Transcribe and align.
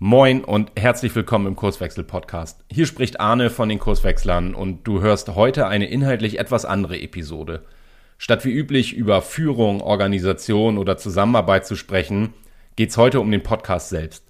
Moin 0.00 0.42
und 0.42 0.72
herzlich 0.76 1.14
willkommen 1.14 1.46
im 1.46 1.54
Kurswechsel-Podcast. 1.54 2.64
Hier 2.68 2.86
spricht 2.86 3.20
Arne 3.20 3.48
von 3.48 3.68
den 3.68 3.78
Kurswechslern 3.78 4.52
und 4.52 4.82
du 4.82 5.00
hörst 5.00 5.36
heute 5.36 5.68
eine 5.68 5.86
inhaltlich 5.86 6.40
etwas 6.40 6.64
andere 6.64 7.00
Episode. 7.00 7.62
Statt 8.18 8.44
wie 8.44 8.50
üblich 8.50 8.92
über 8.92 9.22
Führung, 9.22 9.80
Organisation 9.80 10.78
oder 10.78 10.96
Zusammenarbeit 10.96 11.64
zu 11.64 11.76
sprechen, 11.76 12.34
geht's 12.74 12.96
heute 12.96 13.20
um 13.20 13.30
den 13.30 13.44
Podcast 13.44 13.88
selbst. 13.88 14.24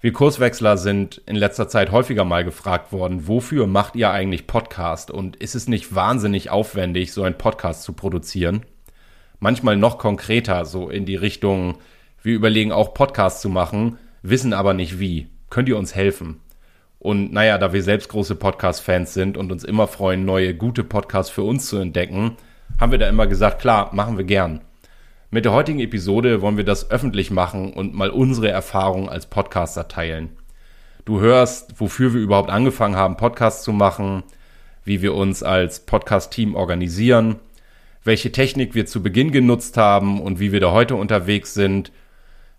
Wir 0.00 0.12
Kurswechsler 0.12 0.76
sind 0.76 1.22
in 1.24 1.36
letzter 1.36 1.68
Zeit 1.68 1.92
häufiger 1.92 2.24
mal 2.24 2.42
gefragt 2.42 2.90
worden, 2.90 3.28
wofür 3.28 3.68
macht 3.68 3.94
ihr 3.94 4.10
eigentlich 4.10 4.48
Podcast 4.48 5.12
und 5.12 5.36
ist 5.36 5.54
es 5.54 5.68
nicht 5.68 5.94
wahnsinnig 5.94 6.50
aufwendig, 6.50 7.12
so 7.12 7.22
einen 7.22 7.38
Podcast 7.38 7.84
zu 7.84 7.92
produzieren? 7.92 8.66
Manchmal 9.38 9.76
noch 9.76 9.98
konkreter, 9.98 10.64
so 10.64 10.88
in 10.88 11.06
die 11.06 11.16
Richtung, 11.16 11.78
wir 12.24 12.34
überlegen 12.34 12.72
auch 12.72 12.92
Podcasts 12.92 13.40
zu 13.40 13.48
machen, 13.48 13.98
wissen 14.30 14.52
aber 14.52 14.74
nicht 14.74 14.98
wie. 14.98 15.28
Könnt 15.50 15.68
ihr 15.68 15.78
uns 15.78 15.94
helfen? 15.94 16.40
Und 16.98 17.32
naja, 17.32 17.58
da 17.58 17.72
wir 17.72 17.82
selbst 17.82 18.08
große 18.08 18.34
Podcast-Fans 18.34 19.14
sind 19.14 19.36
und 19.36 19.52
uns 19.52 19.64
immer 19.64 19.86
freuen, 19.86 20.24
neue 20.24 20.54
gute 20.54 20.82
Podcasts 20.82 21.30
für 21.30 21.42
uns 21.42 21.66
zu 21.66 21.76
entdecken, 21.76 22.36
haben 22.80 22.92
wir 22.92 22.98
da 22.98 23.08
immer 23.08 23.26
gesagt, 23.26 23.60
klar, 23.60 23.94
machen 23.94 24.16
wir 24.16 24.24
gern. 24.24 24.60
Mit 25.30 25.44
der 25.44 25.52
heutigen 25.52 25.80
Episode 25.80 26.40
wollen 26.40 26.56
wir 26.56 26.64
das 26.64 26.90
öffentlich 26.90 27.30
machen 27.30 27.72
und 27.72 27.94
mal 27.94 28.10
unsere 28.10 28.48
Erfahrungen 28.48 29.08
als 29.08 29.26
Podcaster 29.26 29.88
teilen. 29.88 30.30
Du 31.04 31.20
hörst, 31.20 31.80
wofür 31.80 32.14
wir 32.14 32.20
überhaupt 32.20 32.50
angefangen 32.50 32.96
haben, 32.96 33.16
Podcasts 33.16 33.62
zu 33.62 33.72
machen, 33.72 34.24
wie 34.84 35.02
wir 35.02 35.14
uns 35.14 35.42
als 35.42 35.80
Podcast-Team 35.80 36.54
organisieren, 36.54 37.36
welche 38.02 38.32
Technik 38.32 38.74
wir 38.74 38.86
zu 38.86 39.02
Beginn 39.02 39.32
genutzt 39.32 39.76
haben 39.76 40.20
und 40.20 40.40
wie 40.40 40.52
wir 40.52 40.60
da 40.60 40.72
heute 40.72 40.96
unterwegs 40.96 41.54
sind. 41.54 41.92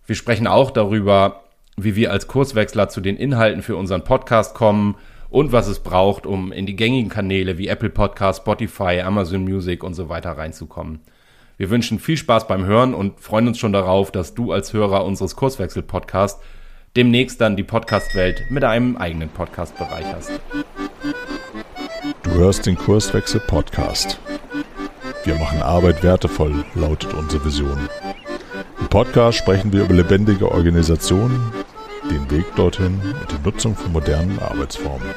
Wir 0.06 0.14
sprechen 0.14 0.46
auch 0.46 0.70
darüber, 0.70 1.44
wie 1.84 1.96
wir 1.96 2.12
als 2.12 2.26
Kurswechsler 2.26 2.88
zu 2.88 3.00
den 3.00 3.16
Inhalten 3.16 3.62
für 3.62 3.76
unseren 3.76 4.04
Podcast 4.04 4.54
kommen 4.54 4.96
und 5.30 5.52
was 5.52 5.68
es 5.68 5.80
braucht, 5.80 6.26
um 6.26 6.52
in 6.52 6.66
die 6.66 6.76
gängigen 6.76 7.10
Kanäle 7.10 7.58
wie 7.58 7.68
Apple 7.68 7.90
Podcast, 7.90 8.42
Spotify, 8.42 9.00
Amazon 9.00 9.44
Music 9.44 9.84
und 9.84 9.94
so 9.94 10.08
weiter 10.08 10.32
reinzukommen. 10.32 11.00
Wir 11.56 11.70
wünschen 11.70 11.98
viel 11.98 12.16
Spaß 12.16 12.46
beim 12.46 12.64
Hören 12.64 12.94
und 12.94 13.20
freuen 13.20 13.48
uns 13.48 13.58
schon 13.58 13.72
darauf, 13.72 14.12
dass 14.12 14.34
du 14.34 14.52
als 14.52 14.72
Hörer 14.72 15.04
unseres 15.04 15.36
Kurswechsel-Podcasts 15.36 16.40
demnächst 16.96 17.40
dann 17.40 17.56
die 17.56 17.64
Podcast-Welt 17.64 18.44
mit 18.50 18.64
einem 18.64 18.96
eigenen 18.96 19.28
Podcast 19.28 19.76
bereicherst. 19.76 20.32
Du 22.22 22.30
hörst 22.30 22.66
den 22.66 22.76
Kurswechsel-Podcast. 22.76 24.20
Wir 25.24 25.34
machen 25.34 25.60
Arbeit 25.60 26.02
wertevoll, 26.02 26.64
lautet 26.74 27.12
unsere 27.14 27.44
Vision. 27.44 27.88
Im 28.80 28.88
Podcast 28.88 29.38
sprechen 29.38 29.72
wir 29.72 29.84
über 29.84 29.94
lebendige 29.94 30.50
Organisationen, 30.50 31.52
den 32.10 32.30
Weg 32.30 32.46
dorthin 32.56 33.00
und 33.02 33.30
die 33.30 33.44
Nutzung 33.44 33.74
von 33.74 33.92
modernen 33.92 34.38
Arbeitsformen. 34.38 35.08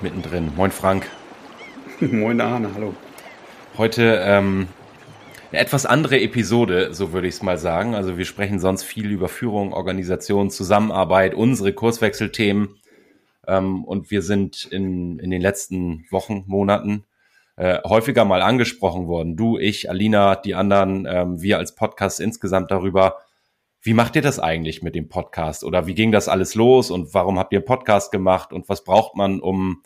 Mittendrin. 0.00 0.52
Moin 0.56 0.70
Frank. 0.70 1.10
Moin 2.00 2.40
Arne, 2.40 2.70
hallo. 2.74 2.94
Heute 3.76 4.20
ähm, 4.24 4.68
eine 5.50 5.60
etwas 5.60 5.86
andere 5.86 6.20
Episode, 6.20 6.94
so 6.94 7.12
würde 7.12 7.26
ich 7.26 7.34
es 7.34 7.42
mal 7.42 7.58
sagen. 7.58 7.94
Also 7.94 8.16
wir 8.16 8.24
sprechen 8.24 8.60
sonst 8.60 8.84
viel 8.84 9.10
über 9.10 9.28
Führung, 9.28 9.72
Organisation, 9.72 10.50
Zusammenarbeit, 10.50 11.34
unsere 11.34 11.72
Kurswechselthemen. 11.72 12.76
Ähm, 13.48 13.84
und 13.84 14.10
wir 14.10 14.22
sind 14.22 14.64
in, 14.70 15.18
in 15.18 15.30
den 15.30 15.42
letzten 15.42 16.06
Wochen, 16.10 16.44
Monaten 16.46 17.04
äh, 17.60 17.82
häufiger 17.86 18.24
mal 18.24 18.40
angesprochen 18.40 19.06
worden. 19.06 19.36
Du, 19.36 19.58
ich, 19.58 19.90
Alina, 19.90 20.34
die 20.34 20.54
anderen, 20.54 21.06
ähm, 21.06 21.42
wir 21.42 21.58
als 21.58 21.74
Podcast 21.74 22.18
insgesamt 22.18 22.70
darüber, 22.70 23.18
wie 23.82 23.92
macht 23.92 24.16
ihr 24.16 24.22
das 24.22 24.38
eigentlich 24.38 24.82
mit 24.82 24.94
dem 24.94 25.10
Podcast? 25.10 25.62
Oder 25.62 25.86
wie 25.86 25.94
ging 25.94 26.10
das 26.10 26.26
alles 26.26 26.54
los 26.54 26.90
und 26.90 27.12
warum 27.12 27.38
habt 27.38 27.52
ihr 27.52 27.58
einen 27.58 27.66
Podcast 27.66 28.12
gemacht 28.12 28.54
und 28.54 28.70
was 28.70 28.82
braucht 28.82 29.14
man, 29.14 29.40
um 29.40 29.82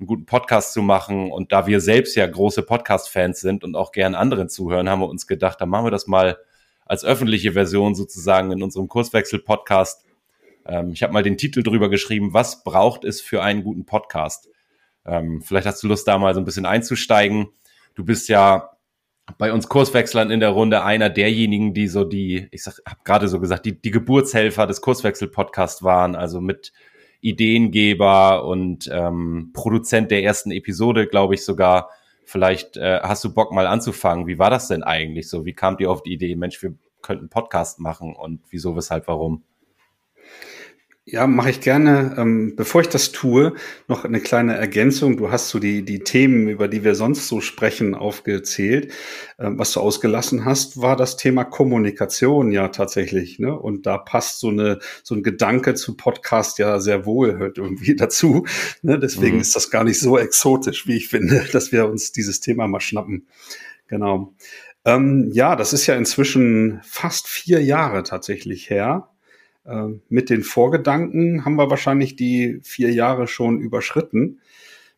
einen 0.00 0.06
guten 0.06 0.24
Podcast 0.24 0.72
zu 0.72 0.80
machen? 0.80 1.30
Und 1.30 1.52
da 1.52 1.66
wir 1.66 1.80
selbst 1.82 2.14
ja 2.16 2.26
große 2.26 2.62
Podcast-Fans 2.62 3.42
sind 3.42 3.62
und 3.62 3.76
auch 3.76 3.92
gern 3.92 4.14
anderen 4.14 4.48
zuhören, 4.48 4.88
haben 4.88 5.02
wir 5.02 5.08
uns 5.10 5.26
gedacht, 5.26 5.60
dann 5.60 5.68
machen 5.68 5.84
wir 5.84 5.90
das 5.90 6.06
mal 6.06 6.38
als 6.86 7.04
öffentliche 7.04 7.52
Version 7.52 7.94
sozusagen 7.94 8.52
in 8.52 8.62
unserem 8.62 8.88
Kurswechsel-Podcast. 8.88 10.06
Ähm, 10.64 10.92
ich 10.94 11.02
habe 11.02 11.12
mal 11.12 11.22
den 11.22 11.36
Titel 11.36 11.62
drüber 11.62 11.90
geschrieben, 11.90 12.32
was 12.32 12.64
braucht 12.64 13.04
es 13.04 13.20
für 13.20 13.42
einen 13.42 13.64
guten 13.64 13.84
Podcast? 13.84 14.48
Ähm, 15.06 15.42
vielleicht 15.42 15.66
hast 15.66 15.82
du 15.82 15.88
Lust, 15.88 16.06
da 16.08 16.18
mal 16.18 16.34
so 16.34 16.40
ein 16.40 16.44
bisschen 16.44 16.66
einzusteigen. 16.66 17.48
Du 17.94 18.04
bist 18.04 18.28
ja 18.28 18.70
bei 19.38 19.52
uns 19.52 19.68
Kurswechslern 19.68 20.30
in 20.30 20.40
der 20.40 20.50
Runde 20.50 20.82
einer 20.82 21.10
derjenigen, 21.10 21.74
die 21.74 21.88
so 21.88 22.04
die, 22.04 22.48
ich 22.50 22.62
sag, 22.62 22.78
habe 22.86 23.00
gerade 23.04 23.28
so 23.28 23.40
gesagt, 23.40 23.66
die, 23.66 23.80
die 23.80 23.90
Geburtshelfer 23.90 24.66
des 24.66 24.80
Kurswechsel-Podcasts 24.80 25.82
waren, 25.82 26.16
also 26.16 26.40
mit 26.40 26.72
Ideengeber 27.20 28.44
und 28.44 28.90
ähm, 28.92 29.50
Produzent 29.54 30.10
der 30.10 30.24
ersten 30.24 30.50
Episode, 30.50 31.06
glaube 31.06 31.34
ich 31.34 31.44
sogar. 31.44 31.90
Vielleicht 32.24 32.76
äh, 32.76 33.00
hast 33.02 33.22
du 33.24 33.32
Bock 33.32 33.52
mal 33.52 33.66
anzufangen. 33.66 34.26
Wie 34.26 34.38
war 34.38 34.50
das 34.50 34.68
denn 34.68 34.82
eigentlich 34.82 35.28
so? 35.28 35.44
Wie 35.44 35.54
kamt 35.54 35.80
ihr 35.80 35.90
auf 35.90 36.02
die 36.02 36.12
Idee, 36.12 36.34
Mensch, 36.34 36.62
wir 36.62 36.74
könnten 37.00 37.28
Podcast 37.28 37.78
machen 37.78 38.14
und 38.14 38.40
wieso, 38.50 38.76
weshalb, 38.76 39.06
warum? 39.08 39.44
Ja, 41.04 41.26
mache 41.26 41.50
ich 41.50 41.60
gerne. 41.60 42.14
Ähm, 42.16 42.54
bevor 42.54 42.80
ich 42.80 42.88
das 42.88 43.10
tue, 43.10 43.54
noch 43.88 44.04
eine 44.04 44.20
kleine 44.20 44.54
Ergänzung. 44.54 45.16
Du 45.16 45.32
hast 45.32 45.48
so 45.48 45.58
die, 45.58 45.84
die 45.84 45.98
Themen, 45.98 46.46
über 46.46 46.68
die 46.68 46.84
wir 46.84 46.94
sonst 46.94 47.26
so 47.26 47.40
sprechen, 47.40 47.96
aufgezählt. 47.96 48.92
Ähm, 49.36 49.58
was 49.58 49.72
du 49.72 49.80
ausgelassen 49.80 50.44
hast, 50.44 50.80
war 50.80 50.94
das 50.94 51.16
Thema 51.16 51.42
Kommunikation 51.42 52.52
ja 52.52 52.68
tatsächlich. 52.68 53.40
Ne? 53.40 53.52
Und 53.52 53.84
da 53.84 53.98
passt 53.98 54.38
so, 54.38 54.50
eine, 54.50 54.78
so 55.02 55.16
ein 55.16 55.24
Gedanke 55.24 55.74
zu 55.74 55.96
Podcast 55.96 56.60
ja 56.60 56.78
sehr 56.78 57.04
wohl 57.04 57.36
hört 57.36 57.58
irgendwie 57.58 57.96
dazu. 57.96 58.46
Ne? 58.82 59.00
Deswegen 59.00 59.36
mhm. 59.36 59.42
ist 59.42 59.56
das 59.56 59.70
gar 59.72 59.82
nicht 59.82 59.98
so 59.98 60.16
exotisch, 60.16 60.86
wie 60.86 60.96
ich 60.96 61.08
finde, 61.08 61.44
dass 61.52 61.72
wir 61.72 61.88
uns 61.88 62.12
dieses 62.12 62.38
Thema 62.38 62.68
mal 62.68 62.80
schnappen. 62.80 63.26
Genau. 63.88 64.34
Ähm, 64.84 65.30
ja, 65.32 65.56
das 65.56 65.72
ist 65.72 65.88
ja 65.88 65.96
inzwischen 65.96 66.80
fast 66.84 67.26
vier 67.26 67.60
Jahre 67.60 68.04
tatsächlich 68.04 68.70
her 68.70 69.11
mit 70.08 70.30
den 70.30 70.42
Vorgedanken 70.42 71.44
haben 71.44 71.56
wir 71.56 71.70
wahrscheinlich 71.70 72.16
die 72.16 72.60
vier 72.62 72.92
Jahre 72.92 73.28
schon 73.28 73.60
überschritten, 73.60 74.40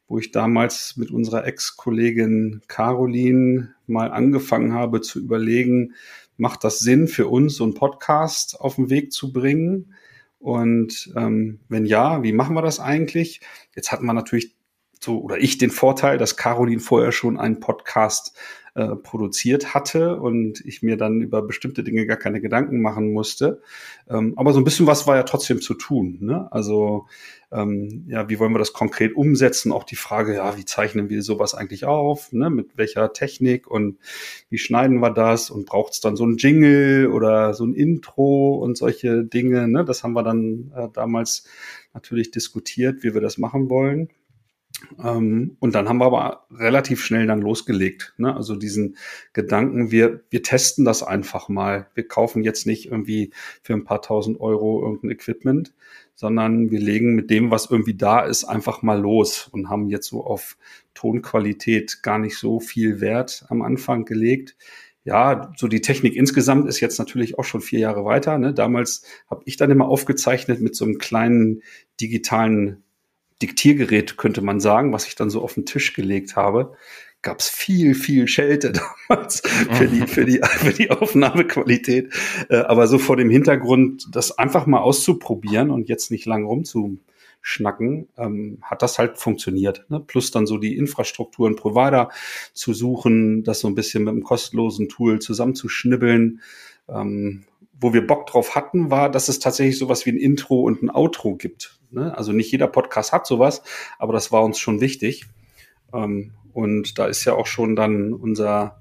wo 0.08 0.19
ich 0.19 0.30
damals 0.30 0.97
mit 0.97 1.10
unserer 1.10 1.47
Ex-Kollegin 1.47 2.62
Caroline 2.66 3.75
mal 3.86 4.10
angefangen 4.10 4.72
habe 4.72 5.00
zu 5.00 5.19
überlegen, 5.19 5.94
macht 6.36 6.64
das 6.64 6.80
Sinn 6.80 7.08
für 7.08 7.28
uns, 7.28 7.56
so 7.56 7.64
einen 7.64 7.75
Podcast 7.75 8.60
auf 8.60 8.76
den 8.76 8.91
Weg 8.91 9.12
zu 9.12 9.32
bringen? 9.32 9.94
Und 10.38 11.12
ähm, 11.16 11.60
wenn 11.69 11.86
ja, 11.86 12.22
wie 12.22 12.32
machen 12.32 12.54
wir 12.54 12.62
das 12.62 12.81
eigentlich? 12.81 13.41
Jetzt 13.75 13.92
hatten 13.92 14.04
wir 14.04 14.12
natürlich 14.12 14.54
so, 15.00 15.20
oder 15.20 15.38
ich 15.38 15.58
den 15.58 15.70
Vorteil, 15.70 16.19
dass 16.19 16.36
Caroline 16.36 16.81
vorher 16.81 17.12
schon 17.12 17.38
einen 17.38 17.60
Podcast 17.60 18.36
äh, 18.75 18.97
produziert 18.97 19.73
hatte 19.73 20.17
und 20.17 20.61
ich 20.67 20.83
mir 20.83 20.97
dann 20.97 21.21
über 21.21 21.43
bestimmte 21.43 21.85
Dinge 21.85 22.07
gar 22.07 22.17
keine 22.17 22.41
Gedanken 22.41 22.83
machen 22.83 23.12
musste. 23.12 23.62
Ähm, 24.11 24.35
aber 24.37 24.53
so 24.53 24.59
ein 24.59 24.65
bisschen 24.65 24.89
was 24.89 25.07
war 25.07 25.15
ja 25.15 25.23
trotzdem 25.23 25.61
zu 25.61 25.75
tun. 25.75 26.19
Ne? 26.21 26.51
Also 26.51 27.07
ähm, 27.53 28.05
ja, 28.09 28.29
wie 28.29 28.41
wollen 28.41 28.53
wir 28.53 28.59
das 28.59 28.73
konkret 28.73 29.15
umsetzen? 29.15 29.71
Auch 29.71 29.85
die 29.85 29.95
Frage, 29.95 30.35
ja, 30.35 30.57
wie 30.57 30.65
zeichnen 30.65 31.09
wir 31.09 31.23
sowas 31.23 31.55
eigentlich 31.55 31.85
auf? 31.85 32.33
Ne? 32.33 32.51
Mit 32.51 32.77
welcher 32.77 33.12
Technik 33.12 33.69
und 33.69 33.99
wie 34.51 34.59
schneiden 34.59 34.99
wir 34.99 35.11
das? 35.11 35.51
Und 35.51 35.67
braucht 35.67 35.93
es 35.93 36.01
dann 36.01 36.17
so 36.17 36.27
ein 36.27 36.37
Jingle 36.37 37.12
oder 37.12 37.55
so 37.55 37.65
ein 37.65 37.75
Intro 37.75 38.56
und 38.56 38.77
solche 38.77 39.23
Dinge? 39.23 39.69
Ne? 39.69 39.85
Das 39.85 40.03
haben 40.03 40.15
wir 40.15 40.25
dann 40.25 40.73
äh, 40.75 40.89
damals 40.93 41.47
natürlich 41.93 42.33
diskutiert, 42.33 43.05
wie 43.05 43.15
wir 43.15 43.21
das 43.21 43.39
machen 43.39 43.71
wollen. 43.71 44.09
Ähm, 45.03 45.57
und 45.61 45.75
dann 45.75 45.89
haben 45.89 45.99
wir 45.99 46.07
aber 46.07 46.47
relativ 46.51 47.05
schnell 47.05 47.27
dann 47.27 47.41
losgelegt. 47.41 48.15
Ne? 48.19 48.35
Also 48.35 48.57
diesen 48.57 48.97
Gedanken, 49.33 49.91
wir, 49.91 50.25
wir 50.31 50.43
testen 50.43 50.85
das 50.85 51.03
einfach 51.03 51.49
mal. 51.49 51.89
Wir 51.94 52.06
kaufen 52.06 52.43
jetzt 52.43 52.67
nicht 52.67 52.87
irgendwie 52.87 53.32
für 53.62 53.75
ein 53.75 53.85
paar 53.85 54.03
tausend 54.03 54.41
Euro 54.41 54.82
irgendein 54.82 55.11
Equipment, 55.11 55.75
sondern 56.15 56.71
wir 56.71 56.81
legen 56.81 57.15
mit 57.15 57.31
dem, 57.31 57.50
was 57.50 57.71
irgendwie 57.71 57.97
da 57.97 58.21
ist, 58.21 58.44
einfach 58.44 58.82
mal 58.82 59.00
los 59.00 59.49
und 59.53 59.69
haben 59.69 59.88
jetzt 59.88 60.09
so 60.09 60.25
auf 60.25 60.56
Tonqualität 60.94 62.03
gar 62.03 62.19
nicht 62.19 62.38
so 62.38 62.61
viel 62.61 63.00
Wert 63.00 63.44
am 63.49 63.62
Anfang 63.62 64.05
gelegt. 64.05 64.56
Ja, 65.06 65.53
so 65.56 65.69
die 65.69 65.82
Technik 65.82 66.17
insgesamt 66.17 66.67
ist 66.67 66.81
jetzt 66.81 66.99
natürlich 66.99 67.38
auch 67.38 67.44
schon 67.44 67.61
vier 67.61 67.79
Jahre 67.79 68.06
weiter. 68.06 68.38
Ne? 68.38 68.55
Damals 68.55 69.05
habe 69.29 69.43
ich 69.44 69.59
dann 69.59 69.70
immer 69.70 69.87
aufgezeichnet 69.87 70.62
mit 70.62 70.75
so 70.75 70.87
einem 70.87 70.97
kleinen 70.97 71.62
digitalen 72.00 72.85
Diktiergerät, 73.42 74.16
könnte 74.16 74.40
man 74.40 74.60
sagen, 74.60 74.92
was 74.92 75.06
ich 75.06 75.14
dann 75.16 75.31
so 75.31 75.42
auf 75.42 75.54
den 75.54 75.66
Tisch 75.66 75.92
gelegt 75.92 76.36
habe, 76.36 76.76
gab 77.22 77.40
es 77.40 77.48
viel, 77.48 77.94
viel 77.94 78.28
Schelte 78.28 78.72
damals 79.08 79.40
für 79.40 79.88
die, 79.88 80.06
für 80.06 80.25
die, 80.25 80.40
für 80.42 80.72
die 80.72 80.90
Aufnahmequalität. 80.90 82.12
Äh, 82.48 82.58
aber 82.58 82.86
so 82.86 82.98
vor 82.98 83.16
dem 83.16 83.31
Hintergrund, 83.31 84.06
das 84.12 84.38
einfach 84.38 84.66
mal 84.66 84.81
auszuprobieren 84.81 85.70
und 85.70 85.88
jetzt 85.88 86.12
nicht 86.12 86.26
lang 86.26 86.44
rumzu 86.44 86.98
schnacken, 87.46 88.08
ähm, 88.16 88.58
hat 88.62 88.81
das 88.81 88.98
halt 88.98 89.19
funktioniert. 89.19 89.84
Ne? 89.90 90.00
Plus 90.00 90.31
dann 90.31 90.46
so 90.46 90.56
die 90.56 90.76
Infrastrukturen, 90.76 91.56
Provider 91.56 92.08
zu 92.54 92.72
suchen, 92.72 93.42
das 93.42 93.60
so 93.60 93.69
ein 93.69 93.75
bisschen 93.75 94.04
mit 94.04 94.12
einem 94.12 94.22
kostenlosen 94.22 94.88
Tool 94.88 95.19
zusammenzuschnibbeln. 95.19 96.40
Ähm, 96.88 97.44
wo 97.84 97.92
wir 97.92 98.06
Bock 98.06 98.26
drauf 98.26 98.54
hatten, 98.54 98.90
war, 98.90 99.10
dass 99.10 99.28
es 99.28 99.40
tatsächlich 99.40 99.76
sowas 99.76 100.06
wie 100.06 100.10
ein 100.12 100.16
Intro 100.16 100.62
und 100.62 100.82
ein 100.82 100.88
Outro 100.88 101.36
gibt. 101.36 101.78
Ne? 101.90 102.16
Also 102.16 102.32
nicht 102.32 102.50
jeder 102.50 102.66
Podcast 102.66 103.12
hat 103.12 103.26
sowas, 103.26 103.62
aber 103.98 104.14
das 104.14 104.32
war 104.32 104.42
uns 104.42 104.58
schon 104.58 104.81
wichtig. 104.81 105.26
Ähm, 105.92 106.32
und 106.54 106.98
da 106.98 107.04
ist 107.04 107.26
ja 107.26 107.34
auch 107.34 107.46
schon 107.46 107.76
dann 107.76 108.14
unser 108.14 108.81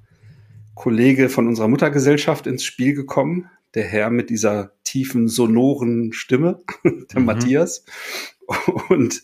Kollege 0.73 1.27
von 1.27 1.50
unserer 1.50 1.67
Muttergesellschaft 1.67 2.47
ins 2.47 2.63
Spiel 2.63 2.94
gekommen, 2.94 3.50
der 3.73 3.83
Herr 3.83 4.09
mit 4.09 4.29
dieser 4.29 4.71
tiefen, 4.85 5.27
sonoren 5.27 6.13
Stimme, 6.13 6.61
der 6.85 7.19
mhm. 7.19 7.25
Matthias. 7.25 7.83
Und 8.88 9.21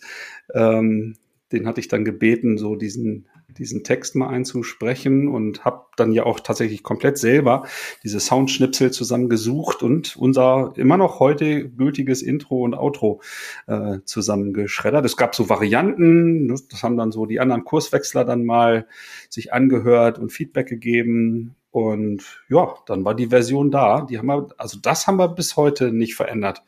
ähm, 0.54 1.16
den 1.54 1.68
hatte 1.68 1.80
ich 1.80 1.88
dann 1.88 2.04
gebeten, 2.04 2.58
so 2.58 2.76
diesen 2.76 3.30
diesen 3.58 3.84
Text 3.84 4.16
mal 4.16 4.28
einzusprechen 4.28 5.28
und 5.28 5.66
habe 5.66 5.86
dann 5.98 6.12
ja 6.12 6.24
auch 6.24 6.40
tatsächlich 6.40 6.84
komplett 6.84 7.18
selber 7.18 7.66
diese 8.04 8.20
Soundschnipsel 8.20 8.92
zusammengesucht 8.92 9.84
und 9.84 10.16
unser 10.16 10.74
immer 10.76 10.98
noch 10.98 11.20
heute 11.20 11.70
gültiges 11.70 12.22
Intro 12.22 12.64
und 12.64 12.76
Outro 12.76 13.22
äh, 13.68 14.00
zusammengeschreddert. 14.06 15.06
Es 15.06 15.18
gab 15.18 15.36
so 15.36 15.50
Varianten, 15.50 16.48
das, 16.48 16.68
das 16.68 16.84
haben 16.84 16.98
dann 16.98 17.12
so 17.12 17.26
die 17.26 17.40
anderen 17.40 17.66
Kurswechsler 17.66 18.26
dann 18.26 18.46
mal 18.46 18.88
sich 19.30 19.54
angehört 19.54 20.20
und 20.20 20.32
Feedback 20.32 20.68
gegeben. 20.68 21.56
Und 21.72 22.42
ja, 22.50 22.76
dann 22.88 23.06
war 23.06 23.16
die 23.16 23.28
Version 23.28 23.72
da. 23.72 24.02
Die 24.02 24.18
haben 24.18 24.28
wir, 24.28 24.48
also 24.58 24.80
das 24.82 25.06
haben 25.08 25.18
wir 25.18 25.28
bis 25.30 25.56
heute 25.56 25.92
nicht 25.92 26.16
verändert. 26.16 26.64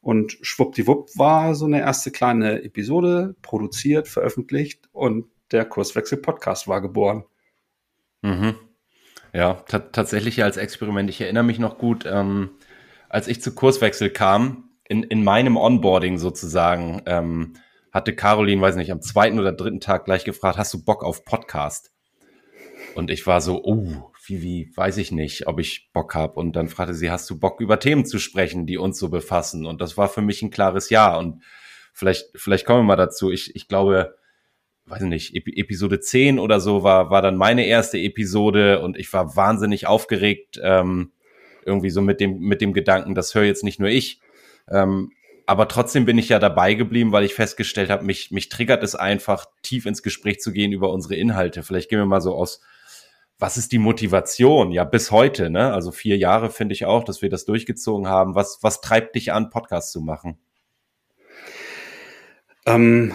Und 0.00 0.38
schwuppdiwupp 0.40 1.10
war 1.16 1.54
so 1.54 1.66
eine 1.66 1.80
erste 1.80 2.10
kleine 2.10 2.62
Episode 2.62 3.36
produziert, 3.42 4.08
veröffentlicht 4.08 4.88
und 4.92 5.26
der 5.52 5.64
Kurswechsel-Podcast 5.64 6.68
war 6.68 6.80
geboren. 6.80 7.24
Mhm. 8.22 8.54
Ja, 9.32 9.54
tatsächlich 9.54 10.42
als 10.42 10.56
Experiment. 10.56 11.08
Ich 11.08 11.20
erinnere 11.20 11.44
mich 11.44 11.58
noch 11.58 11.78
gut, 11.78 12.04
ähm, 12.06 12.50
als 13.08 13.28
ich 13.28 13.40
zu 13.40 13.54
Kurswechsel 13.54 14.10
kam, 14.10 14.70
in, 14.88 15.04
in 15.04 15.22
meinem 15.22 15.56
Onboarding 15.56 16.18
sozusagen, 16.18 17.02
ähm, 17.06 17.54
hatte 17.92 18.14
Caroline, 18.14 18.60
weiß 18.60 18.76
nicht, 18.76 18.92
am 18.92 19.02
zweiten 19.02 19.38
oder 19.38 19.52
dritten 19.52 19.80
Tag 19.80 20.04
gleich 20.04 20.24
gefragt, 20.24 20.58
hast 20.58 20.74
du 20.74 20.84
Bock 20.84 21.04
auf 21.04 21.24
Podcast? 21.24 21.92
Und 22.94 23.10
ich 23.10 23.26
war 23.26 23.40
so, 23.40 23.62
oh, 23.64 24.10
wie, 24.26 24.42
wie, 24.42 24.72
weiß 24.76 24.96
ich 24.98 25.12
nicht, 25.12 25.46
ob 25.46 25.60
ich 25.60 25.90
Bock 25.92 26.14
habe. 26.14 26.34
Und 26.34 26.54
dann 26.54 26.68
fragte 26.68 26.94
sie, 26.94 27.10
hast 27.10 27.28
du 27.30 27.38
Bock, 27.38 27.60
über 27.60 27.78
Themen 27.78 28.04
zu 28.04 28.18
sprechen, 28.18 28.66
die 28.66 28.78
uns 28.78 28.98
so 28.98 29.08
befassen? 29.08 29.66
Und 29.66 29.80
das 29.80 29.96
war 29.96 30.08
für 30.08 30.22
mich 30.22 30.42
ein 30.42 30.50
klares 30.50 30.90
Ja. 30.90 31.16
Und 31.16 31.42
vielleicht, 31.92 32.30
vielleicht 32.34 32.66
kommen 32.66 32.80
wir 32.80 32.84
mal 32.84 32.96
dazu. 32.96 33.30
Ich, 33.30 33.54
ich 33.54 33.68
glaube, 33.68 34.16
weiß 34.90 35.02
nicht, 35.02 35.34
Episode 35.34 36.00
10 36.00 36.38
oder 36.38 36.60
so 36.60 36.82
war, 36.82 37.10
war 37.10 37.22
dann 37.22 37.36
meine 37.36 37.66
erste 37.66 37.98
Episode 37.98 38.80
und 38.80 38.98
ich 38.98 39.12
war 39.12 39.36
wahnsinnig 39.36 39.86
aufgeregt, 39.86 40.60
ähm, 40.62 41.12
irgendwie 41.64 41.90
so 41.90 42.02
mit 42.02 42.20
dem, 42.20 42.40
mit 42.40 42.60
dem 42.60 42.72
Gedanken, 42.72 43.14
das 43.14 43.34
höre 43.34 43.44
jetzt 43.44 43.64
nicht 43.64 43.78
nur 43.78 43.88
ich. 43.88 44.20
Ähm, 44.68 45.12
aber 45.46 45.68
trotzdem 45.68 46.04
bin 46.04 46.18
ich 46.18 46.28
ja 46.28 46.38
dabei 46.38 46.74
geblieben, 46.74 47.12
weil 47.12 47.24
ich 47.24 47.34
festgestellt 47.34 47.90
habe, 47.90 48.04
mich, 48.04 48.30
mich 48.30 48.48
triggert 48.48 48.82
es 48.82 48.94
einfach, 48.94 49.46
tief 49.62 49.86
ins 49.86 50.02
Gespräch 50.02 50.40
zu 50.40 50.52
gehen 50.52 50.72
über 50.72 50.92
unsere 50.92 51.16
Inhalte. 51.16 51.62
Vielleicht 51.62 51.88
gehen 51.88 51.98
wir 51.98 52.06
mal 52.06 52.20
so 52.20 52.34
aus, 52.34 52.60
was 53.38 53.56
ist 53.56 53.72
die 53.72 53.78
Motivation? 53.78 54.70
Ja, 54.70 54.84
bis 54.84 55.10
heute, 55.10 55.50
ne? 55.50 55.72
Also 55.72 55.92
vier 55.92 56.18
Jahre 56.18 56.50
finde 56.50 56.74
ich 56.74 56.84
auch, 56.84 57.04
dass 57.04 57.22
wir 57.22 57.30
das 57.30 57.46
durchgezogen 57.46 58.06
haben. 58.06 58.34
Was, 58.34 58.58
was 58.60 58.80
treibt 58.80 59.14
dich 59.14 59.32
an, 59.32 59.50
Podcasts 59.50 59.92
zu 59.92 60.00
machen? 60.00 60.38
Ähm, 62.66 63.14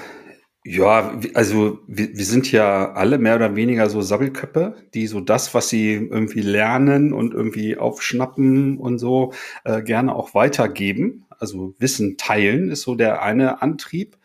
ja, 0.67 1.15
also 1.35 1.79
wir, 1.85 2.17
wir 2.17 2.25
sind 2.25 2.51
ja 2.51 2.93
alle 2.93 3.19
mehr 3.19 3.35
oder 3.35 3.55
weniger 3.55 3.87
so 3.87 4.01
Sabbelköppe, 4.01 4.75
die 4.95 5.05
so 5.05 5.21
das, 5.21 5.53
was 5.53 5.69
sie 5.69 5.93
irgendwie 5.93 6.41
lernen 6.41 7.13
und 7.13 7.35
irgendwie 7.35 7.77
aufschnappen 7.77 8.79
und 8.79 8.97
so 8.97 9.31
äh, 9.63 9.83
gerne 9.83 10.15
auch 10.15 10.33
weitergeben. 10.33 11.25
Also 11.37 11.75
Wissen 11.77 12.17
teilen 12.17 12.71
ist 12.71 12.81
so 12.81 12.95
der 12.95 13.21
eine 13.21 13.61
Antrieb, 13.61 14.17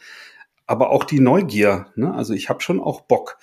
aber 0.66 0.88
auch 0.92 1.04
die 1.04 1.20
Neugier. 1.20 1.88
Ne? 1.94 2.14
Also 2.14 2.32
ich 2.32 2.48
habe 2.48 2.62
schon 2.62 2.80
auch 2.80 3.02
Bock, 3.02 3.36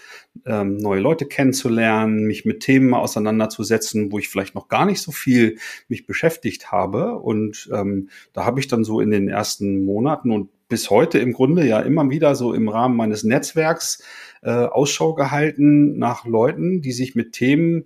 ähm, 0.47 0.77
neue 0.77 0.99
Leute 0.99 1.27
kennenzulernen, 1.27 2.23
mich 2.25 2.45
mit 2.45 2.61
Themen 2.61 2.95
auseinanderzusetzen, 2.95 4.11
wo 4.11 4.17
ich 4.17 4.27
vielleicht 4.27 4.55
noch 4.55 4.69
gar 4.69 4.87
nicht 4.87 5.03
so 5.03 5.11
viel 5.11 5.59
mich 5.87 6.07
beschäftigt 6.07 6.71
habe. 6.71 7.17
Und 7.17 7.69
ähm, 7.71 8.09
da 8.33 8.43
habe 8.43 8.59
ich 8.59 8.67
dann 8.67 8.83
so 8.83 9.01
in 9.01 9.11
den 9.11 9.29
ersten 9.29 9.85
Monaten 9.85 10.31
und 10.31 10.49
bis 10.69 10.89
heute 10.89 11.19
im 11.19 11.33
Grunde 11.33 11.65
ja 11.65 11.79
immer 11.79 12.09
wieder 12.09 12.35
so 12.35 12.53
im 12.53 12.69
Rahmen 12.69 12.95
meines 12.95 13.23
Netzwerks 13.23 14.03
äh, 14.41 14.51
Ausschau 14.51 15.13
gehalten 15.13 15.97
nach 15.97 16.25
Leuten, 16.25 16.81
die 16.81 16.91
sich 16.91 17.15
mit 17.15 17.31
Themen 17.33 17.85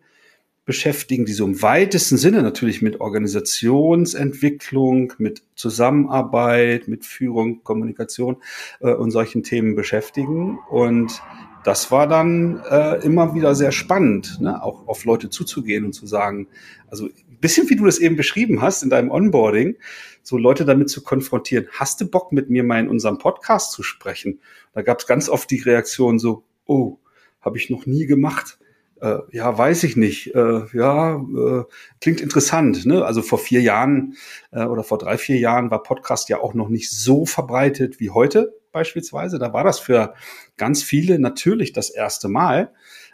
beschäftigen, 0.66 1.26
die 1.26 1.34
so 1.34 1.46
im 1.46 1.62
weitesten 1.62 2.18
Sinne 2.18 2.42
natürlich 2.44 2.82
mit 2.82 3.02
Organisationsentwicklung, 3.02 5.14
mit 5.18 5.44
Zusammenarbeit, 5.56 6.88
mit 6.88 7.06
Führung, 7.06 7.64
Kommunikation 7.64 8.38
äh, 8.80 8.94
und 8.94 9.12
solchen 9.12 9.44
Themen 9.44 9.76
beschäftigen. 9.76 10.60
Und 10.70 11.22
das 11.64 11.92
war 11.92 12.08
dann 12.08 12.62
äh, 12.70 13.04
immer 13.04 13.36
wieder 13.36 13.56
sehr 13.56 13.72
spannend, 13.72 14.40
ne? 14.40 14.64
auch 14.64 14.88
auf 14.88 15.06
Leute 15.06 15.30
zuzugehen 15.30 15.86
und 15.86 15.94
zu 15.94 16.08
sagen, 16.08 16.48
also 16.90 17.10
bisschen 17.42 17.70
wie 17.70 17.76
du 17.76 17.86
das 17.86 18.00
eben 18.00 18.16
beschrieben 18.16 18.62
hast 18.62 18.84
in 18.84 18.90
deinem 18.90 19.12
Onboarding, 19.12 19.78
so 20.24 20.38
Leute 20.38 20.66
damit 20.66 20.90
zu 20.90 21.04
konfrontieren, 21.04 21.68
hast 21.72 22.00
du 22.00 22.10
Bock 22.10 22.32
mit 22.32 22.50
mir 22.50 22.64
mal 22.64 22.80
in 22.80 22.88
unserem 22.88 23.18
Podcast 23.18 23.72
zu 23.74 23.84
sprechen? 23.84 24.40
Da 24.74 24.82
gab 24.82 25.00
es 25.00 25.08
ganz 25.08 25.28
oft 25.28 25.50
die 25.52 25.62
Reaktion 25.62 26.20
so, 26.20 26.44
oh, 26.66 26.98
habe 27.42 27.58
ich 27.58 27.70
noch 27.70 27.86
nie 27.86 28.06
gemacht. 28.06 28.60
Äh, 29.02 29.18
ja, 29.32 29.58
weiß 29.58 29.84
ich 29.84 29.98
nicht. 29.98 30.36
Äh, 30.36 30.62
ja, 30.74 31.16
äh, 31.16 31.64
klingt 32.00 32.22
interessant. 32.22 32.86
Ne? 32.86 33.04
Also 33.04 33.24
vor 33.24 33.40
vier 33.40 33.62
Jahren 33.62 34.16
äh, 34.52 34.64
oder 34.64 34.84
vor 34.84 35.00
drei, 35.00 35.18
vier 35.18 35.40
Jahren 35.40 35.72
war 35.72 35.82
Podcast 35.82 36.30
ja 36.30 36.40
auch 36.40 36.54
noch 36.54 36.70
nicht 36.70 36.92
so 36.92 37.26
verbreitet 37.26 38.00
wie 38.00 38.12
heute 38.12 38.54
beispielsweise. 38.72 39.40
Da 39.40 39.54
war 39.54 39.64
das 39.64 39.80
für 39.80 40.14
ganz 40.58 40.84
viele 40.84 41.20
natürlich 41.20 41.74
das 41.74 41.90
erste 41.90 42.30
Mal 42.30 42.72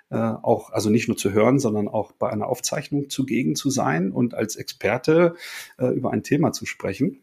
äh, 0.09 0.15
auch, 0.18 0.71
also 0.71 0.89
nicht 0.89 1.07
nur 1.07 1.18
zu 1.18 1.31
hören, 1.31 1.59
sondern 1.59 1.88
auch 1.88 2.12
bei 2.13 2.30
einer 2.30 2.48
Aufzeichnung 2.48 3.09
zugegen 3.09 3.56
zu 3.56 3.69
sein 3.69 4.12
und 4.12 4.33
als 4.33 4.56
Experte 4.56 5.36
äh, 5.77 5.88
über 5.88 6.12
ein 6.12 6.24
Thema 6.24 6.51
zu 6.51 6.65
sprechen. 6.65 7.21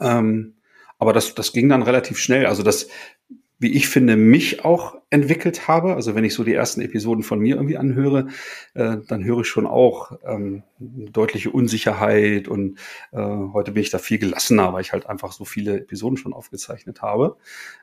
Ähm, 0.00 0.54
aber 0.98 1.12
das, 1.12 1.34
das 1.34 1.52
ging 1.52 1.68
dann 1.68 1.82
relativ 1.82 2.18
schnell. 2.18 2.46
Also 2.46 2.62
das 2.62 2.88
wie 3.64 3.72
ich 3.72 3.88
finde, 3.88 4.16
mich 4.16 4.62
auch 4.62 4.94
entwickelt 5.08 5.68
habe. 5.68 5.94
Also 5.94 6.14
wenn 6.14 6.22
ich 6.22 6.34
so 6.34 6.44
die 6.44 6.52
ersten 6.52 6.82
Episoden 6.82 7.24
von 7.24 7.38
mir 7.38 7.56
irgendwie 7.56 7.78
anhöre, 7.78 8.26
äh, 8.74 8.98
dann 9.08 9.24
höre 9.24 9.40
ich 9.40 9.48
schon 9.48 9.66
auch 9.66 10.12
ähm, 10.26 10.64
deutliche 10.78 11.50
Unsicherheit 11.50 12.46
und 12.46 12.78
äh, 13.12 13.16
heute 13.54 13.72
bin 13.72 13.82
ich 13.82 13.88
da 13.88 13.96
viel 13.96 14.18
gelassener, 14.18 14.74
weil 14.74 14.82
ich 14.82 14.92
halt 14.92 15.06
einfach 15.06 15.32
so 15.32 15.46
viele 15.46 15.78
Episoden 15.78 16.18
schon 16.18 16.34
aufgezeichnet 16.34 17.00
habe. 17.00 17.38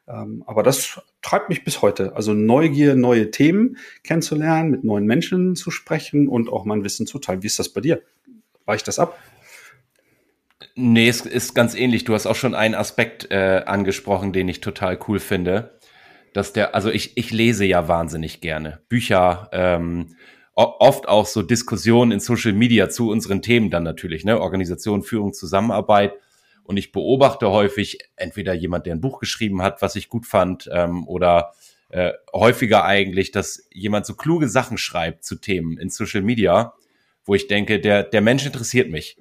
Ähm, 0.08 0.44
aber 0.46 0.62
das 0.62 1.02
treibt 1.24 1.50
mich 1.50 1.64
bis 1.64 1.82
heute. 1.82 2.16
Also 2.16 2.34
Neugier, 2.34 2.96
neue 2.96 3.32
Themen 3.32 3.78
kennenzulernen, 4.04 4.70
mit 4.70 4.84
neuen 4.84 5.08
Menschen 5.08 5.56
zu 5.56 5.72
sprechen 5.72 6.28
und 6.28 6.48
auch 6.48 6.64
mein 6.64 6.84
Wissen 6.84 7.08
zu 7.08 7.18
teilen. 7.18 7.42
Wie 7.42 7.48
ist 7.48 7.58
das 7.58 7.70
bei 7.70 7.82
dir? 7.82 8.04
Weicht 8.66 8.88
das 8.88 9.00
ab? 9.00 9.18
Nee, 10.76 11.10
es 11.10 11.22
ist 11.22 11.54
ganz 11.54 11.76
ähnlich. 11.76 12.06
Du 12.06 12.14
hast 12.14 12.26
auch 12.26 12.36
schon 12.36 12.56
einen 12.56 12.76
Aspekt 12.76 13.30
äh, 13.32 13.64
angesprochen, 13.66 14.34
den 14.34 14.48
ich 14.48 14.62
total 14.62 14.98
cool 15.08 15.20
finde. 15.20 15.78
Dass 16.34 16.54
der, 16.54 16.76
also 16.76 16.90
ich, 16.90 17.18
ich 17.18 17.32
lese 17.32 17.66
ja 17.66 17.88
wahnsinnig 17.88 18.42
gerne. 18.42 18.80
Bücher, 18.88 19.50
ähm, 19.52 20.16
oft 20.56 21.08
auch 21.08 21.26
so 21.26 21.42
Diskussionen 21.42 22.12
in 22.12 22.20
Social 22.20 22.54
Media 22.54 22.90
zu 22.90 23.10
unseren 23.10 23.42
Themen 23.42 23.70
dann 23.70 23.84
natürlich, 23.84 24.26
ne? 24.26 24.40
Organisation, 24.40 25.04
Führung, 25.04 25.34
Zusammenarbeit. 25.34 26.14
Und 26.64 26.78
ich 26.78 26.92
beobachte 26.92 27.50
häufig 27.50 28.00
entweder 28.16 28.54
jemand, 28.54 28.86
der 28.86 28.96
ein 28.96 29.02
Buch 29.02 29.20
geschrieben 29.20 29.62
hat, 29.62 29.82
was 29.82 29.96
ich 29.96 30.10
gut 30.10 30.26
fand, 30.26 30.70
ähm, 30.72 31.08
oder 31.08 31.54
äh, 31.90 32.14
häufiger 32.34 32.86
eigentlich, 32.86 33.32
dass 33.32 33.68
jemand 33.72 34.06
so 34.06 34.14
kluge 34.14 34.48
Sachen 34.48 34.78
schreibt 34.78 35.26
zu 35.26 35.36
Themen 35.36 35.78
in 35.78 35.90
Social 35.90 36.22
Media, 36.22 36.74
wo 37.26 37.36
ich 37.36 37.48
denke, 37.48 37.80
der, 37.80 38.04
der 38.04 38.22
Mensch 38.22 38.46
interessiert 38.46 38.90
mich. 38.90 39.18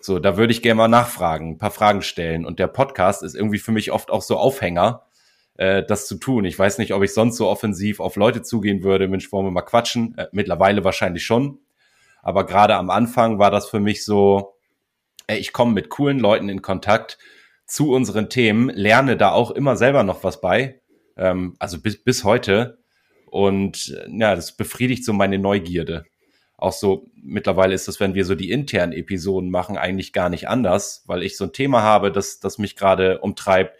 So, 0.00 0.18
da 0.18 0.36
würde 0.36 0.52
ich 0.52 0.62
gerne 0.62 0.78
mal 0.78 0.88
nachfragen, 0.88 1.50
ein 1.50 1.58
paar 1.58 1.70
Fragen 1.70 2.02
stellen. 2.02 2.44
Und 2.44 2.58
der 2.58 2.66
Podcast 2.66 3.22
ist 3.22 3.34
irgendwie 3.34 3.58
für 3.58 3.72
mich 3.72 3.92
oft 3.92 4.10
auch 4.10 4.22
so 4.22 4.36
Aufhänger, 4.36 5.04
äh, 5.54 5.82
das 5.82 6.06
zu 6.06 6.16
tun. 6.16 6.44
Ich 6.44 6.58
weiß 6.58 6.78
nicht, 6.78 6.92
ob 6.94 7.02
ich 7.02 7.14
sonst 7.14 7.36
so 7.36 7.48
offensiv 7.48 8.00
auf 8.00 8.16
Leute 8.16 8.42
zugehen 8.42 8.82
würde, 8.82 9.08
Mensch, 9.08 9.30
wollen 9.32 9.46
wir 9.46 9.50
mal 9.50 9.62
quatschen? 9.62 10.16
Äh, 10.16 10.28
mittlerweile 10.32 10.84
wahrscheinlich 10.84 11.24
schon. 11.24 11.58
Aber 12.22 12.46
gerade 12.46 12.76
am 12.76 12.90
Anfang 12.90 13.38
war 13.38 13.50
das 13.50 13.68
für 13.68 13.80
mich 13.80 14.04
so, 14.04 14.54
äh, 15.26 15.36
ich 15.36 15.52
komme 15.52 15.72
mit 15.72 15.88
coolen 15.88 16.18
Leuten 16.18 16.48
in 16.48 16.62
Kontakt 16.62 17.18
zu 17.66 17.90
unseren 17.92 18.28
Themen, 18.28 18.68
lerne 18.70 19.16
da 19.16 19.32
auch 19.32 19.50
immer 19.50 19.76
selber 19.76 20.02
noch 20.02 20.24
was 20.24 20.40
bei. 20.40 20.80
Ähm, 21.16 21.54
also 21.58 21.80
bis, 21.80 22.02
bis 22.02 22.24
heute. 22.24 22.78
Und 23.26 23.88
äh, 23.88 24.08
ja, 24.10 24.34
das 24.34 24.56
befriedigt 24.56 25.04
so 25.04 25.12
meine 25.12 25.38
Neugierde 25.38 26.04
auch 26.62 26.72
so, 26.72 27.10
mittlerweile 27.16 27.74
ist 27.74 27.88
es, 27.88 27.98
wenn 27.98 28.14
wir 28.14 28.24
so 28.24 28.36
die 28.36 28.52
internen 28.52 28.92
Episoden 28.92 29.50
machen, 29.50 29.76
eigentlich 29.76 30.12
gar 30.12 30.28
nicht 30.28 30.48
anders, 30.48 31.02
weil 31.06 31.24
ich 31.24 31.36
so 31.36 31.44
ein 31.44 31.52
Thema 31.52 31.82
habe, 31.82 32.12
das, 32.12 32.38
das 32.38 32.58
mich 32.58 32.76
gerade 32.76 33.18
umtreibt. 33.18 33.76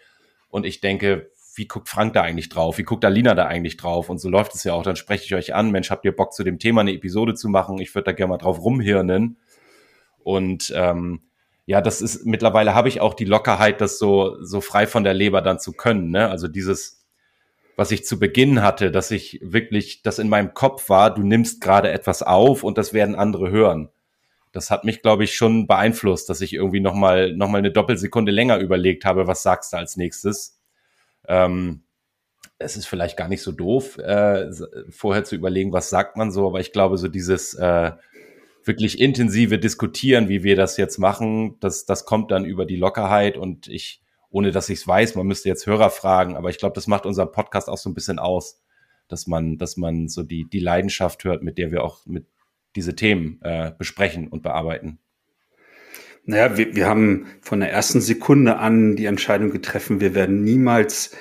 und 0.49 0.65
ich 0.65 0.81
denke, 0.81 1.31
wie 1.55 1.67
guckt 1.67 1.89
Frank 1.89 2.13
da 2.13 2.21
eigentlich 2.21 2.49
drauf? 2.49 2.77
Wie 2.77 2.83
guckt 2.83 3.05
Alina 3.05 3.35
da 3.35 3.45
eigentlich 3.45 3.77
drauf? 3.77 4.09
Und 4.09 4.19
so 4.19 4.29
läuft 4.29 4.55
es 4.55 4.63
ja 4.63 4.73
auch. 4.73 4.83
Dann 4.83 4.95
spreche 4.95 5.25
ich 5.25 5.35
euch 5.35 5.53
an, 5.53 5.71
Mensch, 5.71 5.91
habt 5.91 6.05
ihr 6.05 6.15
Bock 6.15 6.33
zu 6.33 6.43
dem 6.43 6.57
Thema 6.57 6.81
eine 6.81 6.93
Episode 6.93 7.35
zu 7.35 7.49
machen? 7.49 7.79
Ich 7.79 7.93
würde 7.93 8.05
da 8.05 8.11
gerne 8.11 8.31
mal 8.31 8.37
drauf 8.37 8.59
rumhirnen. 8.59 9.37
Und 10.23 10.73
ähm, 10.75 11.21
ja, 11.65 11.81
das 11.81 12.01
ist 12.01 12.25
mittlerweile 12.25 12.73
habe 12.73 12.89
ich 12.89 13.01
auch 13.01 13.13
die 13.13 13.25
Lockerheit, 13.25 13.81
das 13.81 13.99
so 13.99 14.37
so 14.41 14.61
frei 14.61 14.87
von 14.87 15.03
der 15.03 15.13
Leber 15.13 15.41
dann 15.41 15.59
zu 15.59 15.73
können. 15.73 16.09
Ne? 16.09 16.27
Also 16.29 16.47
dieses, 16.47 17.05
was 17.75 17.91
ich 17.91 18.05
zu 18.05 18.19
Beginn 18.19 18.61
hatte, 18.61 18.91
dass 18.91 19.11
ich 19.11 19.39
wirklich, 19.43 20.01
das 20.01 20.19
in 20.19 20.29
meinem 20.29 20.53
Kopf 20.53 20.89
war, 20.89 21.13
du 21.13 21.21
nimmst 21.21 21.61
gerade 21.61 21.91
etwas 21.91 22.23
auf 22.23 22.63
und 22.63 22.77
das 22.77 22.93
werden 22.93 23.15
andere 23.15 23.49
hören. 23.49 23.89
Das 24.51 24.69
hat 24.69 24.83
mich, 24.83 25.01
glaube 25.01 25.23
ich, 25.23 25.35
schon 25.35 25.67
beeinflusst, 25.67 26.29
dass 26.29 26.41
ich 26.41 26.53
irgendwie 26.53 26.79
noch 26.79 26.93
mal 26.93 27.33
noch 27.35 27.49
mal 27.49 27.57
eine 27.59 27.71
Doppelsekunde 27.71 28.31
länger 28.31 28.57
überlegt 28.57 29.05
habe, 29.05 29.27
was 29.27 29.43
sagst 29.43 29.73
du 29.73 29.77
als 29.77 29.97
nächstes. 29.97 30.59
Ähm, 31.27 31.83
es 32.59 32.77
ist 32.77 32.85
vielleicht 32.85 33.17
gar 33.17 33.27
nicht 33.27 33.41
so 33.41 33.51
doof, 33.51 33.97
äh, 33.97 34.49
vorher 34.89 35.23
zu 35.23 35.35
überlegen, 35.35 35.73
was 35.73 35.89
sagt 35.89 36.17
man 36.17 36.31
so, 36.31 36.47
aber 36.47 36.59
ich 36.59 36.71
glaube, 36.71 36.97
so 36.97 37.07
dieses 37.07 37.53
äh, 37.55 37.91
wirklich 38.63 38.99
intensive 38.99 39.59
Diskutieren, 39.59 40.29
wie 40.29 40.43
wir 40.43 40.55
das 40.55 40.77
jetzt 40.77 40.97
machen, 40.97 41.57
das, 41.59 41.85
das 41.85 42.05
kommt 42.05 42.31
dann 42.31 42.45
über 42.45 42.65
die 42.65 42.75
Lockerheit 42.75 43.37
und 43.37 43.67
ich, 43.67 44.01
ohne 44.29 44.51
dass 44.51 44.69
ich 44.69 44.79
es 44.79 44.87
weiß, 44.87 45.15
man 45.15 45.27
müsste 45.27 45.49
jetzt 45.49 45.65
Hörer 45.65 45.89
fragen, 45.89 46.35
aber 46.35 46.49
ich 46.49 46.57
glaube, 46.57 46.75
das 46.75 46.87
macht 46.87 47.05
unseren 47.05 47.31
Podcast 47.31 47.69
auch 47.69 47.77
so 47.77 47.89
ein 47.89 47.93
bisschen 47.93 48.19
aus, 48.19 48.61
dass 49.07 49.27
man, 49.27 49.57
dass 49.57 49.77
man 49.77 50.07
so 50.07 50.23
die, 50.23 50.47
die 50.49 50.59
Leidenschaft 50.59 51.23
hört, 51.23 51.43
mit 51.43 51.57
der 51.57 51.71
wir 51.71 51.83
auch 51.83 52.05
mit 52.05 52.25
diese 52.75 52.95
Themen 52.95 53.39
äh, 53.41 53.71
besprechen 53.77 54.27
und 54.27 54.41
bearbeiten. 54.41 54.99
Naja, 56.25 56.57
wir, 56.57 56.75
wir 56.75 56.87
haben 56.87 57.27
von 57.41 57.59
der 57.59 57.71
ersten 57.71 57.99
Sekunde 57.99 58.57
an 58.57 58.95
die 58.95 59.05
Entscheidung 59.05 59.51
getroffen, 59.51 59.99
wir 59.99 60.15
werden 60.15 60.43
niemals 60.43 61.15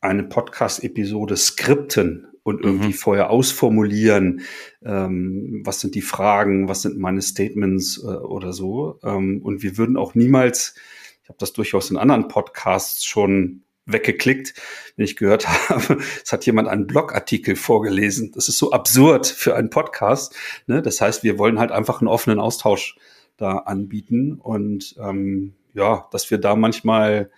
eine 0.00 0.22
Podcast-Episode 0.22 1.36
skripten 1.36 2.28
und 2.42 2.62
irgendwie 2.62 2.88
mhm. 2.88 2.94
vorher 2.94 3.30
ausformulieren, 3.30 4.42
ähm, 4.84 5.62
was 5.64 5.80
sind 5.80 5.94
die 5.94 6.02
Fragen, 6.02 6.68
was 6.68 6.82
sind 6.82 6.98
meine 6.98 7.22
Statements 7.22 8.02
äh, 8.02 8.06
oder 8.06 8.52
so. 8.52 8.98
Ähm, 9.02 9.40
und 9.42 9.62
wir 9.62 9.78
würden 9.78 9.96
auch 9.96 10.14
niemals, 10.14 10.74
ich 11.22 11.28
habe 11.28 11.38
das 11.38 11.54
durchaus 11.54 11.90
in 11.90 11.96
anderen 11.96 12.28
Podcasts 12.28 13.04
schon 13.04 13.62
weggeklickt, 13.86 14.54
wenn 14.96 15.04
ich 15.06 15.16
gehört 15.16 15.48
habe, 15.70 15.98
es 16.22 16.32
hat 16.32 16.44
jemand 16.44 16.68
einen 16.68 16.86
Blogartikel 16.86 17.56
vorgelesen. 17.56 18.32
Das 18.32 18.48
ist 18.48 18.58
so 18.58 18.72
absurd 18.72 19.26
für 19.26 19.56
einen 19.56 19.70
Podcast. 19.70 20.34
Ne? 20.66 20.82
Das 20.82 21.00
heißt, 21.00 21.22
wir 21.22 21.38
wollen 21.38 21.58
halt 21.58 21.72
einfach 21.72 22.00
einen 22.00 22.08
offenen 22.08 22.40
Austausch 22.40 22.96
da 23.38 23.58
anbieten 23.58 24.34
und 24.34 24.96
ähm, 25.00 25.54
ja, 25.74 26.06
dass 26.10 26.30
wir 26.30 26.38
da 26.38 26.56
manchmal 26.56 27.30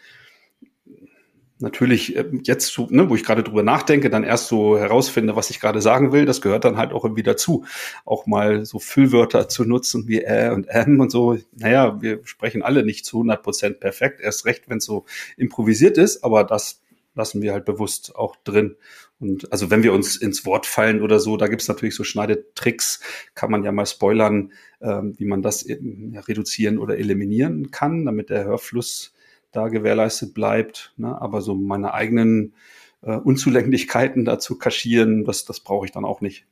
natürlich 1.61 2.17
äh, 2.17 2.25
jetzt, 2.43 2.79
ne, 2.91 3.09
wo 3.09 3.15
ich 3.15 3.25
gerade 3.25 3.43
drüber 3.43 3.63
nachdenke, 3.63 4.11
dann 4.11 4.25
erst 4.25 4.49
so 4.49 4.79
herausfinde, 4.79 5.37
was 5.37 5.51
ich 5.51 5.61
gerade 5.61 5.81
sagen 5.81 6.13
will. 6.13 6.25
Das 6.25 6.41
gehört 6.41 6.65
dann 6.65 6.77
halt 6.77 6.93
auch 6.93 7.05
irgendwie 7.05 7.23
dazu, 7.23 7.65
auch 8.05 8.27
mal 8.27 8.65
so 8.65 8.79
Füllwörter 8.79 9.49
zu 9.49 9.65
nutzen 9.65 10.09
wie 10.09 10.23
äh 10.23 10.51
und 10.51 10.67
ähm 10.71 11.01
und 11.01 11.11
so. 11.11 11.37
Naja, 11.57 12.01
wir 12.01 12.21
sprechen 12.25 12.63
alle 12.63 12.85
nicht 12.85 13.05
zu 13.05 13.19
100 13.19 13.43
Prozent 13.43 13.81
perfekt, 13.81 14.21
erst 14.21 14.47
recht, 14.47 14.69
wenn 14.69 14.79
es 14.79 14.85
so 14.85 15.05
improvisiert 15.37 15.99
ist, 15.99 16.25
aber 16.25 16.45
das 16.45 16.83
lassen 17.15 17.43
wir 17.43 17.53
halt 17.53 17.65
bewusst 17.65 18.15
auch 18.17 18.37
drin. 18.37 18.77
Und 19.19 19.53
also 19.53 19.71
wenn 19.71 19.83
wir 19.83 19.93
uns 19.93 20.17
ins 20.17 20.47
Wort 20.47 20.67
fallen 20.67 21.03
oder 21.03 21.21
so, 21.21 21.37
da 21.37 21.47
gibt's 21.47 21.69
natürlich 21.69 21.95
so 21.95 22.05
Schneidetricks, 22.05 23.01
kann 23.35 23.51
man 23.51 23.65
ja 23.65 23.73
mal 23.73 23.87
spoilern, 23.87 24.53
ähm, 24.81 25.15
wie 25.19 25.27
man 25.27 25.43
das 25.43 25.63
eben 25.63 26.17
reduzieren 26.17 26.79
oder 26.79 26.97
eliminieren 26.99 27.71
kann, 27.71 28.07
damit 28.07 28.31
der 28.31 28.45
Hörfluss 28.45 29.13
da 29.53 29.69
gewährleistet 29.69 30.33
bleibt. 30.33 30.95
Ne? 30.97 31.21
Aber 31.21 31.43
so 31.43 31.55
meine 31.55 31.93
eigenen 31.93 32.55
äh, 33.03 33.17
Unzulänglichkeiten 33.17 34.25
dazu 34.25 34.57
kaschieren, 34.59 35.25
das, 35.25 35.45
das 35.45 35.61
brauche 35.61 35.87
ich 35.87 35.93
dann 35.93 36.05
auch 36.05 36.21
nicht. 36.21 36.47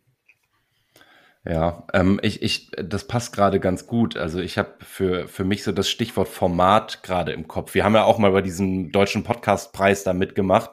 Ja, 1.48 1.86
ähm, 1.94 2.20
ich, 2.22 2.42
ich, 2.42 2.70
das 2.72 3.06
passt 3.06 3.32
gerade 3.32 3.58
ganz 3.58 3.86
gut. 3.86 4.18
Also 4.18 4.38
ich 4.38 4.58
habe 4.58 4.74
für, 4.80 5.26
für 5.28 5.44
mich 5.44 5.62
so 5.62 5.72
das 5.72 5.88
Stichwort 5.88 6.28
Format 6.28 7.02
gerade 7.02 7.32
im 7.32 7.48
Kopf. 7.48 7.72
Wir 7.72 7.84
haben 7.84 7.94
ja 7.94 8.04
auch 8.04 8.18
mal 8.18 8.32
bei 8.32 8.42
diesem 8.42 8.92
deutschen 8.92 9.24
Podcastpreis 9.24 10.04
da 10.04 10.12
mitgemacht. 10.12 10.70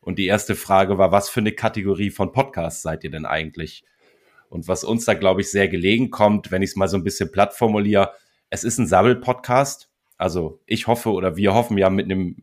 Und 0.00 0.20
die 0.20 0.26
erste 0.26 0.54
Frage 0.54 0.98
war, 0.98 1.10
was 1.10 1.28
für 1.28 1.40
eine 1.40 1.50
Kategorie 1.50 2.10
von 2.10 2.30
Podcasts 2.30 2.80
seid 2.80 3.02
ihr 3.02 3.10
denn 3.10 3.26
eigentlich? 3.26 3.82
Und 4.48 4.68
was 4.68 4.84
uns 4.84 5.04
da, 5.04 5.14
glaube 5.14 5.40
ich, 5.40 5.50
sehr 5.50 5.66
gelegen 5.66 6.12
kommt, 6.12 6.52
wenn 6.52 6.62
ich 6.62 6.70
es 6.70 6.76
mal 6.76 6.86
so 6.86 6.96
ein 6.96 7.02
bisschen 7.02 7.32
platt 7.32 7.52
formuliere, 7.52 8.12
es 8.50 8.62
ist 8.62 8.78
ein 8.78 8.86
Sabbel-Podcast. 8.86 9.90
Also 10.16 10.60
ich 10.66 10.86
hoffe 10.86 11.10
oder 11.10 11.34
wir 11.36 11.54
hoffen 11.54 11.76
ja 11.76 11.90
mit 11.90 12.04
einem, 12.04 12.36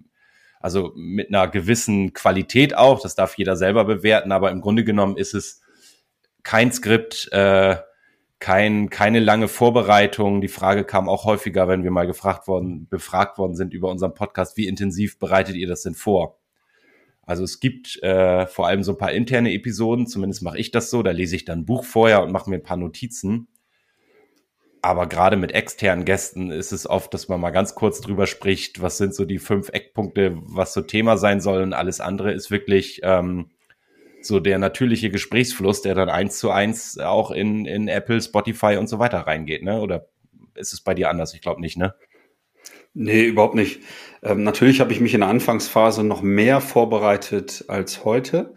also 0.59 0.91
mit 0.97 1.29
einer 1.29 1.47
gewissen 1.47 2.12
Qualität 2.12 2.75
auch, 2.75 3.01
das 3.01 3.15
darf 3.15 3.38
jeder 3.38 3.55
selber 3.55 3.85
bewerten, 3.85 4.33
aber 4.33 4.51
im 4.51 4.59
Grunde 4.59 4.83
genommen 4.83 5.15
ist 5.15 5.33
es 5.33 5.62
kein 6.46 6.72
Skript, 6.72 7.28
äh, 7.34 7.75
kein, 8.40 8.90
keine 8.90 9.20
lange 9.20 9.48
Vorbereitung. 9.48 10.40
Die 10.40 10.48
Frage 10.48 10.86
kam 10.86 11.10
auch 11.10 11.25
häufiger, 11.25 11.68
wenn 11.68 11.84
wir 11.84 11.92
mal 11.92 12.08
gefragt 12.08 12.48
worden, 12.48 12.88
befragt 12.88 13.38
worden 13.38 13.56
sind 13.56 13.74
über 13.74 13.90
unseren 13.90 14.14
Podcast, 14.14 14.56
wie 14.56 14.68
intensiv 14.68 15.20
bereitet 15.20 15.56
ihr 15.56 15.68
das 15.68 15.82
denn 15.82 15.96
vor? 15.96 16.40
Also 17.24 17.44
es 17.44 17.60
gibt 17.60 18.02
äh, 18.04 18.46
vor 18.46 18.68
allem 18.68 18.84
so 18.84 18.92
ein 18.92 19.00
paar 19.00 19.12
interne 19.12 19.52
Episoden, 19.54 20.06
zumindest 20.06 20.44
mache 20.44 20.60
ich 20.60 20.70
das 20.70 20.92
so, 20.92 21.02
da 21.02 21.10
lese 21.10 21.36
ich 21.36 21.44
dann 21.44 21.60
ein 21.60 21.66
Buch 21.66 21.84
vorher 21.84 22.22
und 22.24 22.32
mache 22.32 22.50
mir 22.50 22.58
ein 22.58 22.64
paar 22.64 22.78
Notizen. 22.78 23.48
Aber 24.84 25.08
gerade 25.08 25.36
mit 25.36 25.52
externen 25.52 26.06
Gästen 26.06 26.52
ist 26.52 26.72
es 26.72 26.88
oft, 26.88 27.12
dass 27.16 27.28
man 27.28 27.42
mal 27.42 27.50
ganz 27.50 27.74
kurz 27.74 28.02
drüber 28.02 28.28
spricht, 28.28 28.84
was 28.84 29.00
sind 29.00 29.16
so 29.16 29.25
die 29.25 29.40
fünf 29.40 29.70
Eckpunkte, 29.70 30.38
was 30.44 30.75
so 30.75 30.82
Thema 30.82 31.18
sein 31.18 31.42
soll 31.42 31.64
und 31.64 31.74
alles 31.74 32.00
andere 32.00 32.32
ist 32.32 32.52
wirklich 32.52 33.00
ähm, 33.02 33.50
so 34.25 34.39
der 34.39 34.60
natürliche 34.60 35.10
Gesprächsfluss, 35.10 35.82
der 35.82 35.96
dann 35.96 36.10
eins 36.10 36.38
zu 36.39 36.51
eins 36.51 36.98
auch 36.98 37.32
in, 37.32 37.65
in 37.65 37.88
Apple, 37.88 38.22
Spotify 38.22 38.77
und 38.77 38.88
so 38.88 39.00
weiter 39.00 39.20
reingeht, 39.20 39.63
ne? 39.63 39.79
Oder 39.79 40.08
ist 40.55 40.74
es 40.74 40.82
bei 40.82 40.94
dir 40.94 41.10
anders? 41.10 41.34
Ich 41.34 41.41
glaube 41.41 41.62
nicht, 41.62 41.77
ne? 41.77 41.96
Nee, 42.94 43.25
überhaupt 43.25 43.55
nicht. 43.55 43.82
Ähm, 44.24 44.44
natürlich 44.44 44.79
habe 44.79 44.94
ich 44.94 45.01
mich 45.01 45.13
in 45.13 45.20
der 45.20 45.29
Anfangsphase 45.29 46.03
noch 46.03 46.22
mehr 46.22 46.62
vorbereitet 46.62 47.65
als 47.67 48.05
heute. 48.05 48.53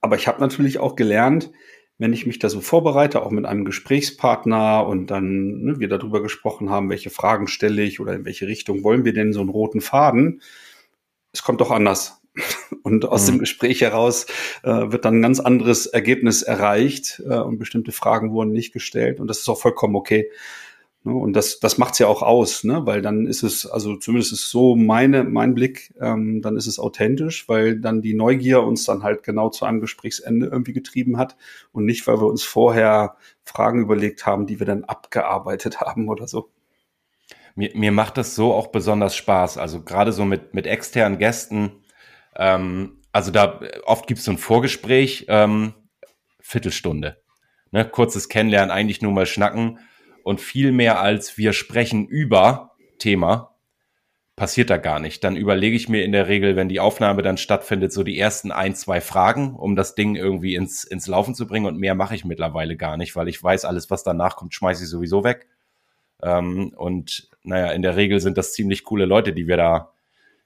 Aber 0.00 0.16
ich 0.16 0.28
habe 0.28 0.40
natürlich 0.40 0.78
auch 0.78 0.96
gelernt, 0.96 1.50
wenn 1.96 2.12
ich 2.12 2.26
mich 2.26 2.38
da 2.38 2.48
so 2.50 2.60
vorbereite, 2.60 3.22
auch 3.22 3.30
mit 3.30 3.46
einem 3.46 3.64
Gesprächspartner 3.64 4.86
und 4.86 5.06
dann 5.06 5.62
ne, 5.62 5.80
wir 5.80 5.88
darüber 5.88 6.22
gesprochen 6.22 6.68
haben, 6.68 6.90
welche 6.90 7.10
Fragen 7.10 7.46
stelle 7.46 7.82
ich 7.82 8.00
oder 8.00 8.14
in 8.14 8.24
welche 8.24 8.46
Richtung 8.48 8.82
wollen 8.82 9.04
wir 9.04 9.14
denn 9.14 9.32
so 9.32 9.40
einen 9.40 9.48
roten 9.48 9.80
Faden, 9.80 10.42
es 11.32 11.42
kommt 11.42 11.60
doch 11.60 11.70
anders. 11.70 12.20
Und 12.82 13.04
aus 13.04 13.26
mhm. 13.26 13.34
dem 13.34 13.38
Gespräch 13.40 13.80
heraus 13.80 14.26
äh, 14.62 14.68
wird 14.68 15.04
dann 15.04 15.18
ein 15.18 15.22
ganz 15.22 15.40
anderes 15.40 15.86
Ergebnis 15.86 16.42
erreicht 16.42 17.22
äh, 17.24 17.38
und 17.38 17.58
bestimmte 17.58 17.92
Fragen 17.92 18.32
wurden 18.32 18.52
nicht 18.52 18.72
gestellt 18.72 19.20
und 19.20 19.28
das 19.28 19.38
ist 19.38 19.48
auch 19.48 19.60
vollkommen 19.60 19.94
okay. 19.94 20.30
Ne? 21.04 21.14
Und 21.14 21.34
das, 21.34 21.60
das 21.60 21.78
macht's 21.78 21.98
ja 21.98 22.06
auch 22.06 22.22
aus, 22.22 22.64
ne? 22.64 22.86
weil 22.86 23.02
dann 23.02 23.26
ist 23.26 23.42
es, 23.42 23.66
also 23.66 23.96
zumindest 23.96 24.32
ist 24.32 24.50
so 24.50 24.74
meine, 24.74 25.24
mein 25.24 25.54
Blick, 25.54 25.94
ähm, 26.00 26.42
dann 26.42 26.56
ist 26.56 26.66
es 26.66 26.78
authentisch, 26.78 27.48
weil 27.48 27.78
dann 27.78 28.02
die 28.02 28.14
Neugier 28.14 28.62
uns 28.62 28.84
dann 28.84 29.02
halt 29.02 29.22
genau 29.22 29.50
zu 29.50 29.66
einem 29.66 29.80
Gesprächsende 29.80 30.46
irgendwie 30.46 30.72
getrieben 30.72 31.18
hat 31.18 31.36
und 31.72 31.84
nicht, 31.84 32.06
weil 32.06 32.20
wir 32.20 32.26
uns 32.26 32.42
vorher 32.42 33.16
Fragen 33.44 33.80
überlegt 33.80 34.26
haben, 34.26 34.46
die 34.46 34.58
wir 34.58 34.66
dann 34.66 34.84
abgearbeitet 34.84 35.80
haben 35.80 36.08
oder 36.08 36.26
so. 36.26 36.50
Mir, 37.54 37.70
mir 37.74 37.92
macht 37.92 38.16
das 38.16 38.34
so 38.34 38.52
auch 38.52 38.68
besonders 38.68 39.14
Spaß, 39.14 39.58
also 39.58 39.82
gerade 39.82 40.12
so 40.12 40.24
mit, 40.24 40.54
mit 40.54 40.66
externen 40.66 41.18
Gästen. 41.18 41.83
Ähm, 42.36 43.00
also 43.12 43.30
da 43.30 43.60
oft 43.84 44.06
gibt's 44.06 44.24
so 44.24 44.32
ein 44.32 44.38
Vorgespräch, 44.38 45.26
ähm, 45.28 45.74
Viertelstunde. 46.40 47.22
Ne? 47.70 47.84
Kurzes 47.84 48.28
Kennenlernen, 48.28 48.70
eigentlich 48.70 49.02
nur 49.02 49.12
mal 49.12 49.26
schnacken 49.26 49.78
und 50.24 50.40
viel 50.40 50.72
mehr 50.72 51.00
als 51.00 51.38
wir 51.38 51.52
sprechen 51.52 52.06
über 52.06 52.76
Thema, 52.98 53.54
passiert 54.36 54.70
da 54.70 54.78
gar 54.78 54.98
nicht. 54.98 55.22
Dann 55.22 55.36
überlege 55.36 55.76
ich 55.76 55.88
mir 55.88 56.04
in 56.04 56.12
der 56.12 56.28
Regel, 56.28 56.56
wenn 56.56 56.68
die 56.68 56.80
Aufnahme 56.80 57.22
dann 57.22 57.36
stattfindet, 57.36 57.92
so 57.92 58.02
die 58.02 58.18
ersten 58.18 58.50
ein, 58.50 58.74
zwei 58.74 59.00
Fragen, 59.00 59.54
um 59.54 59.76
das 59.76 59.94
Ding 59.94 60.16
irgendwie 60.16 60.56
ins, 60.56 60.84
ins 60.84 61.06
Laufen 61.06 61.34
zu 61.34 61.46
bringen. 61.46 61.66
Und 61.66 61.78
mehr 61.78 61.94
mache 61.94 62.14
ich 62.14 62.24
mittlerweile 62.24 62.76
gar 62.76 62.96
nicht, 62.96 63.14
weil 63.14 63.28
ich 63.28 63.42
weiß, 63.42 63.64
alles, 63.64 63.90
was 63.90 64.02
danach 64.02 64.36
kommt, 64.36 64.54
schmeiße 64.54 64.84
ich 64.84 64.90
sowieso 64.90 65.22
weg. 65.22 65.46
Ähm, 66.22 66.72
und 66.76 67.28
naja, 67.42 67.72
in 67.72 67.82
der 67.82 67.96
Regel 67.96 68.20
sind 68.20 68.36
das 68.38 68.54
ziemlich 68.54 68.82
coole 68.84 69.04
Leute, 69.04 69.32
die 69.32 69.46
wir 69.46 69.56
da, 69.56 69.92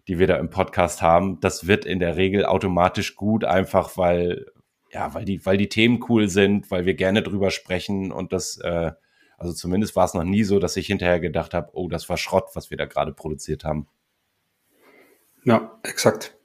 die 0.08 0.18
wir 0.18 0.26
da 0.26 0.36
im 0.36 0.48
Podcast 0.48 1.02
haben. 1.02 1.38
Das 1.40 1.66
wird 1.66 1.84
in 1.84 2.00
der 2.00 2.16
Regel 2.16 2.46
automatisch 2.46 3.14
gut, 3.14 3.44
einfach 3.44 3.96
weil, 3.96 4.46
ja, 4.90 5.12
weil 5.14 5.26
die, 5.26 5.44
weil 5.44 5.58
die 5.58 5.68
Themen 5.68 6.02
cool 6.08 6.28
sind, 6.28 6.70
weil 6.70 6.86
wir 6.86 6.94
gerne 6.94 7.22
drüber 7.22 7.50
sprechen 7.50 8.10
und 8.10 8.32
das, 8.32 8.58
äh, 8.58 8.92
also 9.36 9.52
zumindest 9.52 9.94
war 9.94 10.06
es 10.06 10.14
noch 10.14 10.24
nie 10.24 10.44
so, 10.44 10.58
dass 10.58 10.76
ich 10.76 10.86
hinterher 10.86 11.20
gedacht 11.20 11.52
habe, 11.52 11.70
oh, 11.74 11.88
das 11.88 12.08
war 12.08 12.16
Schrott, 12.16 12.48
was 12.54 12.70
wir 12.70 12.78
da 12.78 12.86
gerade 12.86 13.12
produziert 13.12 13.64
haben. 13.64 13.86
Ja, 15.44 15.78
exakt. 15.84 16.36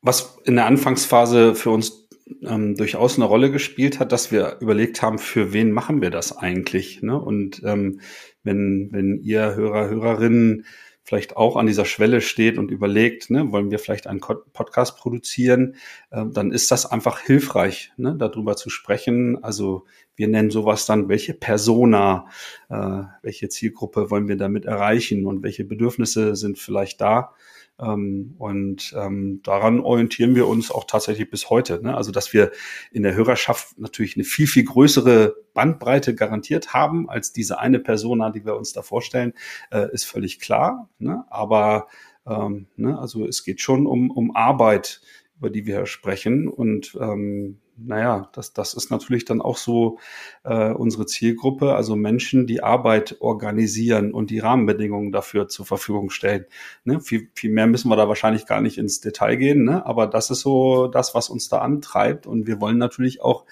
Was 0.00 0.38
in 0.44 0.56
der 0.56 0.66
Anfangsphase 0.66 1.54
für 1.54 1.70
uns 1.70 2.08
ähm, 2.42 2.76
durchaus 2.76 3.16
eine 3.16 3.26
Rolle 3.26 3.50
gespielt 3.50 4.00
hat, 4.00 4.12
dass 4.12 4.32
wir 4.32 4.56
überlegt 4.60 5.02
haben, 5.02 5.18
für 5.18 5.52
wen 5.52 5.70
machen 5.70 6.00
wir 6.00 6.10
das 6.10 6.36
eigentlich? 6.36 7.02
Ne? 7.02 7.18
Und 7.20 7.62
ähm, 7.64 8.00
wenn, 8.42 8.88
wenn 8.90 9.20
ihr 9.22 9.54
Hörer, 9.54 9.88
Hörerinnen 9.88 10.64
vielleicht 11.08 11.38
auch 11.38 11.56
an 11.56 11.66
dieser 11.66 11.86
Schwelle 11.86 12.20
steht 12.20 12.58
und 12.58 12.70
überlegt, 12.70 13.30
ne, 13.30 13.50
wollen 13.50 13.70
wir 13.70 13.78
vielleicht 13.78 14.06
einen 14.06 14.20
Podcast 14.20 14.98
produzieren, 14.98 15.76
äh, 16.10 16.26
dann 16.26 16.52
ist 16.52 16.70
das 16.70 16.84
einfach 16.84 17.20
hilfreich, 17.20 17.92
ne, 17.96 18.14
darüber 18.14 18.56
zu 18.56 18.68
sprechen. 18.68 19.42
Also 19.42 19.86
wir 20.16 20.28
nennen 20.28 20.50
sowas 20.50 20.84
dann, 20.84 21.08
welche 21.08 21.32
Persona, 21.32 22.26
äh, 22.68 23.04
welche 23.22 23.48
Zielgruppe 23.48 24.10
wollen 24.10 24.28
wir 24.28 24.36
damit 24.36 24.66
erreichen 24.66 25.24
und 25.24 25.42
welche 25.42 25.64
Bedürfnisse 25.64 26.36
sind 26.36 26.58
vielleicht 26.58 27.00
da. 27.00 27.32
Ähm, 27.80 28.34
und 28.38 28.94
ähm, 28.96 29.40
daran 29.42 29.80
orientieren 29.80 30.34
wir 30.34 30.48
uns 30.48 30.70
auch 30.70 30.84
tatsächlich 30.84 31.30
bis 31.30 31.50
heute. 31.50 31.80
Ne? 31.82 31.96
Also 31.96 32.10
dass 32.10 32.32
wir 32.32 32.50
in 32.92 33.02
der 33.02 33.14
Hörerschaft 33.14 33.78
natürlich 33.78 34.16
eine 34.16 34.24
viel, 34.24 34.46
viel 34.46 34.64
größere 34.64 35.36
Bandbreite 35.54 36.14
garantiert 36.14 36.74
haben 36.74 37.08
als 37.08 37.32
diese 37.32 37.58
eine 37.58 37.78
Persona, 37.78 38.30
die 38.30 38.44
wir 38.44 38.56
uns 38.56 38.72
da 38.72 38.82
vorstellen, 38.82 39.32
äh, 39.70 39.92
ist 39.92 40.04
völlig 40.04 40.40
klar. 40.40 40.88
Ne? 40.98 41.24
Aber 41.30 41.88
ähm, 42.26 42.66
ne? 42.76 42.98
also 42.98 43.26
es 43.26 43.44
geht 43.44 43.60
schon 43.60 43.86
um, 43.86 44.10
um 44.10 44.34
Arbeit, 44.34 45.00
über 45.38 45.50
die 45.50 45.66
wir 45.66 45.86
sprechen. 45.86 46.48
Und 46.48 46.96
ähm, 47.00 47.60
naja, 47.80 48.28
das, 48.32 48.52
das 48.52 48.74
ist 48.74 48.90
natürlich 48.90 49.24
dann 49.24 49.40
auch 49.40 49.56
so 49.56 49.98
äh, 50.44 50.72
unsere 50.72 51.06
Zielgruppe, 51.06 51.74
also 51.74 51.94
Menschen, 51.94 52.46
die 52.46 52.62
Arbeit 52.62 53.16
organisieren 53.20 54.12
und 54.12 54.30
die 54.30 54.40
Rahmenbedingungen 54.40 55.12
dafür 55.12 55.48
zur 55.48 55.64
Verfügung 55.64 56.10
stellen. 56.10 56.46
Ne? 56.84 57.00
Viel, 57.00 57.30
viel 57.34 57.52
mehr 57.52 57.66
müssen 57.66 57.88
wir 57.88 57.96
da 57.96 58.08
wahrscheinlich 58.08 58.46
gar 58.46 58.60
nicht 58.60 58.78
ins 58.78 59.00
Detail 59.00 59.36
gehen, 59.36 59.64
ne? 59.64 59.86
aber 59.86 60.06
das 60.06 60.30
ist 60.30 60.40
so 60.40 60.88
das, 60.88 61.14
was 61.14 61.28
uns 61.28 61.48
da 61.48 61.58
antreibt. 61.58 62.26
Und 62.26 62.46
wir 62.46 62.60
wollen 62.60 62.78
natürlich 62.78 63.22
auch 63.22 63.44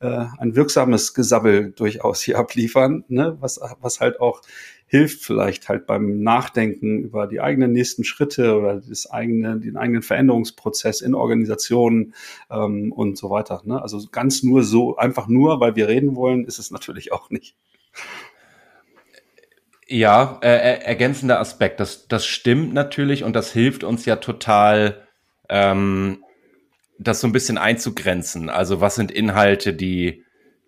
äh, 0.00 0.24
ein 0.38 0.56
wirksames 0.56 1.12
Gesabbel 1.12 1.72
durchaus 1.72 2.22
hier 2.22 2.38
abliefern, 2.44 3.04
ne? 3.08 3.36
was, 3.40 3.60
was 3.80 4.00
halt 4.00 4.20
auch 4.20 4.40
hilft 4.94 5.24
vielleicht 5.24 5.68
halt 5.68 5.86
beim 5.86 6.22
Nachdenken 6.22 7.00
über 7.00 7.26
die 7.26 7.40
eigenen 7.40 7.72
nächsten 7.72 8.04
Schritte 8.04 8.56
oder 8.56 8.80
das 8.80 9.10
eigene, 9.10 9.58
den 9.58 9.76
eigenen 9.76 10.02
Veränderungsprozess 10.02 11.00
in 11.00 11.16
Organisationen 11.16 12.14
ähm, 12.48 12.92
und 12.92 13.18
so 13.18 13.28
weiter. 13.28 13.60
Ne? 13.64 13.82
Also 13.82 13.98
ganz 14.12 14.44
nur 14.44 14.62
so, 14.62 14.96
einfach 14.96 15.26
nur, 15.26 15.58
weil 15.58 15.74
wir 15.74 15.88
reden 15.88 16.14
wollen, 16.14 16.44
ist 16.44 16.60
es 16.60 16.70
natürlich 16.70 17.10
auch 17.10 17.28
nicht. 17.28 17.56
Ja, 19.88 20.38
äh, 20.44 20.74
äh, 20.74 20.84
ergänzender 20.84 21.40
Aspekt. 21.40 21.80
Das, 21.80 22.06
das 22.06 22.24
stimmt 22.24 22.72
natürlich 22.72 23.24
und 23.24 23.34
das 23.34 23.52
hilft 23.52 23.82
uns 23.82 24.04
ja 24.06 24.14
total, 24.14 25.08
ähm, 25.48 26.22
das 27.00 27.20
so 27.20 27.26
ein 27.26 27.32
bisschen 27.32 27.58
einzugrenzen. 27.58 28.48
Also 28.48 28.80
was 28.80 28.94
sind 28.94 29.10
Inhalte, 29.10 29.74
die, 29.74 30.22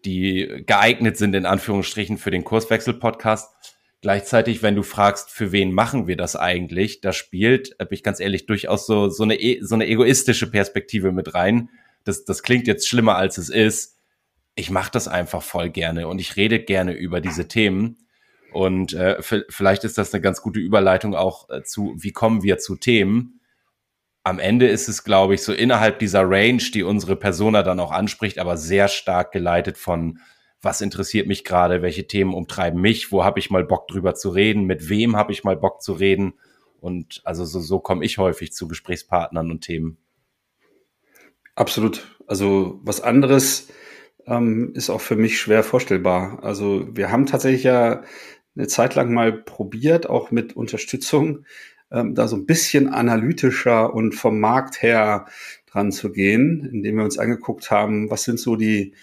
die 0.05 0.65
geeignet 0.67 1.17
sind, 1.17 1.33
in 1.37 1.47
Anführungsstrichen, 1.47 2.19
für 2.19 2.33
den 2.33 2.43
Kurswechsel-Podcast? 2.43 3.76
Gleichzeitig, 4.07 4.63
wenn 4.63 4.77
du 4.77 4.85
fragst, 4.85 5.33
für 5.33 5.51
wen 5.51 5.73
machen 5.73 6.07
wir 6.07 6.17
das 6.17 6.37
eigentlich, 6.37 7.01
da 7.01 7.13
spielt, 7.13 7.77
bin 7.77 7.89
ich 7.91 8.05
ganz 8.05 8.21
ehrlich, 8.21 8.47
durchaus 8.47 8.87
so, 8.87 9.09
so, 9.09 9.25
eine, 9.25 9.35
e, 9.35 9.59
so 9.63 9.75
eine 9.75 9.89
egoistische 9.89 10.49
Perspektive 10.49 11.11
mit 11.11 11.35
rein. 11.35 11.71
Das, 12.05 12.25
das 12.25 12.45
klingt 12.45 12.69
jetzt 12.69 12.89
schlimmer, 12.89 13.17
als 13.17 13.37
es 13.37 13.49
ist. 13.49 13.99
Ich 14.55 14.71
mache 14.71 14.93
das 14.93 15.09
einfach 15.09 15.43
voll 15.43 15.71
gerne 15.71 16.07
und 16.07 16.21
ich 16.21 16.37
rede 16.37 16.61
gerne 16.61 16.93
über 16.93 17.21
diese 17.21 17.49
Themen. 17.49 17.99
Und 18.53 18.93
äh, 18.93 19.21
vielleicht 19.49 19.83
ist 19.83 19.99
das 19.99 20.15
eine 20.15 20.21
ganz 20.21 20.41
gute 20.41 20.61
Überleitung 20.61 21.17
auch 21.17 21.51
äh, 21.51 21.65
zu, 21.65 21.97
wie 21.99 22.13
kommen 22.13 22.45
wir 22.45 22.59
zu 22.59 22.77
Themen. 22.77 23.41
Am 24.23 24.39
Ende 24.39 24.69
ist 24.69 24.87
es, 24.89 25.03
glaube 25.03 25.35
ich, 25.35 25.43
so 25.43 25.53
innerhalb 25.53 25.99
dieser 25.99 26.23
Range, 26.23 26.63
die 26.73 26.85
unsere 26.85 27.17
Persona 27.17 27.65
dann 27.65 27.81
auch 27.81 27.91
anspricht, 27.91 28.39
aber 28.39 28.57
sehr 28.57 28.87
stark 28.87 29.33
geleitet 29.33 29.77
von 29.77 30.21
was 30.67 30.81
interessiert 30.81 31.29
mich 31.29 31.45
gerade, 31.45 31.81
welche 31.81 32.07
Themen 32.07 32.35
umtreiben 32.35 32.81
mich, 32.81 33.13
wo 33.13 33.25
habe 33.25 33.39
ich 33.39 33.51
mal 33.51 33.65
Bock 33.65 33.87
drüber 33.89 34.15
zu 34.15 34.29
reden, 34.31 34.65
mit 34.65 34.89
wem 34.89 35.17
habe 35.17 35.33
ich 35.33 35.45
mal 35.45 35.57
Bock 35.57 35.81
zu 35.81 35.93
reden. 35.93 36.35
Und 36.81 37.23
also 37.25 37.45
so, 37.45 37.61
so 37.61 37.79
komme 37.79 38.05
ich 38.05 38.19
häufig 38.19 38.53
zu 38.53 38.69
Gesprächspartnern 38.69 39.51
und 39.51 39.63
Themen. 39.63 39.97
Absolut. 41.55 42.19
Also 42.27 42.81
was 42.83 43.01
anderes 43.01 43.69
ähm, 44.27 44.73
ist 44.75 44.91
auch 44.91 45.01
für 45.01 45.17
mich 45.17 45.39
schwer 45.39 45.63
vorstellbar. 45.63 46.43
Also 46.43 46.89
wir 46.93 47.11
haben 47.13 47.27
tatsächlich 47.27 47.63
ja 47.63 48.03
eine 48.57 48.67
Zeit 48.67 48.95
lang 48.97 49.15
mal 49.15 49.33
probiert, 49.33 50.09
auch 50.09 50.33
mit 50.33 50.57
Unterstützung, 50.57 51.45
ähm, 51.93 52.15
da 52.15 52.27
so 52.27 52.37
ein 52.37 52.47
bisschen 52.47 52.89
analytischer 52.89 53.95
und 53.95 54.15
vom 54.17 54.41
Markt 54.41 54.83
her 54.83 55.27
dran 55.67 55.93
zu 55.93 56.11
gehen, 56.11 56.69
indem 56.73 56.97
wir 56.97 57.05
uns 57.05 57.19
angeguckt 57.19 57.71
haben, 57.71 58.11
was 58.11 58.25
sind 58.25 58.41
so 58.41 58.57
die 58.57 58.95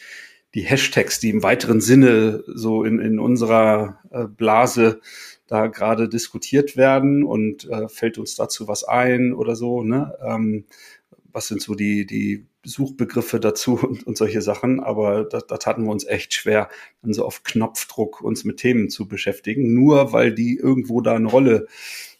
die 0.53 0.61
Hashtags, 0.61 1.19
die 1.19 1.29
im 1.29 1.43
weiteren 1.43 1.81
Sinne 1.81 2.43
so 2.47 2.83
in, 2.83 2.99
in 2.99 3.19
unserer 3.19 3.99
äh, 4.11 4.25
Blase 4.25 5.01
da 5.47 5.67
gerade 5.67 6.07
diskutiert 6.07 6.77
werden 6.77 7.23
und 7.23 7.69
äh, 7.69 7.87
fällt 7.89 8.17
uns 8.17 8.35
dazu 8.35 8.67
was 8.67 8.83
ein 8.83 9.33
oder 9.33 9.55
so, 9.55 9.83
ne? 9.83 10.15
Ähm, 10.23 10.65
was 11.33 11.47
sind 11.47 11.61
so 11.61 11.73
die, 11.73 12.05
die 12.05 12.45
Suchbegriffe 12.63 13.39
dazu 13.39 13.73
und, 13.81 14.05
und 14.05 14.17
solche 14.17 14.41
Sachen, 14.41 14.79
aber 14.79 15.25
da, 15.25 15.39
da 15.39 15.57
taten 15.57 15.83
wir 15.83 15.91
uns 15.91 16.05
echt 16.05 16.33
schwer, 16.33 16.69
dann 17.01 17.13
so 17.13 17.25
auf 17.25 17.43
Knopfdruck 17.43 18.21
uns 18.21 18.43
mit 18.43 18.57
Themen 18.57 18.89
zu 18.89 19.07
beschäftigen, 19.07 19.73
nur 19.73 20.13
weil 20.13 20.33
die 20.33 20.57
irgendwo 20.57 21.01
da 21.01 21.15
eine 21.15 21.27
Rolle 21.27 21.67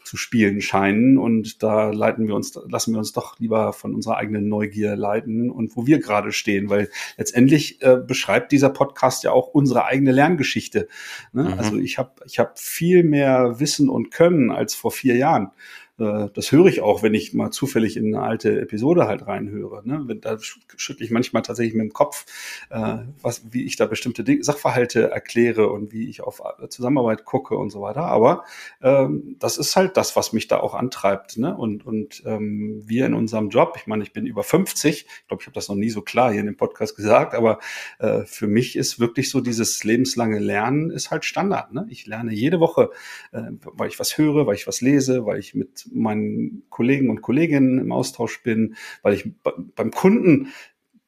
zu 0.04 0.16
spielen 0.16 0.60
scheinen. 0.60 1.18
Und 1.18 1.62
da 1.62 1.90
leiten 1.90 2.28
wir 2.28 2.34
uns, 2.34 2.58
lassen 2.68 2.92
wir 2.92 2.98
uns 2.98 3.12
doch 3.12 3.38
lieber 3.38 3.72
von 3.72 3.94
unserer 3.94 4.18
eigenen 4.18 4.48
Neugier 4.48 4.96
leiten 4.96 5.50
und 5.50 5.76
wo 5.76 5.86
wir 5.86 5.98
gerade 5.98 6.30
stehen, 6.30 6.68
weil 6.68 6.90
letztendlich 7.16 7.82
äh, 7.82 7.96
beschreibt 7.96 8.52
dieser 8.52 8.70
Podcast 8.70 9.24
ja 9.24 9.32
auch 9.32 9.48
unsere 9.48 9.86
eigene 9.86 10.12
Lerngeschichte. 10.12 10.88
Ne? 11.32 11.44
Mhm. 11.44 11.58
Also 11.58 11.78
ich 11.78 11.98
habe 11.98 12.12
ich 12.26 12.38
hab 12.38 12.58
viel 12.58 13.02
mehr 13.02 13.58
Wissen 13.58 13.88
und 13.88 14.10
Können 14.10 14.50
als 14.50 14.74
vor 14.74 14.92
vier 14.92 15.16
Jahren. 15.16 15.50
Äh, 15.98 16.28
das 16.34 16.50
höre 16.50 16.66
ich 16.66 16.80
auch, 16.80 17.02
wenn 17.02 17.14
ich 17.14 17.34
mal 17.34 17.50
zufällig 17.50 17.96
in 17.96 18.14
eine 18.14 18.24
alte 18.24 18.60
Episode 18.60 19.06
halt 19.06 19.26
reinhöre. 19.26 19.86
Ne? 19.86 20.16
Da 20.16 20.38
schüttle 20.40 21.04
ich 21.04 21.10
manchmal 21.10 21.42
tatsächlich 21.42 21.74
mit 21.74 21.84
dem 21.84 21.92
Kopf, 21.92 22.26
äh, 22.70 22.98
was, 23.22 23.42
wie 23.52 23.64
ich 23.64 23.76
da 23.76 23.86
bestimmte 23.86 24.24
Sachverhalte 24.42 25.10
erkläre 25.10 25.70
und 25.70 25.92
wie 25.92 26.08
ich 26.08 26.22
auf 26.22 26.42
Zusammenarbeit 26.68 27.24
gucke 27.24 27.56
und 27.56 27.70
so 27.70 27.80
weiter. 27.80 28.02
Aber 28.02 28.44
ähm, 28.82 29.36
das 29.38 29.56
ist 29.58 29.76
halt 29.76 29.96
das, 29.96 30.16
was 30.16 30.32
mich 30.32 30.48
da 30.48 30.58
auch 30.58 30.74
antreibt. 30.74 31.38
Ne? 31.38 31.56
Und, 31.56 31.86
und 31.86 32.22
ähm, 32.26 32.82
wir 32.84 33.06
in 33.06 33.14
unserem 33.14 33.50
Job, 33.50 33.74
ich 33.76 33.86
meine, 33.86 34.02
ich 34.02 34.12
bin 34.12 34.26
über 34.26 34.42
50, 34.42 35.06
ich 35.06 35.28
glaube, 35.28 35.42
ich 35.42 35.46
habe 35.46 35.54
das 35.54 35.68
noch 35.68 35.76
nie 35.76 35.90
so 35.90 36.02
klar 36.02 36.30
hier 36.30 36.40
in 36.40 36.46
dem 36.46 36.56
Podcast 36.56 36.96
gesagt, 37.04 37.34
aber 37.34 37.60
äh, 37.98 38.24
für 38.24 38.46
mich 38.46 38.76
ist 38.76 38.98
wirklich 38.98 39.30
so 39.30 39.40
dieses 39.40 39.84
lebenslange 39.84 40.38
Lernen 40.38 40.90
ist 40.90 41.10
halt 41.10 41.24
Standard. 41.24 41.72
Ne? 41.72 41.86
Ich 41.88 42.06
lerne 42.06 42.32
jede 42.32 42.60
Woche, 42.60 42.90
äh, 43.32 43.42
weil 43.62 43.88
ich 43.88 43.98
was 43.98 44.18
höre, 44.18 44.46
weil 44.46 44.56
ich 44.56 44.66
was 44.66 44.80
lese, 44.80 45.24
weil 45.26 45.38
ich 45.38 45.54
mit 45.54 45.83
meinen 45.92 46.64
Kollegen 46.70 47.10
und 47.10 47.22
Kolleginnen 47.22 47.78
im 47.78 47.92
Austausch 47.92 48.42
bin, 48.42 48.76
weil 49.02 49.14
ich 49.14 49.30
beim 49.74 49.90
Kunden 49.90 50.48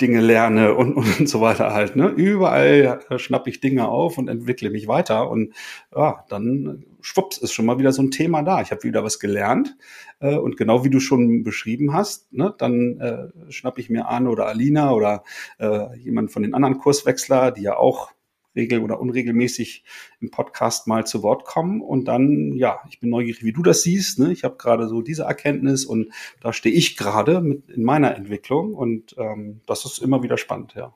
Dinge 0.00 0.20
lerne 0.20 0.74
und, 0.74 0.94
und 0.94 1.28
so 1.28 1.40
weiter 1.40 1.72
halt. 1.72 1.96
Ne? 1.96 2.08
Überall 2.08 3.00
schnappe 3.16 3.48
ich 3.50 3.60
Dinge 3.60 3.88
auf 3.88 4.18
und 4.18 4.28
entwickle 4.28 4.70
mich 4.70 4.88
weiter 4.88 5.30
und 5.30 5.54
ja, 5.94 6.24
dann 6.28 6.84
schwupps 7.00 7.38
ist 7.38 7.52
schon 7.52 7.66
mal 7.66 7.78
wieder 7.78 7.92
so 7.92 8.02
ein 8.02 8.10
Thema 8.10 8.42
da. 8.42 8.60
Ich 8.60 8.72
habe 8.72 8.82
wieder 8.82 9.04
was 9.04 9.18
gelernt 9.18 9.76
äh, 10.20 10.36
und 10.36 10.56
genau 10.56 10.84
wie 10.84 10.90
du 10.90 11.00
schon 11.00 11.44
beschrieben 11.44 11.94
hast, 11.94 12.32
ne, 12.32 12.54
dann 12.58 13.00
äh, 13.00 13.52
schnappe 13.52 13.80
ich 13.80 13.88
mir 13.88 14.06
Arne 14.06 14.28
oder 14.28 14.46
Alina 14.46 14.92
oder 14.92 15.24
äh, 15.58 15.96
jemand 15.98 16.30
von 16.30 16.42
den 16.42 16.54
anderen 16.54 16.78
Kurswechsler, 16.78 17.50
die 17.52 17.62
ja 17.62 17.76
auch 17.76 18.10
regel- 18.56 18.80
oder 18.80 19.00
unregelmäßig 19.00 19.84
im 20.20 20.30
Podcast 20.30 20.86
mal 20.86 21.06
zu 21.06 21.22
Wort 21.22 21.44
kommen. 21.44 21.80
Und 21.80 22.06
dann, 22.06 22.52
ja, 22.54 22.80
ich 22.88 22.98
bin 22.98 23.10
neugierig, 23.10 23.44
wie 23.44 23.52
du 23.52 23.62
das 23.62 23.82
siehst. 23.82 24.18
Ne? 24.18 24.32
Ich 24.32 24.42
habe 24.44 24.56
gerade 24.56 24.88
so 24.88 25.02
diese 25.02 25.24
Erkenntnis 25.24 25.84
und 25.84 26.12
da 26.40 26.52
stehe 26.52 26.74
ich 26.74 26.96
gerade 26.96 27.40
mit 27.40 27.70
in 27.70 27.84
meiner 27.84 28.16
Entwicklung 28.16 28.74
und 28.74 29.14
ähm, 29.18 29.60
das 29.66 29.84
ist 29.84 29.98
immer 29.98 30.22
wieder 30.22 30.38
spannend, 30.38 30.74
ja. 30.74 30.94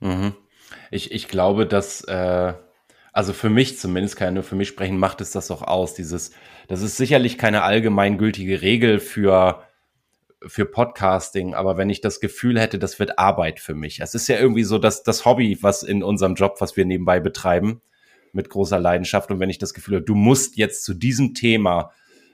Mhm. 0.00 0.34
Ich, 0.90 1.12
ich 1.12 1.28
glaube, 1.28 1.66
dass, 1.66 2.02
äh, 2.04 2.54
also 3.12 3.32
für 3.32 3.50
mich 3.50 3.78
zumindest, 3.78 4.16
kann 4.16 4.28
ja 4.28 4.32
nur 4.32 4.42
für 4.42 4.56
mich 4.56 4.68
sprechen, 4.68 4.98
macht 4.98 5.20
es 5.20 5.32
das 5.32 5.50
auch 5.50 5.62
aus. 5.62 5.94
Dieses, 5.94 6.32
das 6.68 6.82
ist 6.82 6.96
sicherlich 6.96 7.38
keine 7.38 7.62
allgemeingültige 7.62 8.62
Regel 8.62 9.00
für 9.00 9.62
für 10.46 10.64
Podcasting, 10.64 11.54
aber 11.54 11.76
wenn 11.76 11.90
ich 11.90 12.00
das 12.00 12.20
Gefühl 12.20 12.58
hätte, 12.58 12.78
das 12.78 12.98
wird 12.98 13.18
Arbeit 13.18 13.60
für 13.60 13.74
mich. 13.74 14.00
Es 14.00 14.14
ist 14.14 14.28
ja 14.28 14.38
irgendwie 14.38 14.64
so 14.64 14.78
dass 14.78 15.02
das 15.02 15.24
Hobby, 15.24 15.58
was 15.60 15.82
in 15.82 16.02
unserem 16.02 16.34
Job, 16.34 16.56
was 16.60 16.76
wir 16.76 16.84
nebenbei 16.84 17.20
betreiben, 17.20 17.82
mit 18.32 18.48
großer 18.48 18.78
Leidenschaft. 18.78 19.30
Und 19.30 19.40
wenn 19.40 19.50
ich 19.50 19.58
das 19.58 19.74
Gefühl 19.74 19.96
habe, 19.96 20.04
du 20.04 20.14
musst 20.14 20.56
jetzt 20.56 20.84
zu 20.84 20.94
diesem 20.94 21.34
Thema 21.34 21.92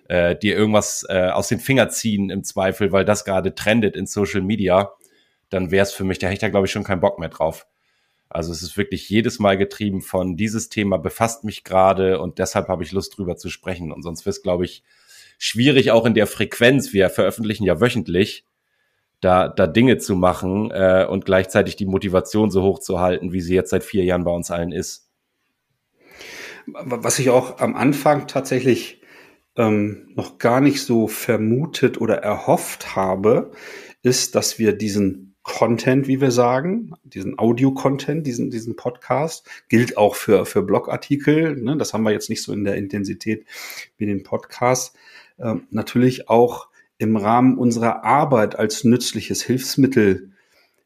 äh, 0.09 0.37
dir 0.37 0.57
irgendwas 0.57 1.05
äh, 1.09 1.31
aus 1.31 1.49
den 1.49 1.59
Finger 1.59 1.89
ziehen 1.89 2.31
im 2.31 2.45
Zweifel, 2.45 2.93
weil 2.93 3.05
das 3.05 3.25
gerade 3.25 3.55
trendet 3.55 3.97
in 3.97 4.07
Social 4.07 4.43
Media, 4.43 4.93
dann 5.51 5.71
wäre 5.71 5.83
es 5.83 5.93
für 5.93 6.05
mich, 6.05 6.19
da 6.19 6.27
hätte 6.27 6.35
ich 6.35 6.41
da 6.41 6.49
glaube 6.49 6.67
ich 6.67 6.73
schon 6.73 6.85
keinen 6.85 7.01
Bock 7.01 7.19
mehr 7.19 7.29
drauf. 7.29 7.67
Also 8.29 8.53
es 8.53 8.63
ist 8.63 8.77
wirklich 8.77 9.09
jedes 9.09 9.39
Mal 9.39 9.57
getrieben 9.57 10.03
von 10.03 10.37
dieses 10.37 10.69
Thema 10.69 10.99
befasst 10.99 11.45
mich 11.45 11.65
gerade 11.65 12.21
und 12.21 12.39
deshalb 12.39 12.69
habe 12.69 12.83
ich 12.83 12.93
Lust 12.93 13.17
drüber 13.17 13.37
zu 13.37 13.49
sprechen. 13.49 13.93
Und 13.93 14.03
sonst 14.03 14.27
wäre 14.27 14.31
es, 14.31 14.43
glaube 14.43 14.65
ich, 14.65 14.83
schwierig 15.39 15.91
auch 15.91 16.07
in 16.07 16.15
der 16.15 16.27
Frequenz. 16.27 16.93
Wir 16.93 17.11
veröffentlichen 17.11 17.65
ja 17.65 17.81
wöchentlich, 17.81 18.45
da, 19.21 19.49
da 19.49 19.67
Dinge 19.67 19.99
zu 19.99 20.15
machen 20.15 20.71
äh, 20.71 21.07
und 21.09 21.25
gleichzeitig 21.25 21.77
die 21.77 21.87
Motivation 21.87 22.51
so 22.51 22.63
hoch 22.63 22.79
zu 22.79 23.01
halten, 23.01 23.33
wie 23.33 23.41
sie 23.41 23.55
jetzt 23.55 23.71
seit 23.71 23.85
vier 23.85 24.05
Jahren 24.05 24.25
bei 24.25 24.31
uns 24.31 24.51
allen 24.51 24.73
ist. 24.73 25.11
Was 26.67 27.19
ich 27.19 27.31
auch 27.31 27.61
am 27.61 27.77
Anfang 27.77 28.27
tatsächlich 28.27 29.01
ähm, 29.57 30.13
noch 30.15 30.39
gar 30.39 30.61
nicht 30.61 30.83
so 30.83 31.07
vermutet 31.07 32.01
oder 32.01 32.17
erhofft 32.17 32.97
habe, 32.97 33.53
ist, 34.03 34.35
dass 34.35 34.59
wir 34.59 34.73
diesen 34.73 35.37
Content, 35.43 36.09
wie 36.09 36.21
wir 36.21 36.33
sagen, 36.33 36.93
diesen 37.05 37.39
Audio-Content, 37.39 38.27
diesen, 38.27 38.51
diesen 38.51 38.75
Podcast, 38.75 39.49
gilt 39.69 39.97
auch 39.97 40.17
für, 40.17 40.45
für 40.45 40.63
Blogartikel. 40.63 41.57
Ne? 41.57 41.77
Das 41.77 41.95
haben 41.95 42.03
wir 42.03 42.11
jetzt 42.11 42.29
nicht 42.29 42.43
so 42.43 42.53
in 42.53 42.65
der 42.65 42.75
Intensität 42.75 43.47
wie 43.97 44.07
den 44.07 44.25
Podcast. 44.25 44.97
Ähm, 45.39 45.67
natürlich 45.71 46.29
auch 46.29 46.69
im 46.99 47.17
Rahmen 47.17 47.59
unserer 47.59 48.05
Arbeit 48.05 48.59
als 48.59 48.85
nützliches 48.85 49.43
Hilfsmittel 49.43 50.33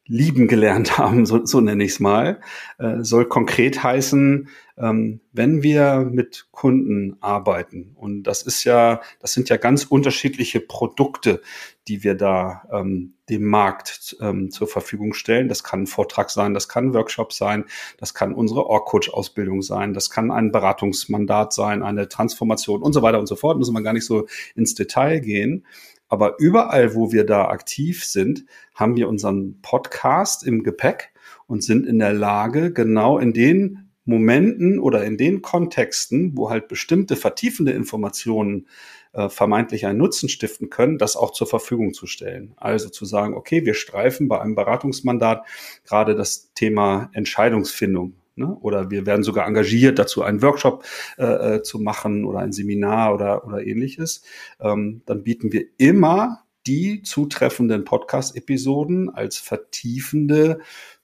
lieben 0.07 0.49
gelernt 0.49 0.99
haben, 0.99 1.25
so, 1.25 1.47
so 1.47 1.61
nenne 1.61 1.85
ich 1.85 1.93
es 1.93 2.01
mal, 2.01 2.41
äh, 2.79 2.97
soll 3.01 3.27
konkret 3.27 3.83
heißen, 3.83 4.49
ähm, 4.77 5.21
wenn 5.33 5.63
wir 5.63 6.01
mit 6.11 6.49
Kunden 6.51 7.17
arbeiten, 7.21 7.93
und 7.95 8.25
das 8.25 8.43
ist 8.43 8.65
ja, 8.65 9.01
das 9.21 9.33
sind 9.33 9.49
ja 9.49 9.57
ganz 9.57 9.85
unterschiedliche 9.85 10.61
Produkte, 10.61 11.43
die 11.91 12.05
wir 12.05 12.15
da 12.15 12.63
ähm, 12.73 13.15
dem 13.29 13.45
Markt 13.47 14.17
ähm, 14.21 14.53
zur 14.53 14.69
Verfügung 14.69 15.13
stellen. 15.13 15.49
Das 15.49 15.65
kann 15.65 15.83
ein 15.83 15.87
Vortrag 15.89 16.31
sein, 16.31 16.55
das 16.55 16.69
kann 16.69 16.87
ein 16.87 16.95
Workshop 16.95 17.33
sein, 17.33 17.65
das 17.99 18.15
kann 18.15 18.33
unsere 18.33 18.67
Org-Coach-Ausbildung 18.67 19.61
sein, 19.61 19.93
das 19.93 20.09
kann 20.09 20.31
ein 20.31 20.53
Beratungsmandat 20.53 21.53
sein, 21.53 21.83
eine 21.83 22.09
Transformation 22.09 22.81
und 22.81 22.93
so 22.93 23.03
weiter 23.03 23.19
und 23.19 23.27
so 23.27 23.35
fort. 23.35 23.59
Müssen 23.59 23.75
wir 23.75 23.83
gar 23.83 23.93
nicht 23.93 24.07
so 24.07 24.29
ins 24.55 24.77
Detail 24.77 25.19
gehen. 25.19 25.67
Aber 26.07 26.39
überall, 26.39 26.95
wo 26.95 27.11
wir 27.11 27.27
da 27.27 27.47
aktiv 27.49 28.05
sind, 28.05 28.45
haben 28.77 28.95
wir 28.95 29.09
unseren 29.09 29.61
Podcast 29.63 30.47
im 30.47 30.63
Gepäck 30.63 31.11
und 31.49 31.65
sind 31.65 31.87
in 31.87 31.99
der 31.99 32.13
Lage, 32.13 32.73
genau 32.73 33.19
in 33.19 33.33
den 33.33 33.90
Momenten 34.11 34.79
oder 34.79 35.05
in 35.05 35.17
den 35.17 35.41
Kontexten, 35.41 36.37
wo 36.37 36.51
halt 36.51 36.69
bestimmte 36.69 37.17
vertiefende 37.17 37.73
Informationen 37.73 38.67
äh, 39.15 39.31
vermeintlich 39.31 39.87
einen 39.87 39.99
Nutzen 39.99 40.29
stiften 40.29 40.69
können, 40.69 40.99
das 40.99 41.17
auch 41.17 41.33
zur 41.33 41.47
Verfügung 41.47 41.95
zu 41.95 42.07
stellen. 42.07 42.53
Also 42.57 42.91
zu 42.91 43.07
sagen, 43.07 43.35
okay, 43.35 43.65
wir 43.65 43.75
streifen 43.75 44.29
bei 44.29 44.41
einem 44.41 44.55
Beratungsmandat 44.55 45.47
gerade 45.85 46.15
das 46.15 46.53
Thema 46.55 47.11
Entscheidungsfindung 47.15 48.15
Ne? 48.41 48.57
Oder 48.63 48.91
wir 48.91 49.05
werden 49.05 49.23
sogar 49.23 49.47
engagiert, 49.47 49.99
dazu 49.99 50.23
einen 50.23 50.41
Workshop 50.41 50.85
äh, 51.19 51.25
äh, 51.57 51.63
zu 51.63 51.79
machen 51.79 52.25
oder 52.25 52.39
ein 52.39 52.53
Seminar 52.53 53.15
oder, 53.15 53.47
oder 53.47 53.65
ähnliches. 53.67 54.23
Ähm, 54.61 55.03
dann 55.05 55.23
bieten 55.25 55.53
wir 55.53 55.67
immer 55.77 56.45
die 56.67 57.03
zutreffenden 57.03 57.85
Podcast-Episoden 57.85 59.11
als 59.11 59.37
vertiefende 59.37 60.61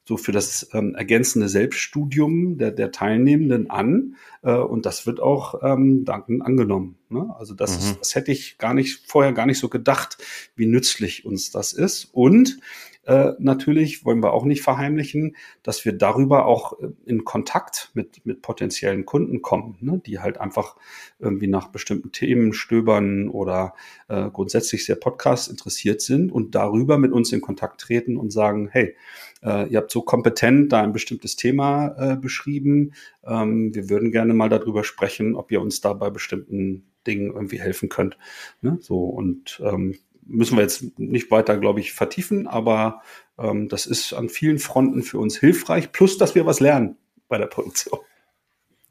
so 0.07 0.16
für 0.16 0.31
das 0.31 0.69
ähm, 0.73 0.95
ergänzende 0.95 1.49
Selbststudium 1.49 2.59
der, 2.59 2.71
der 2.71 2.92
Teilnehmenden 2.92 3.71
an. 3.71 4.14
Äh, 4.42 4.55
und 4.55 4.87
das 4.87 5.05
wird 5.05 5.21
auch 5.21 5.62
ähm, 5.64 6.05
danken 6.05 6.42
angenommen. 6.42 6.97
Ne? 7.09 7.35
Also 7.38 7.55
das, 7.55 7.73
mhm. 7.73 7.79
ist, 7.79 7.99
das 8.01 8.14
hätte 8.14 8.31
ich 8.31 8.57
gar 8.57 8.73
nicht 8.73 9.03
vorher 9.07 9.33
gar 9.33 9.47
nicht 9.47 9.59
so 9.59 9.69
gedacht, 9.69 10.19
wie 10.55 10.66
nützlich 10.66 11.27
uns 11.27 11.51
das 11.51 11.73
ist. 11.73 12.09
Und 12.12 12.61
äh, 13.07 13.33
natürlich 13.38 14.05
wollen 14.05 14.23
wir 14.23 14.33
auch 14.33 14.45
nicht 14.45 14.62
verheimlichen, 14.62 15.37
dass 15.62 15.85
wir 15.85 15.92
darüber 15.92 16.47
auch 16.47 16.79
äh, 16.81 16.88
in 17.07 17.25
Kontakt 17.25 17.90
mit, 17.95 18.27
mit 18.27 18.42
potenziellen 18.42 19.07
Kunden 19.07 19.42
kommen, 19.42 19.77
ne, 19.81 20.03
die 20.05 20.19
halt 20.19 20.38
einfach 20.38 20.77
irgendwie 21.21 21.47
nach 21.47 21.69
bestimmten 21.69 22.11
Themen 22.11 22.53
stöbern 22.53 23.29
oder 23.29 23.75
äh, 24.09 24.29
grundsätzlich 24.31 24.85
sehr 24.85 24.97
Podcast 24.97 25.49
interessiert 25.49 26.03
sind 26.03 26.33
und 26.33 26.57
darüber 26.57 26.99
mit 26.99 27.12
uns 27.12 27.33
in 27.33 27.40
Kontakt 27.40 27.81
treten 27.81 28.16
und 28.16 28.33
sagen, 28.33 28.69
hey, 28.71 28.97
äh, 29.42 29.69
ihr 29.69 29.79
habt 29.79 29.92
so 29.92 30.03
kompetent 30.03 30.73
da 30.73 30.83
ein 30.83 30.92
bestimmtes 30.92 31.37
Thema 31.37 31.95
äh, 31.99 32.16
beschrieben. 32.16 32.92
Ähm, 33.25 33.73
wir 33.73 33.88
würden 33.88 34.11
gerne 34.11 34.35
mal 34.35 34.49
darüber 34.49 34.83
sprechen, 34.83 35.37
ob 35.37 35.53
ihr 35.53 35.61
uns 35.61 35.81
da 35.81 35.92
bei 35.92 36.11
bestimmten 36.11 36.90
Dingen 37.07 37.33
irgendwie 37.33 37.61
helfen 37.61 37.88
könnt. 37.88 38.19
Ne? 38.62 38.79
So 38.81 39.05
und 39.05 39.62
ähm, 39.64 39.97
müssen 40.26 40.56
wir 40.56 40.62
jetzt 40.62 40.98
nicht 40.98 41.30
weiter, 41.30 41.56
glaube 41.56 41.80
ich, 41.80 41.92
vertiefen, 41.92 42.46
aber 42.46 43.02
ähm, 43.38 43.68
das 43.68 43.86
ist 43.86 44.12
an 44.12 44.28
vielen 44.28 44.58
Fronten 44.58 45.02
für 45.02 45.18
uns 45.18 45.38
hilfreich, 45.38 45.92
plus 45.92 46.18
dass 46.18 46.34
wir 46.34 46.46
was 46.46 46.60
lernen 46.60 46.96
bei 47.28 47.38
der 47.38 47.46
Produktion. 47.46 48.00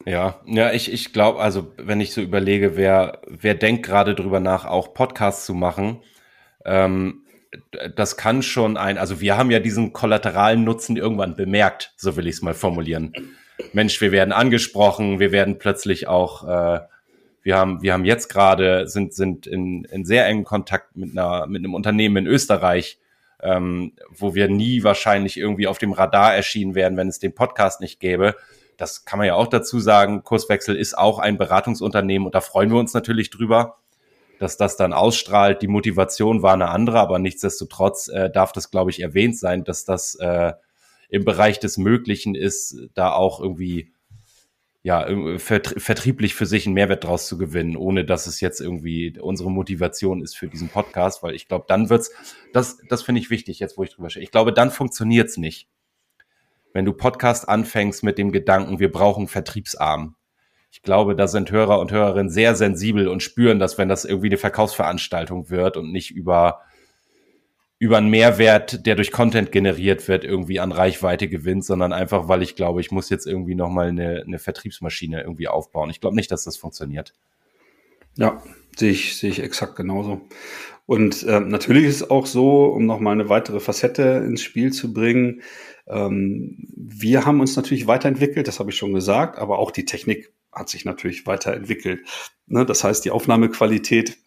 Ja, 0.06 0.42
ja, 0.46 0.72
ich, 0.72 0.92
ich 0.92 1.14
glaube, 1.14 1.40
also 1.40 1.72
wenn 1.78 2.00
ich 2.00 2.14
so 2.14 2.22
überlege, 2.22 2.78
wer, 2.78 3.22
wer 3.28 3.56
denkt 3.56 3.86
gerade 3.86 4.14
drüber 4.14 4.40
nach, 4.40 4.66
auch 4.66 4.94
Podcasts 4.94 5.46
zu 5.46 5.54
machen, 5.54 6.02
ähm, 6.64 7.24
das 7.96 8.18
kann 8.18 8.44
schon 8.44 8.78
ein, 8.78 8.98
also 8.98 9.22
wir 9.22 9.38
haben 9.38 9.50
ja 9.50 9.60
diesen 9.60 9.94
kollateralen 9.94 10.64
Nutzen 10.64 10.98
irgendwann 10.98 11.36
bemerkt, 11.36 11.94
so 11.96 12.18
will 12.18 12.28
ich 12.28 12.36
es 12.36 12.42
mal 12.42 12.54
formulieren. 12.54 13.14
Mensch, 13.74 14.02
wir 14.02 14.12
werden 14.12 14.34
angesprochen, 14.34 15.20
wir 15.20 15.32
werden 15.32 15.58
plötzlich 15.58 16.08
auch 16.08 16.48
äh, 16.48 16.80
wir 17.46 17.58
haben, 17.58 17.84
wir 17.84 17.94
haben 17.94 18.06
jetzt 18.06 18.28
gerade, 18.28 18.88
sind, 18.88 19.14
sind 19.14 19.46
in, 19.46 19.84
in 19.86 20.04
sehr 20.04 20.26
engen 20.26 20.46
Kontakt 20.46 20.98
mit 20.98 21.12
einer, 21.12 21.46
mit 21.46 21.60
einem 21.60 21.76
Unternehmen 21.76 22.18
in 22.18 22.26
Österreich, 22.26 22.98
ähm, 23.40 23.94
wo 24.10 24.34
wir 24.34 24.50
nie 24.50 24.84
wahrscheinlich 24.84 25.38
irgendwie 25.38 25.68
auf 25.68 25.78
dem 25.78 25.94
Radar 25.94 26.34
erschienen 26.34 26.74
wären, 26.74 26.98
wenn 26.98 27.08
es 27.08 27.20
den 27.20 27.36
Podcast 27.36 27.82
nicht 27.82 28.00
gäbe. 28.00 28.36
Das 28.78 29.06
kann 29.06 29.20
man 29.20 29.28
ja 29.28 29.36
auch 29.36 29.46
dazu 29.46 29.80
sagen. 29.80 30.24
Kurswechsel 30.24 30.76
ist 30.76 30.98
auch 30.98 31.20
ein 31.20 31.38
Beratungsunternehmen 31.38 32.26
und 32.26 32.34
da 32.34 32.42
freuen 32.42 32.72
wir 32.72 32.80
uns 32.80 32.96
natürlich 32.96 33.30
drüber, 33.30 33.78
dass 34.40 34.58
das 34.58 34.76
dann 34.76 34.92
ausstrahlt. 34.92 35.62
Die 35.62 35.68
Motivation 35.68 36.42
war 36.42 36.54
eine 36.54 36.70
andere, 36.70 37.00
aber 37.00 37.20
nichtsdestotrotz 37.20 38.08
äh, 38.08 38.32
darf 38.32 38.54
das, 38.54 38.72
glaube 38.72 38.90
ich, 38.90 39.04
erwähnt 39.04 39.38
sein, 39.38 39.64
dass 39.64 39.86
das 39.86 40.16
äh, 40.16 40.54
im 41.10 41.26
Bereich 41.26 41.60
des 41.60 41.78
Möglichen 41.78 42.34
ist, 42.34 42.76
da 42.96 43.14
auch 43.14 43.40
irgendwie 43.40 43.92
ja, 44.86 45.08
vertrieblich 45.40 46.36
für 46.36 46.46
sich 46.46 46.68
einen 46.68 46.76
Mehrwert 46.76 47.06
draus 47.06 47.26
zu 47.28 47.40
gewinnen, 47.40 47.76
ohne 47.76 48.06
dass 48.06 48.28
es 48.28 48.40
jetzt 48.40 48.62
irgendwie 48.62 49.18
unsere 49.20 49.50
Motivation 49.50 50.22
ist 50.22 50.38
für 50.38 50.48
diesen 50.48 50.70
Podcast, 50.70 51.24
weil 51.24 51.34
ich 51.34 51.48
glaube, 51.48 51.66
dann 51.68 51.90
wird's, 51.90 52.12
das, 52.54 52.78
das 52.88 53.02
finde 53.02 53.20
ich 53.20 53.32
wichtig, 53.32 53.58
jetzt 53.58 53.80
wo 53.80 53.84
ich 53.84 53.90
drüber 53.90 54.12
stehe. 54.12 54.24
Ich 54.24 54.30
glaube, 54.30 54.54
dann 54.54 54.70
funktioniert's 54.70 55.38
nicht. 55.38 55.68
Wenn 56.72 56.86
du 56.86 56.94
Podcast 56.94 57.50
anfängst 57.50 58.04
mit 58.04 58.20
dem 58.20 58.32
Gedanken, 58.32 58.78
wir 58.78 58.92
brauchen 58.92 59.28
Vertriebsarm. 59.28 60.18
Ich 60.70 60.84
glaube, 60.84 61.16
da 61.16 61.28
sind 61.28 61.50
Hörer 61.50 61.80
und 61.80 61.92
Hörerinnen 61.92 62.30
sehr 62.30 62.54
sensibel 62.54 63.08
und 63.08 63.24
spüren 63.24 63.58
das, 63.58 63.80
wenn 63.80 63.90
das 63.90 64.06
irgendwie 64.06 64.28
eine 64.28 64.38
Verkaufsveranstaltung 64.38 65.50
wird 65.50 65.78
und 65.78 65.92
nicht 65.92 66.12
über 66.12 66.62
über 67.78 67.98
einen 67.98 68.10
Mehrwert, 68.10 68.86
der 68.86 68.96
durch 68.96 69.12
Content 69.12 69.52
generiert 69.52 70.08
wird, 70.08 70.24
irgendwie 70.24 70.60
an 70.60 70.72
Reichweite 70.72 71.28
gewinnt, 71.28 71.66
sondern 71.66 71.92
einfach, 71.92 72.28
weil 72.28 72.42
ich 72.42 72.56
glaube, 72.56 72.80
ich 72.80 72.92
muss 72.92 73.10
jetzt 73.10 73.28
irgendwie 73.28 73.56
nochmal 73.56 73.90
eine, 73.90 74.24
eine 74.26 74.40
Vertriebsmaschine 74.40 75.22
irgendwie 75.22 75.48
aufbauen. 75.48 75.90
Ich 75.90 76.00
glaube 76.00 76.16
nicht, 76.16 76.32
dass 76.32 76.46
das 76.46 76.56
funktioniert. 76.56 77.14
Ja, 78.18 78.42
sehe 78.78 78.92
ich, 78.92 79.18
sehe 79.18 79.30
ich 79.30 79.44
exakt 79.44 79.76
genauso. 79.76 80.22
Und 80.86 81.24
äh, 81.24 81.40
natürlich 81.40 81.86
ist 81.86 81.96
es 81.96 82.10
auch 82.10 82.28
so, 82.28 82.66
um 82.66 82.86
nochmal 82.86 83.14
eine 83.14 83.28
weitere 83.28 83.60
Facette 83.60 84.24
ins 84.26 84.42
Spiel 84.42 84.72
zu 84.72 84.94
bringen, 84.94 85.42
ähm, 85.88 86.68
wir 86.76 87.26
haben 87.26 87.40
uns 87.42 87.56
natürlich 87.56 87.88
weiterentwickelt, 87.88 88.48
das 88.48 88.60
habe 88.60 88.72
ich 88.72 88.78
schon 88.78 88.94
gesagt, 88.94 89.38
aber 89.38 89.60
auch 89.60 89.72
die 89.72 89.86
Technik 89.86 90.34
hat 90.52 90.70
sich 90.70 90.86
natürlich 90.86 91.28
weiterentwickelt. 91.28 92.06
Ne? 92.48 92.66
Das 92.66 92.84
heißt, 92.84 93.04
die 93.06 93.12
Aufnahmequalität 93.12 94.18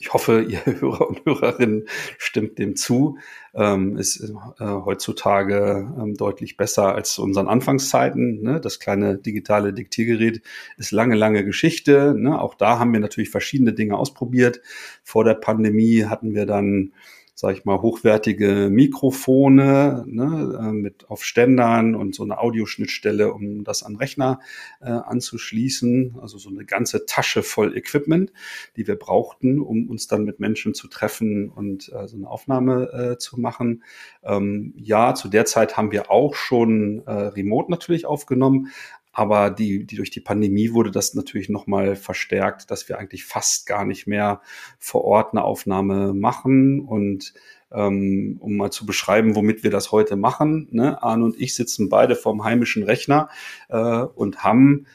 ich 0.00 0.12
hoffe, 0.14 0.42
ihr 0.48 0.64
Hörer 0.64 1.08
und 1.08 1.24
Hörerinnen 1.24 1.86
stimmt 2.18 2.58
dem 2.58 2.74
zu, 2.74 3.18
ähm, 3.54 3.96
ist 3.96 4.20
äh, 4.20 4.64
heutzutage 4.64 5.92
ähm, 6.00 6.14
deutlich 6.14 6.56
besser 6.56 6.94
als 6.94 7.12
zu 7.12 7.22
unseren 7.22 7.46
Anfangszeiten. 7.46 8.42
Ne? 8.42 8.60
Das 8.60 8.80
kleine 8.80 9.18
digitale 9.18 9.72
Diktiergerät 9.72 10.42
ist 10.78 10.90
lange, 10.90 11.14
lange 11.14 11.44
Geschichte. 11.44 12.14
Ne? 12.16 12.40
Auch 12.40 12.54
da 12.54 12.78
haben 12.78 12.92
wir 12.92 13.00
natürlich 13.00 13.30
verschiedene 13.30 13.74
Dinge 13.74 13.96
ausprobiert. 13.96 14.60
Vor 15.04 15.24
der 15.24 15.34
Pandemie 15.34 16.04
hatten 16.04 16.34
wir 16.34 16.46
dann 16.46 16.92
sage 17.40 17.56
ich 17.56 17.64
mal, 17.64 17.80
hochwertige 17.80 18.68
Mikrofone 18.70 20.04
ne, 20.06 20.58
äh, 20.60 20.72
mit 20.72 21.08
auf 21.08 21.24
Ständern 21.24 21.94
und 21.94 22.14
so 22.14 22.22
eine 22.22 22.38
Audioschnittstelle, 22.38 23.32
um 23.32 23.64
das 23.64 23.82
an 23.82 23.96
Rechner 23.96 24.40
äh, 24.82 24.90
anzuschließen. 24.90 26.18
Also 26.20 26.36
so 26.36 26.50
eine 26.50 26.66
ganze 26.66 27.06
Tasche 27.06 27.42
voll 27.42 27.78
Equipment, 27.78 28.30
die 28.76 28.86
wir 28.86 28.96
brauchten, 28.96 29.58
um 29.58 29.88
uns 29.88 30.06
dann 30.06 30.24
mit 30.24 30.38
Menschen 30.38 30.74
zu 30.74 30.86
treffen 30.86 31.48
und 31.48 31.90
äh, 31.94 32.06
so 32.08 32.18
eine 32.18 32.28
Aufnahme 32.28 32.92
äh, 32.92 33.16
zu 33.16 33.40
machen. 33.40 33.84
Ähm, 34.22 34.74
ja, 34.76 35.14
zu 35.14 35.28
der 35.28 35.46
Zeit 35.46 35.78
haben 35.78 35.92
wir 35.92 36.10
auch 36.10 36.34
schon 36.34 37.02
äh, 37.06 37.10
remote 37.10 37.70
natürlich 37.70 38.04
aufgenommen, 38.04 38.68
aber 39.12 39.50
die, 39.50 39.84
die 39.86 39.96
durch 39.96 40.10
die 40.10 40.20
Pandemie 40.20 40.72
wurde 40.72 40.90
das 40.90 41.14
natürlich 41.14 41.48
nochmal 41.48 41.96
verstärkt, 41.96 42.70
dass 42.70 42.88
wir 42.88 42.98
eigentlich 42.98 43.24
fast 43.24 43.66
gar 43.66 43.84
nicht 43.84 44.06
mehr 44.06 44.40
vor 44.78 45.04
Ort 45.04 45.32
eine 45.32 45.44
Aufnahme 45.44 46.14
machen. 46.14 46.80
Und 46.80 47.34
ähm, 47.72 48.36
um 48.40 48.56
mal 48.56 48.70
zu 48.70 48.86
beschreiben, 48.86 49.34
womit 49.34 49.62
wir 49.62 49.70
das 49.70 49.92
heute 49.92 50.16
machen, 50.16 50.68
ne? 50.70 51.02
Arne 51.02 51.24
und 51.24 51.40
ich 51.40 51.54
sitzen 51.54 51.88
beide 51.88 52.16
vorm 52.16 52.44
heimischen 52.44 52.82
Rechner 52.82 53.28
äh, 53.68 53.76
und 53.78 54.42
haben 54.42 54.86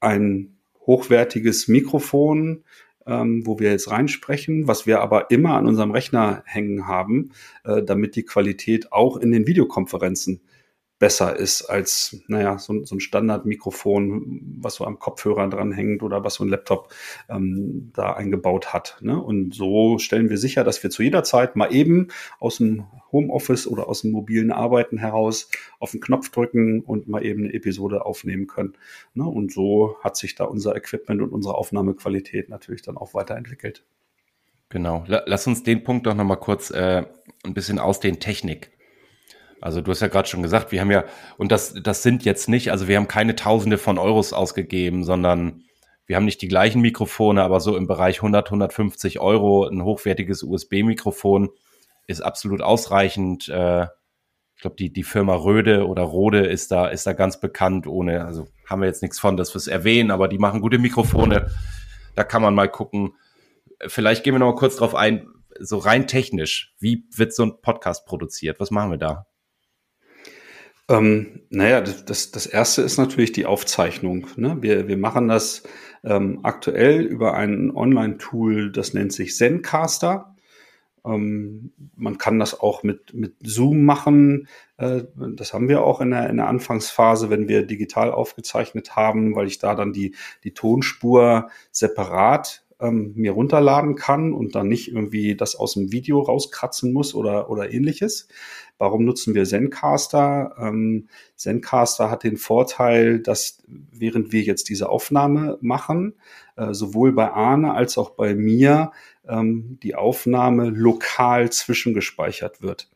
ein 0.00 0.58
hochwertiges 0.86 1.68
Mikrofon, 1.68 2.64
ähm, 3.06 3.46
wo 3.46 3.58
wir 3.58 3.70
jetzt 3.70 3.90
reinsprechen, 3.90 4.68
was 4.68 4.86
wir 4.86 5.00
aber 5.00 5.30
immer 5.30 5.54
an 5.54 5.66
unserem 5.66 5.90
Rechner 5.90 6.42
hängen 6.46 6.86
haben, 6.86 7.30
äh, 7.64 7.82
damit 7.82 8.16
die 8.16 8.24
Qualität 8.24 8.92
auch 8.92 9.16
in 9.16 9.30
den 9.30 9.46
Videokonferenzen 9.46 10.40
besser 10.98 11.36
ist 11.36 11.62
als, 11.62 12.20
naja, 12.26 12.58
so, 12.58 12.84
so 12.84 12.96
ein 12.96 13.00
Standardmikrofon, 13.00 14.56
was 14.60 14.76
so 14.76 14.84
am 14.84 14.98
Kopfhörer 14.98 15.48
dranhängt 15.48 16.02
oder 16.02 16.24
was 16.24 16.34
so 16.34 16.44
ein 16.44 16.48
Laptop 16.48 16.92
ähm, 17.28 17.92
da 17.94 18.14
eingebaut 18.14 18.72
hat. 18.72 18.98
Ne? 19.00 19.20
Und 19.20 19.54
so 19.54 19.98
stellen 19.98 20.28
wir 20.28 20.38
sicher, 20.38 20.64
dass 20.64 20.82
wir 20.82 20.90
zu 20.90 21.02
jeder 21.02 21.22
Zeit 21.22 21.54
mal 21.54 21.72
eben 21.72 22.08
aus 22.40 22.58
dem 22.58 22.86
Homeoffice 23.12 23.66
oder 23.66 23.88
aus 23.88 24.02
dem 24.02 24.10
mobilen 24.10 24.50
Arbeiten 24.50 24.98
heraus 24.98 25.48
auf 25.78 25.92
den 25.92 26.00
Knopf 26.00 26.30
drücken 26.30 26.80
und 26.80 27.08
mal 27.08 27.24
eben 27.24 27.44
eine 27.44 27.54
Episode 27.54 28.04
aufnehmen 28.04 28.48
können. 28.48 28.74
Ne? 29.14 29.24
Und 29.24 29.52
so 29.52 29.96
hat 30.02 30.16
sich 30.16 30.34
da 30.34 30.44
unser 30.44 30.74
Equipment 30.74 31.22
und 31.22 31.30
unsere 31.30 31.54
Aufnahmequalität 31.54 32.48
natürlich 32.48 32.82
dann 32.82 32.96
auch 32.96 33.14
weiterentwickelt. 33.14 33.84
Genau. 34.68 35.04
Lass 35.06 35.46
uns 35.46 35.62
den 35.62 35.82
Punkt 35.82 36.06
doch 36.06 36.14
nochmal 36.14 36.38
kurz 36.38 36.70
äh, 36.70 37.04
ein 37.44 37.54
bisschen 37.54 37.78
ausdehnen. 37.78 38.20
Technik. 38.20 38.70
Also 39.60 39.80
du 39.80 39.90
hast 39.90 40.00
ja 40.00 40.08
gerade 40.08 40.28
schon 40.28 40.42
gesagt, 40.42 40.72
wir 40.72 40.80
haben 40.80 40.90
ja, 40.90 41.04
und 41.36 41.50
das, 41.52 41.74
das 41.74 42.02
sind 42.02 42.24
jetzt 42.24 42.48
nicht, 42.48 42.70
also 42.70 42.88
wir 42.88 42.96
haben 42.96 43.08
keine 43.08 43.34
Tausende 43.34 43.78
von 43.78 43.98
Euros 43.98 44.32
ausgegeben, 44.32 45.04
sondern 45.04 45.64
wir 46.06 46.16
haben 46.16 46.24
nicht 46.24 46.40
die 46.40 46.48
gleichen 46.48 46.80
Mikrofone, 46.80 47.42
aber 47.42 47.60
so 47.60 47.76
im 47.76 47.86
Bereich 47.86 48.16
100, 48.16 48.46
150 48.46 49.20
Euro 49.20 49.66
ein 49.66 49.82
hochwertiges 49.82 50.42
USB-Mikrofon 50.42 51.50
ist 52.06 52.22
absolut 52.22 52.62
ausreichend. 52.62 53.48
Äh, 53.48 53.84
ich 54.56 54.62
glaube, 54.62 54.76
die, 54.76 54.92
die 54.92 55.04
Firma 55.04 55.34
Röde 55.34 55.86
oder 55.86 56.02
Rode 56.02 56.46
ist 56.46 56.72
da, 56.72 56.88
ist 56.88 57.06
da 57.06 57.12
ganz 57.12 57.38
bekannt, 57.38 57.86
ohne, 57.86 58.24
also 58.24 58.48
haben 58.66 58.80
wir 58.80 58.88
jetzt 58.88 59.02
nichts 59.02 59.20
von, 59.20 59.36
dass 59.36 59.54
wir 59.54 59.58
es 59.58 59.68
erwähnen, 59.68 60.10
aber 60.10 60.26
die 60.26 60.38
machen 60.38 60.60
gute 60.60 60.78
Mikrofone. 60.78 61.50
Da 62.16 62.24
kann 62.24 62.42
man 62.42 62.52
mal 62.52 62.68
gucken. 62.68 63.14
Vielleicht 63.86 64.24
gehen 64.24 64.34
wir 64.34 64.40
noch 64.40 64.52
mal 64.52 64.58
kurz 64.58 64.74
drauf 64.74 64.96
ein, 64.96 65.28
so 65.60 65.78
rein 65.78 66.08
technisch. 66.08 66.74
Wie 66.80 67.04
wird 67.14 67.32
so 67.32 67.44
ein 67.44 67.60
Podcast 67.60 68.06
produziert? 68.06 68.58
Was 68.58 68.72
machen 68.72 68.90
wir 68.90 68.98
da? 68.98 69.27
Ähm, 70.88 71.42
naja, 71.50 71.80
das, 71.82 72.30
das, 72.30 72.46
erste 72.46 72.82
ist 72.82 72.96
natürlich 72.96 73.32
die 73.32 73.46
Aufzeichnung. 73.46 74.26
Ne? 74.36 74.56
Wir, 74.60 74.88
wir 74.88 74.96
machen 74.96 75.28
das 75.28 75.62
ähm, 76.02 76.40
aktuell 76.44 77.02
über 77.02 77.34
ein 77.34 77.70
Online-Tool, 77.70 78.72
das 78.72 78.94
nennt 78.94 79.12
sich 79.12 79.36
Zencaster. 79.36 80.34
Ähm, 81.04 81.72
man 81.94 82.16
kann 82.16 82.38
das 82.38 82.58
auch 82.58 82.82
mit, 82.82 83.12
mit 83.12 83.34
Zoom 83.42 83.84
machen. 83.84 84.48
Äh, 84.78 85.02
das 85.14 85.52
haben 85.52 85.68
wir 85.68 85.82
auch 85.82 86.00
in 86.00 86.10
der, 86.10 86.30
in 86.30 86.38
der 86.38 86.48
Anfangsphase, 86.48 87.28
wenn 87.28 87.48
wir 87.48 87.66
digital 87.66 88.10
aufgezeichnet 88.10 88.96
haben, 88.96 89.34
weil 89.34 89.46
ich 89.46 89.58
da 89.58 89.74
dann 89.74 89.92
die, 89.92 90.14
die 90.44 90.54
Tonspur 90.54 91.50
separat 91.70 92.64
ähm, 92.80 93.12
mir 93.16 93.32
runterladen 93.32 93.96
kann 93.96 94.32
und 94.32 94.54
dann 94.54 94.68
nicht 94.68 94.88
irgendwie 94.88 95.36
das 95.36 95.56
aus 95.56 95.74
dem 95.74 95.92
Video 95.92 96.20
rauskratzen 96.20 96.92
muss 96.92 97.14
oder, 97.14 97.50
oder 97.50 97.72
ähnliches. 97.72 98.28
Warum 98.78 99.04
nutzen 99.04 99.34
wir 99.34 99.44
Zencaster? 99.44 100.54
Ähm, 100.58 101.08
Zencaster 101.34 102.10
hat 102.10 102.22
den 102.22 102.36
Vorteil, 102.36 103.20
dass 103.20 103.62
während 103.66 104.32
wir 104.32 104.42
jetzt 104.42 104.68
diese 104.68 104.88
Aufnahme 104.88 105.58
machen, 105.60 106.14
äh, 106.56 106.72
sowohl 106.72 107.12
bei 107.12 107.30
Arne 107.32 107.74
als 107.74 107.98
auch 107.98 108.10
bei 108.10 108.34
mir 108.34 108.92
ähm, 109.28 109.78
die 109.82 109.96
Aufnahme 109.96 110.70
lokal 110.70 111.50
zwischengespeichert 111.50 112.62
wird. 112.62 112.88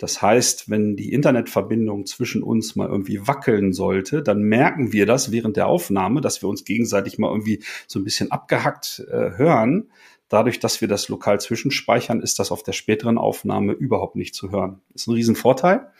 Das 0.00 0.22
heißt, 0.22 0.70
wenn 0.70 0.96
die 0.96 1.12
Internetverbindung 1.12 2.06
zwischen 2.06 2.42
uns 2.42 2.74
mal 2.74 2.88
irgendwie 2.88 3.26
wackeln 3.26 3.74
sollte, 3.74 4.22
dann 4.22 4.40
merken 4.40 4.94
wir 4.94 5.04
das 5.04 5.30
während 5.30 5.58
der 5.58 5.66
Aufnahme, 5.66 6.22
dass 6.22 6.40
wir 6.40 6.48
uns 6.48 6.64
gegenseitig 6.64 7.18
mal 7.18 7.28
irgendwie 7.28 7.62
so 7.86 7.98
ein 7.98 8.04
bisschen 8.04 8.30
abgehackt 8.30 9.04
äh, 9.10 9.36
hören. 9.36 9.90
Dadurch, 10.30 10.58
dass 10.58 10.80
wir 10.80 10.88
das 10.88 11.10
lokal 11.10 11.38
zwischenspeichern, 11.38 12.22
ist 12.22 12.38
das 12.38 12.50
auf 12.50 12.62
der 12.62 12.72
späteren 12.72 13.18
Aufnahme 13.18 13.74
überhaupt 13.74 14.16
nicht 14.16 14.34
zu 14.34 14.50
hören. 14.50 14.80
ist 14.94 15.06
ein 15.06 15.12
Riesenvorteil. 15.12 15.90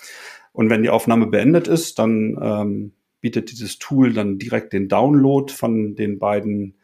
Und 0.53 0.71
wenn 0.71 0.83
die 0.83 0.89
Aufnahme 0.89 1.27
beendet 1.27 1.69
ist, 1.69 1.99
dann 1.99 2.39
ähm, 2.41 2.93
bietet 3.21 3.51
dieses 3.51 3.79
Tool 3.79 4.15
dann 4.15 4.39
direkt 4.39 4.73
den 4.73 4.89
Download 4.89 5.53
von 5.53 5.95
den 5.95 6.19
beiden 6.19 6.75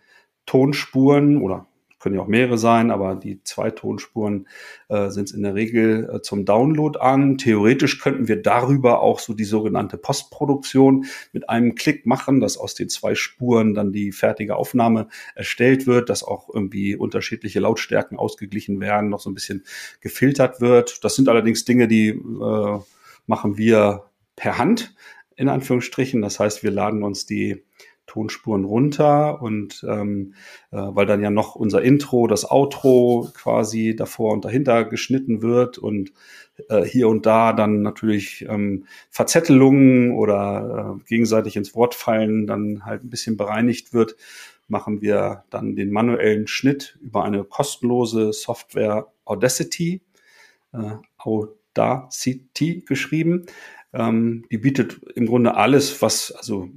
Tonspuren 0.44 1.40
oder 1.40 1.66
können 2.06 2.14
ja 2.14 2.22
auch 2.22 2.28
mehrere 2.28 2.56
sein, 2.56 2.92
aber 2.92 3.16
die 3.16 3.42
zwei 3.42 3.72
Tonspuren 3.72 4.46
äh, 4.88 5.10
sind 5.10 5.32
in 5.32 5.42
der 5.42 5.56
Regel 5.56 6.08
äh, 6.08 6.22
zum 6.22 6.44
Download 6.44 6.96
an. 7.00 7.36
Theoretisch 7.36 7.98
könnten 7.98 8.28
wir 8.28 8.40
darüber 8.40 9.00
auch 9.00 9.18
so 9.18 9.34
die 9.34 9.42
sogenannte 9.42 9.98
Postproduktion 9.98 11.06
mit 11.32 11.50
einem 11.50 11.74
Klick 11.74 12.06
machen, 12.06 12.38
dass 12.38 12.58
aus 12.58 12.74
den 12.74 12.88
zwei 12.88 13.16
Spuren 13.16 13.74
dann 13.74 13.90
die 13.90 14.12
fertige 14.12 14.54
Aufnahme 14.54 15.08
erstellt 15.34 15.88
wird, 15.88 16.08
dass 16.08 16.22
auch 16.22 16.48
irgendwie 16.48 16.94
unterschiedliche 16.94 17.58
Lautstärken 17.58 18.16
ausgeglichen 18.18 18.78
werden, 18.78 19.10
noch 19.10 19.18
so 19.18 19.28
ein 19.28 19.34
bisschen 19.34 19.64
gefiltert 20.00 20.60
wird. 20.60 21.02
Das 21.02 21.16
sind 21.16 21.28
allerdings 21.28 21.64
Dinge, 21.64 21.88
die 21.88 22.10
äh, 22.10 22.78
machen 23.26 23.58
wir 23.58 24.04
per 24.36 24.58
Hand 24.58 24.94
in 25.34 25.48
Anführungsstrichen. 25.48 26.22
Das 26.22 26.38
heißt, 26.38 26.62
wir 26.62 26.70
laden 26.70 27.02
uns 27.02 27.26
die 27.26 27.64
Tonspuren 28.06 28.64
runter 28.64 29.42
und 29.42 29.84
ähm, 29.88 30.34
äh, 30.70 30.76
weil 30.76 31.06
dann 31.06 31.22
ja 31.22 31.30
noch 31.30 31.54
unser 31.54 31.82
Intro, 31.82 32.26
das 32.26 32.50
Outro 32.50 33.28
quasi 33.34 33.96
davor 33.96 34.32
und 34.32 34.44
dahinter 34.44 34.84
geschnitten 34.84 35.42
wird 35.42 35.78
und 35.78 36.12
äh, 36.68 36.84
hier 36.84 37.08
und 37.08 37.26
da 37.26 37.52
dann 37.52 37.82
natürlich 37.82 38.46
ähm, 38.48 38.86
Verzettelungen 39.10 40.12
oder 40.12 40.96
äh, 40.98 41.04
gegenseitig 41.08 41.56
ins 41.56 41.74
Wort 41.74 41.94
fallen 41.94 42.46
dann 42.46 42.84
halt 42.84 43.04
ein 43.04 43.10
bisschen 43.10 43.36
bereinigt 43.36 43.92
wird, 43.92 44.16
machen 44.68 45.00
wir 45.00 45.44
dann 45.50 45.76
den 45.76 45.92
manuellen 45.92 46.46
Schnitt 46.46 46.98
über 47.00 47.24
eine 47.24 47.44
kostenlose 47.44 48.32
Software 48.32 49.12
Audacity, 49.24 50.02
äh, 50.72 50.92
Audacity 51.18 52.84
geschrieben. 52.86 53.46
Ähm, 53.92 54.44
die 54.50 54.58
bietet 54.58 55.00
im 55.14 55.26
Grunde 55.26 55.54
alles, 55.54 56.02
was 56.02 56.32
also 56.32 56.68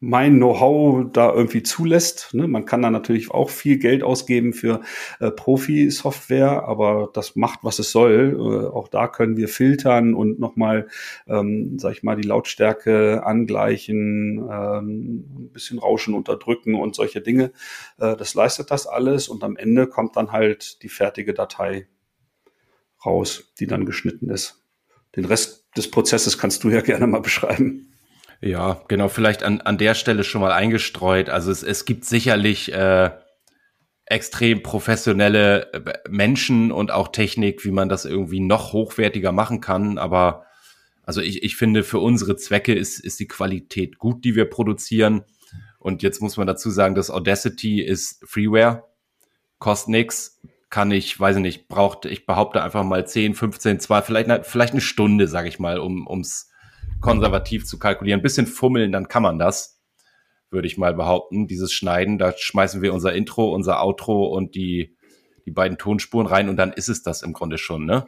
mein 0.00 0.36
Know-how 0.36 1.06
da 1.12 1.32
irgendwie 1.32 1.64
zulässt. 1.64 2.32
Ne? 2.32 2.46
Man 2.46 2.64
kann 2.64 2.82
da 2.82 2.90
natürlich 2.90 3.32
auch 3.32 3.50
viel 3.50 3.78
Geld 3.78 4.04
ausgeben 4.04 4.52
für 4.52 4.80
äh, 5.18 5.30
Profi-Software, 5.30 6.64
aber 6.64 7.10
das 7.12 7.34
macht, 7.34 7.60
was 7.62 7.80
es 7.80 7.90
soll. 7.90 8.36
Äh, 8.38 8.68
auch 8.68 8.86
da 8.88 9.08
können 9.08 9.36
wir 9.36 9.48
filtern 9.48 10.14
und 10.14 10.38
nochmal, 10.38 10.86
ähm, 11.26 11.78
sag 11.78 11.92
ich 11.92 12.02
mal, 12.04 12.14
die 12.14 12.28
Lautstärke 12.28 13.26
angleichen, 13.26 14.38
ähm, 14.50 15.24
ein 15.36 15.50
bisschen 15.52 15.80
Rauschen 15.80 16.14
unterdrücken 16.14 16.76
und 16.76 16.94
solche 16.94 17.20
Dinge. 17.20 17.52
Äh, 17.98 18.16
das 18.16 18.34
leistet 18.34 18.70
das 18.70 18.86
alles 18.86 19.28
und 19.28 19.42
am 19.42 19.56
Ende 19.56 19.88
kommt 19.88 20.16
dann 20.16 20.30
halt 20.30 20.82
die 20.84 20.88
fertige 20.88 21.34
Datei 21.34 21.88
raus, 23.04 23.52
die 23.58 23.66
dann 23.66 23.84
geschnitten 23.84 24.30
ist. 24.30 24.62
Den 25.16 25.24
Rest 25.24 25.66
des 25.76 25.90
Prozesses 25.90 26.38
kannst 26.38 26.62
du 26.62 26.70
ja 26.70 26.80
gerne 26.82 27.08
mal 27.08 27.20
beschreiben. 27.20 27.87
Ja, 28.40 28.82
genau, 28.86 29.08
vielleicht 29.08 29.42
an, 29.42 29.60
an 29.60 29.78
der 29.78 29.94
Stelle 29.94 30.22
schon 30.22 30.40
mal 30.40 30.52
eingestreut. 30.52 31.28
Also 31.28 31.50
es, 31.50 31.62
es 31.62 31.84
gibt 31.84 32.04
sicherlich 32.04 32.72
äh, 32.72 33.10
extrem 34.06 34.62
professionelle 34.62 35.72
äh, 35.72 35.94
Menschen 36.08 36.70
und 36.70 36.90
auch 36.92 37.08
Technik, 37.08 37.64
wie 37.64 37.72
man 37.72 37.88
das 37.88 38.04
irgendwie 38.04 38.40
noch 38.40 38.72
hochwertiger 38.72 39.32
machen 39.32 39.60
kann. 39.60 39.98
Aber 39.98 40.44
also 41.02 41.20
ich, 41.20 41.42
ich 41.42 41.56
finde, 41.56 41.82
für 41.82 41.98
unsere 41.98 42.36
Zwecke 42.36 42.74
ist, 42.74 43.00
ist 43.00 43.18
die 43.18 43.28
Qualität 43.28 43.98
gut, 43.98 44.24
die 44.24 44.36
wir 44.36 44.44
produzieren. 44.44 45.24
Und 45.80 46.02
jetzt 46.02 46.20
muss 46.20 46.36
man 46.36 46.46
dazu 46.46 46.70
sagen, 46.70 46.94
dass 46.94 47.10
Audacity 47.10 47.80
ist 47.80 48.22
Freeware, 48.24 48.84
kostet 49.58 49.90
nix, 49.90 50.40
kann 50.70 50.90
ich, 50.90 51.18
weiß 51.18 51.36
ich 51.36 51.42
nicht, 51.42 51.68
braucht, 51.68 52.04
ich 52.04 52.26
behaupte 52.26 52.62
einfach 52.62 52.84
mal 52.84 53.06
10, 53.06 53.34
15, 53.34 53.80
2, 53.80 54.02
vielleicht, 54.02 54.46
vielleicht 54.46 54.72
eine 54.74 54.80
Stunde, 54.80 55.26
sage 55.26 55.48
ich 55.48 55.58
mal, 55.58 55.78
um 55.78 56.06
ums 56.06 56.50
konservativ 57.00 57.64
zu 57.66 57.78
kalkulieren. 57.78 58.20
Ein 58.20 58.22
bisschen 58.22 58.46
fummeln, 58.46 58.92
dann 58.92 59.08
kann 59.08 59.22
man 59.22 59.38
das, 59.38 59.80
würde 60.50 60.66
ich 60.66 60.78
mal 60.78 60.94
behaupten. 60.94 61.46
Dieses 61.46 61.72
Schneiden, 61.72 62.18
da 62.18 62.32
schmeißen 62.36 62.82
wir 62.82 62.92
unser 62.92 63.12
Intro, 63.12 63.54
unser 63.54 63.82
Outro 63.82 64.26
und 64.26 64.54
die, 64.54 64.96
die 65.46 65.50
beiden 65.50 65.78
Tonspuren 65.78 66.26
rein 66.26 66.48
und 66.48 66.56
dann 66.56 66.72
ist 66.72 66.88
es 66.88 67.02
das 67.02 67.22
im 67.22 67.32
Grunde 67.32 67.58
schon, 67.58 67.84
ne? 67.84 68.06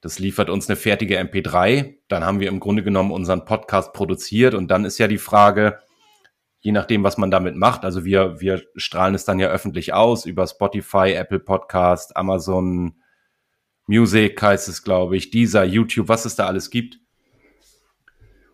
Das 0.00 0.18
liefert 0.18 0.50
uns 0.50 0.68
eine 0.68 0.74
fertige 0.74 1.20
MP3. 1.20 1.94
Dann 2.08 2.24
haben 2.24 2.40
wir 2.40 2.48
im 2.48 2.58
Grunde 2.58 2.82
genommen 2.82 3.12
unseren 3.12 3.44
Podcast 3.44 3.92
produziert 3.92 4.52
und 4.52 4.68
dann 4.68 4.84
ist 4.84 4.98
ja 4.98 5.06
die 5.06 5.16
Frage, 5.16 5.78
je 6.58 6.72
nachdem, 6.72 7.04
was 7.04 7.18
man 7.18 7.30
damit 7.30 7.54
macht. 7.54 7.84
Also 7.84 8.04
wir, 8.04 8.40
wir 8.40 8.62
strahlen 8.74 9.14
es 9.14 9.24
dann 9.24 9.38
ja 9.38 9.48
öffentlich 9.48 9.92
aus 9.92 10.26
über 10.26 10.46
Spotify, 10.48 11.12
Apple 11.12 11.38
Podcast, 11.38 12.16
Amazon 12.16 12.96
Music 13.86 14.40
heißt 14.40 14.68
es, 14.68 14.82
glaube 14.82 15.16
ich, 15.16 15.30
dieser 15.30 15.64
YouTube, 15.64 16.08
was 16.08 16.24
es 16.24 16.36
da 16.36 16.46
alles 16.46 16.70
gibt. 16.70 16.98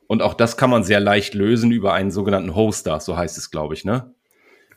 Und 0.09 0.23
auch 0.23 0.35
das 0.35 0.57
kann 0.57 0.71
man 0.71 0.83
sehr 0.83 1.01
leicht 1.01 1.35
lösen 1.35 1.71
über 1.71 1.93
einen 1.93 2.11
sogenannten 2.11 2.57
Hoster, 2.57 2.99
so 2.99 3.17
heißt 3.17 3.37
es, 3.37 3.51
glaube 3.51 3.75
ich, 3.75 3.85
ne? 3.85 4.15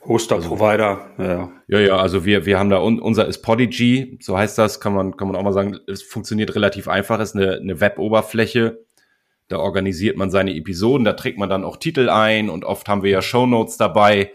Hoster, 0.05 0.35
also, 0.35 0.49
Provider, 0.49 1.09
ja. 1.17 1.51
Ja, 1.67 1.79
ja, 1.79 1.97
also 1.97 2.25
wir, 2.25 2.45
wir 2.45 2.59
haben 2.59 2.69
da, 2.69 2.77
unser 2.77 3.27
ist 3.27 3.41
Podigy, 3.41 4.19
so 4.21 4.37
heißt 4.37 4.57
das, 4.57 4.81
kann 4.81 4.93
man, 4.93 5.15
kann 5.15 5.27
man 5.27 5.37
auch 5.37 5.43
mal 5.43 5.53
sagen, 5.53 5.79
es 5.87 6.03
funktioniert 6.03 6.53
relativ 6.55 6.87
einfach, 6.87 7.19
ist 7.19 7.35
eine, 7.35 7.53
eine 7.53 7.79
Web-Oberfläche, 7.79 8.83
da 9.47 9.59
organisiert 9.59 10.17
man 10.17 10.31
seine 10.31 10.53
Episoden, 10.53 11.05
da 11.05 11.13
trägt 11.13 11.37
man 11.37 11.49
dann 11.49 11.63
auch 11.63 11.77
Titel 11.77 12.09
ein 12.09 12.49
und 12.49 12.65
oft 12.65 12.89
haben 12.89 13.03
wir 13.03 13.11
ja 13.11 13.21
Shownotes 13.21 13.77
dabei, 13.77 14.31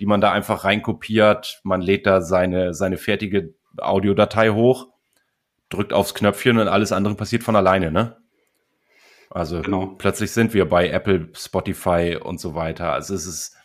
die 0.00 0.06
man 0.06 0.20
da 0.20 0.32
einfach 0.32 0.64
reinkopiert, 0.64 1.60
man 1.62 1.82
lädt 1.82 2.06
da 2.06 2.20
seine, 2.20 2.74
seine 2.74 2.96
fertige 2.96 3.54
Audiodatei 3.76 4.50
hoch, 4.50 4.88
drückt 5.68 5.92
aufs 5.92 6.14
Knöpfchen 6.14 6.58
und 6.58 6.66
alles 6.66 6.90
andere 6.90 7.14
passiert 7.14 7.44
von 7.44 7.54
alleine, 7.54 7.92
ne? 7.92 8.16
Also 9.34 9.62
genau. 9.62 9.86
plötzlich 9.86 10.30
sind 10.30 10.52
wir 10.52 10.68
bei 10.68 10.88
Apple, 10.88 11.30
Spotify 11.34 12.18
und 12.22 12.38
so 12.38 12.54
weiter. 12.54 12.92
Also 12.92 13.14
es 13.14 13.26
ist, 13.26 13.56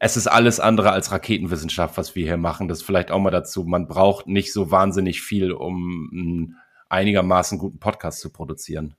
es 0.00 0.16
ist 0.16 0.28
alles 0.28 0.60
andere 0.60 0.92
als 0.92 1.10
Raketenwissenschaft, 1.10 1.96
was 1.96 2.14
wir 2.14 2.24
hier 2.24 2.36
machen. 2.36 2.68
Das 2.68 2.82
vielleicht 2.82 3.10
auch 3.10 3.18
mal 3.18 3.30
dazu. 3.30 3.64
Man 3.64 3.88
braucht 3.88 4.28
nicht 4.28 4.52
so 4.52 4.70
wahnsinnig 4.70 5.22
viel, 5.22 5.50
um 5.50 6.10
einen 6.12 6.56
einigermaßen 6.88 7.58
guten 7.58 7.80
Podcast 7.80 8.20
zu 8.20 8.30
produzieren. 8.30 8.94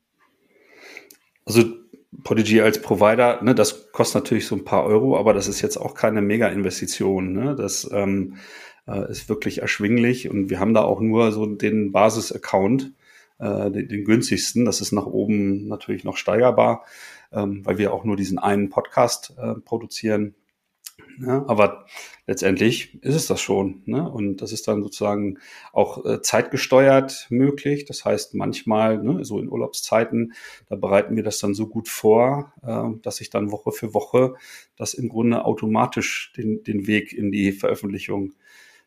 Also 1.46 1.64
Podigy 2.24 2.62
als 2.62 2.82
Provider, 2.82 3.42
ne, 3.42 3.56
das 3.56 3.92
kostet 3.92 4.24
natürlich 4.24 4.48
so 4.48 4.56
ein 4.56 4.66
paar 4.66 4.84
Euro, 4.84 5.18
aber 5.18 5.34
das 5.34 5.48
ist 5.48 5.62
jetzt 5.62 5.78
auch 5.78 5.94
keine 5.94 6.22
Mega-Investition. 6.22 7.32
Ne? 7.32 7.56
Das 7.56 7.90
ähm, 7.94 8.36
äh, 8.88 9.10
ist 9.10 9.30
wirklich 9.30 9.62
erschwinglich 9.62 10.30
und 10.30 10.50
wir 10.50 10.60
haben 10.60 10.74
da 10.74 10.82
auch 10.82 11.00
nur 11.00 11.32
so 11.32 11.46
den 11.46 11.94
Basis-Account, 11.94 12.92
äh, 13.40 13.72
den, 13.72 13.88
den, 13.88 14.06
günstigsten. 14.06 14.66
Das 14.66 14.82
ist 14.82 14.92
nach 14.92 15.06
oben 15.06 15.68
natürlich 15.68 16.04
noch 16.04 16.18
steigerbar, 16.18 16.86
ähm, 17.32 17.66
weil 17.66 17.78
wir 17.78 17.94
auch 17.94 18.04
nur 18.04 18.16
diesen 18.16 18.40
einen 18.40 18.70
Podcast 18.70 19.34
äh, 19.38 19.56
produzieren. 19.56 20.36
Ja, 21.20 21.46
aber 21.48 21.88
letztendlich 22.28 23.02
ist 23.04 23.16
es 23.16 23.26
das 23.26 23.42
schon. 23.42 23.82
Ne? 23.86 24.08
Und 24.10 24.38
das 24.38 24.52
ist 24.52 24.68
dann 24.68 24.84
sozusagen 24.84 25.40
auch 25.74 26.06
äh, 26.06 26.22
zeitgesteuert 26.22 27.28
möglich. 27.30 27.86
Das 27.86 28.06
heißt, 28.06 28.36
manchmal, 28.36 29.02
ne, 29.02 29.26
so 29.26 29.40
in 29.40 29.50
Urlaubszeiten, 29.50 30.34
da 30.70 30.76
bereiten 30.76 31.16
wir 31.16 31.24
das 31.24 31.40
dann 31.40 31.56
so 31.56 31.68
gut 31.68 31.88
vor, 31.88 32.54
äh, 32.62 33.00
dass 33.02 33.20
ich 33.22 33.32
dann 33.32 33.52
Woche 33.52 33.72
für 33.72 33.96
Woche 33.96 34.36
das 34.76 34.94
im 34.94 35.10
Grunde 35.10 35.46
automatisch 35.46 36.34
den, 36.38 36.64
den 36.64 36.86
Weg 36.86 37.14
in 37.14 37.32
die 37.32 37.52
Veröffentlichung 37.52 38.34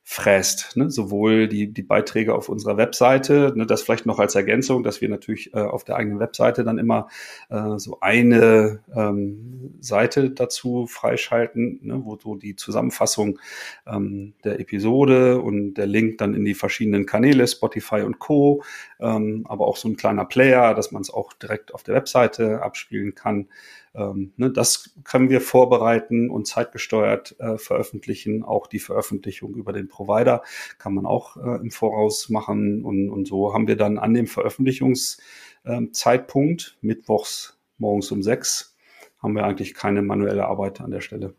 fräst. 0.02 0.76
Ne? 0.76 0.90
Sowohl 0.90 1.46
die, 1.46 1.72
die 1.72 1.82
Beiträge 1.82 2.34
auf 2.34 2.48
unserer 2.48 2.76
Webseite, 2.76 3.52
ne, 3.54 3.64
das 3.64 3.82
vielleicht 3.82 4.06
noch 4.06 4.18
als 4.18 4.34
Ergänzung, 4.34 4.82
dass 4.82 5.00
wir 5.00 5.08
natürlich 5.08 5.54
äh, 5.54 5.60
auf 5.60 5.84
der 5.84 5.96
eigenen 5.96 6.18
Webseite 6.18 6.64
dann 6.64 6.78
immer 6.78 7.08
äh, 7.48 7.78
so 7.78 7.98
eine 8.00 8.80
ähm, 8.94 9.74
Seite 9.80 10.30
dazu 10.30 10.86
freischalten, 10.86 11.78
ne, 11.82 12.00
wo 12.04 12.18
so 12.18 12.34
die 12.34 12.56
Zusammenfassung 12.56 13.38
ähm, 13.86 14.34
der 14.42 14.58
Episode 14.58 15.40
und 15.40 15.74
der 15.74 15.86
Link 15.86 16.18
dann 16.18 16.34
in 16.34 16.44
die 16.44 16.54
verschiedenen 16.54 17.06
Kanäle, 17.06 17.46
Spotify 17.46 18.02
und 18.02 18.18
Co., 18.18 18.64
ähm, 18.98 19.46
aber 19.48 19.66
auch 19.66 19.76
so 19.76 19.88
ein 19.88 19.96
kleiner 19.96 20.24
Player, 20.24 20.74
dass 20.74 20.90
man 20.90 21.02
es 21.02 21.10
auch 21.10 21.32
direkt 21.34 21.72
auf 21.72 21.82
der 21.84 21.94
Webseite 21.94 22.62
abspielen 22.62 23.14
kann. 23.14 23.46
Ähm, 23.94 24.32
ne, 24.36 24.50
das 24.50 24.90
können 25.04 25.30
wir 25.30 25.40
vorbereiten 25.40 26.28
und 26.30 26.46
zeitgesteuert 26.46 27.34
äh, 27.40 27.56
veröffentlichen. 27.58 28.44
Auch 28.44 28.66
die 28.66 28.78
Veröffentlichung 28.78 29.54
über 29.54 29.72
den 29.72 29.88
Provider 29.88 30.42
kann 30.78 30.94
man 30.94 31.06
auch 31.06 31.36
äh, 31.36 31.56
im 31.56 31.70
Voraus 31.70 32.28
machen. 32.28 32.84
Und, 32.84 33.08
und 33.10 33.26
so 33.26 33.54
haben 33.54 33.66
wir 33.66 33.76
dann 33.76 33.98
an 33.98 34.14
dem 34.14 34.26
Veröffentlichungszeitpunkt, 34.26 36.78
ähm, 36.82 36.88
mittwochs 36.88 37.58
morgens 37.78 38.12
um 38.12 38.22
sechs, 38.22 38.76
haben 39.18 39.34
wir 39.34 39.44
eigentlich 39.44 39.74
keine 39.74 40.02
manuelle 40.02 40.46
Arbeit 40.46 40.80
an 40.80 40.90
der 40.90 41.00
Stelle. 41.00 41.34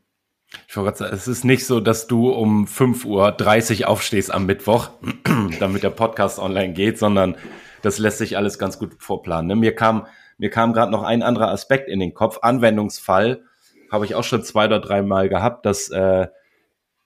Ich 0.68 0.76
wollte 0.76 0.98
sagen, 1.00 1.14
es 1.14 1.30
ist 1.30 1.46
nicht 1.46 1.66
so, 1.66 1.80
dass 1.80 2.08
du 2.08 2.30
um 2.30 2.66
5.30 2.66 3.82
Uhr 3.82 3.88
aufstehst 3.88 4.34
am 4.34 4.46
Mittwoch, 4.46 4.90
damit 5.60 5.84
der 5.84 5.92
Podcast 5.92 6.40
online 6.40 6.74
geht, 6.74 7.00
sondern 7.00 7.38
das 7.82 8.00
lässt 8.00 8.18
sich 8.18 8.36
alles 8.38 8.60
ganz 8.60 8.78
gut 8.78 8.96
vorplanen. 9.00 9.48
Ne? 9.48 9.56
Mir 9.56 9.74
kam 9.74 10.08
mir 10.38 10.50
kam 10.50 10.74
gerade 10.74 10.92
noch 10.92 11.04
ein 11.04 11.24
anderer 11.24 11.50
Aspekt 11.50 11.90
in 11.90 12.00
den 12.00 12.14
Kopf. 12.14 12.40
Anwendungsfall 12.42 13.44
habe 13.92 14.06
ich 14.06 14.16
auch 14.16 14.24
schon 14.24 14.44
zwei 14.44 14.66
oder 14.66 14.80
dreimal 14.80 15.30
gehabt, 15.30 15.66
dass 15.66 15.90
äh, 15.90 16.28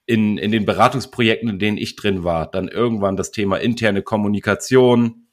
in, 0.05 0.37
in 0.37 0.51
den 0.51 0.65
Beratungsprojekten, 0.65 1.49
in 1.49 1.59
denen 1.59 1.77
ich 1.77 1.95
drin 1.95 2.23
war, 2.23 2.49
dann 2.49 2.67
irgendwann 2.67 3.17
das 3.17 3.31
Thema 3.31 3.57
interne 3.57 4.03
Kommunikation 4.03 5.25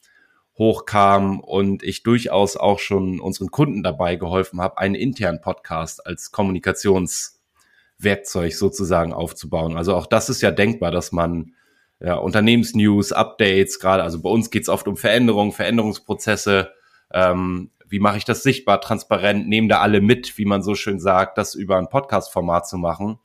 hochkam 0.57 1.39
und 1.39 1.83
ich 1.83 2.03
durchaus 2.03 2.57
auch 2.57 2.79
schon 2.79 3.19
unseren 3.19 3.51
Kunden 3.51 3.83
dabei 3.83 4.15
geholfen 4.15 4.61
habe, 4.61 4.77
einen 4.77 4.95
internen 4.95 5.41
Podcast 5.41 6.05
als 6.05 6.31
Kommunikationswerkzeug 6.31 8.53
sozusagen 8.53 9.13
aufzubauen. 9.13 9.77
Also 9.77 9.95
auch 9.95 10.05
das 10.05 10.29
ist 10.29 10.41
ja 10.41 10.51
denkbar, 10.51 10.91
dass 10.91 11.11
man 11.11 11.55
ja, 11.99 12.13
Unternehmensnews, 12.15 13.11
Updates, 13.13 13.79
gerade, 13.79 14.03
also 14.03 14.21
bei 14.21 14.29
uns 14.29 14.51
geht 14.51 14.63
es 14.63 14.69
oft 14.69 14.87
um 14.87 14.97
Veränderungen, 14.97 15.53
Veränderungsprozesse, 15.53 16.71
ähm, 17.11 17.71
wie 17.93 17.99
mache 17.99 18.17
ich 18.17 18.25
das 18.25 18.41
sichtbar, 18.41 18.81
transparent, 18.81 19.47
nehmen 19.47 19.69
da 19.69 19.79
alle 19.81 20.01
mit, 20.01 20.39
wie 20.39 20.45
man 20.45 20.63
so 20.63 20.73
schön 20.73 20.99
sagt, 20.99 21.37
das 21.37 21.53
über 21.53 21.77
ein 21.77 21.89
Podcast-Format 21.89 22.67
zu 22.67 22.79
machen, 22.79 23.19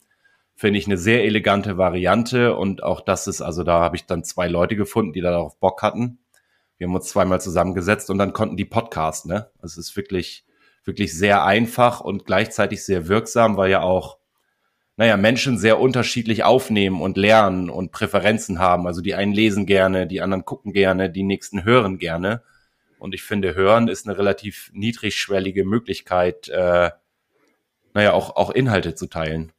finde 0.53 0.77
ich 0.77 0.85
eine 0.85 0.99
sehr 0.99 1.25
elegante 1.25 1.79
Variante 1.79 2.55
und 2.55 2.83
auch 2.83 3.01
das 3.01 3.25
ist, 3.25 3.41
also 3.41 3.63
da 3.63 3.79
habe 3.79 3.95
ich 3.95 4.05
dann 4.05 4.23
zwei 4.23 4.47
Leute 4.47 4.75
gefunden, 4.75 5.11
die 5.11 5.21
darauf 5.21 5.59
Bock 5.59 5.81
hatten. 5.81 6.19
Wir 6.77 6.85
haben 6.85 6.93
uns 6.93 7.07
zweimal 7.07 7.41
zusammengesetzt 7.41 8.11
und 8.11 8.19
dann 8.19 8.31
konnten 8.31 8.57
die 8.57 8.65
Podcast, 8.65 9.25
ne? 9.25 9.49
Es 9.63 9.75
ist 9.75 9.97
wirklich, 9.97 10.45
wirklich 10.83 11.17
sehr 11.17 11.43
einfach 11.43 11.99
und 11.99 12.27
gleichzeitig 12.27 12.85
sehr 12.85 13.07
wirksam, 13.07 13.57
weil 13.57 13.71
ja 13.71 13.81
auch, 13.81 14.19
naja, 14.97 15.17
Menschen 15.17 15.57
sehr 15.57 15.79
unterschiedlich 15.79 16.43
aufnehmen 16.43 17.01
und 17.01 17.17
lernen 17.17 17.71
und 17.71 17.91
Präferenzen 17.91 18.59
haben. 18.59 18.85
Also 18.85 19.01
die 19.01 19.15
einen 19.15 19.33
lesen 19.33 19.65
gerne, 19.65 20.05
die 20.05 20.21
anderen 20.21 20.45
gucken 20.45 20.73
gerne, 20.73 21.09
die 21.09 21.23
nächsten 21.23 21.63
hören 21.63 21.97
gerne. 21.97 22.43
Und 22.99 23.15
ich 23.15 23.23
finde, 23.23 23.55
Hören 23.55 23.87
ist 23.87 24.07
eine 24.07 24.17
relativ 24.17 24.69
niedrigschwellige 24.73 25.65
Möglichkeit, 25.65 26.49
äh, 26.49 26.91
naja, 27.93 28.13
auch, 28.13 28.35
auch 28.35 28.51
Inhalte 28.51 28.93
zu 28.93 29.07
teilen. 29.07 29.51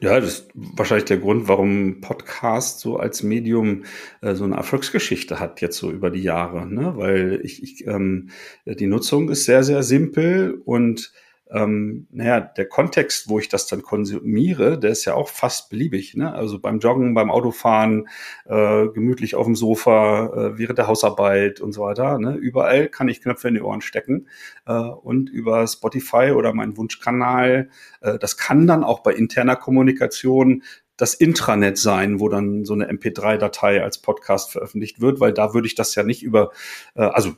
Ja, 0.00 0.18
das 0.18 0.30
ist 0.30 0.50
wahrscheinlich 0.54 1.04
der 1.04 1.18
Grund, 1.18 1.48
warum 1.48 2.00
Podcast 2.00 2.80
so 2.80 2.96
als 2.96 3.22
Medium 3.22 3.84
äh, 4.22 4.34
so 4.34 4.44
eine 4.44 4.56
Erfolgsgeschichte 4.56 5.40
hat 5.40 5.60
jetzt 5.60 5.76
so 5.76 5.90
über 5.90 6.10
die 6.10 6.22
Jahre, 6.22 6.66
ne? 6.66 6.94
Weil 6.96 7.40
ich, 7.42 7.62
ich 7.62 7.86
ähm, 7.86 8.30
die 8.64 8.86
Nutzung 8.86 9.28
ist 9.28 9.44
sehr, 9.44 9.62
sehr 9.64 9.82
simpel 9.82 10.62
und 10.64 11.12
ähm, 11.50 12.06
naja, 12.10 12.40
der 12.40 12.66
Kontext, 12.66 13.28
wo 13.28 13.38
ich 13.38 13.48
das 13.48 13.66
dann 13.66 13.82
konsumiere, 13.82 14.78
der 14.78 14.90
ist 14.90 15.04
ja 15.04 15.14
auch 15.14 15.28
fast 15.28 15.70
beliebig. 15.70 16.14
Ne? 16.14 16.32
Also 16.32 16.58
beim 16.58 16.78
Joggen, 16.78 17.14
beim 17.14 17.30
Autofahren, 17.30 18.08
äh, 18.46 18.88
gemütlich 18.88 19.34
auf 19.34 19.46
dem 19.46 19.56
Sofa, 19.56 20.26
äh, 20.26 20.58
während 20.58 20.78
der 20.78 20.86
Hausarbeit 20.86 21.60
und 21.60 21.72
so 21.72 21.82
weiter. 21.82 22.18
Ne? 22.18 22.34
Überall 22.34 22.88
kann 22.88 23.08
ich 23.08 23.22
Knöpfe 23.22 23.48
in 23.48 23.54
die 23.54 23.62
Ohren 23.62 23.80
stecken. 23.80 24.28
Äh, 24.66 24.72
und 24.72 25.30
über 25.30 25.66
Spotify 25.66 26.32
oder 26.32 26.52
meinen 26.52 26.76
Wunschkanal, 26.76 27.70
äh, 28.00 28.18
das 28.18 28.36
kann 28.36 28.66
dann 28.66 28.84
auch 28.84 29.00
bei 29.00 29.12
interner 29.12 29.56
Kommunikation 29.56 30.62
das 30.98 31.14
Intranet 31.14 31.78
sein, 31.78 32.18
wo 32.18 32.28
dann 32.28 32.64
so 32.64 32.74
eine 32.74 32.90
MP3-Datei 32.90 33.82
als 33.82 33.98
Podcast 33.98 34.50
veröffentlicht 34.50 35.00
wird, 35.00 35.20
weil 35.20 35.32
da 35.32 35.54
würde 35.54 35.68
ich 35.68 35.76
das 35.76 35.94
ja 35.94 36.02
nicht 36.02 36.22
über, 36.24 36.50
äh, 36.94 37.02
also 37.02 37.34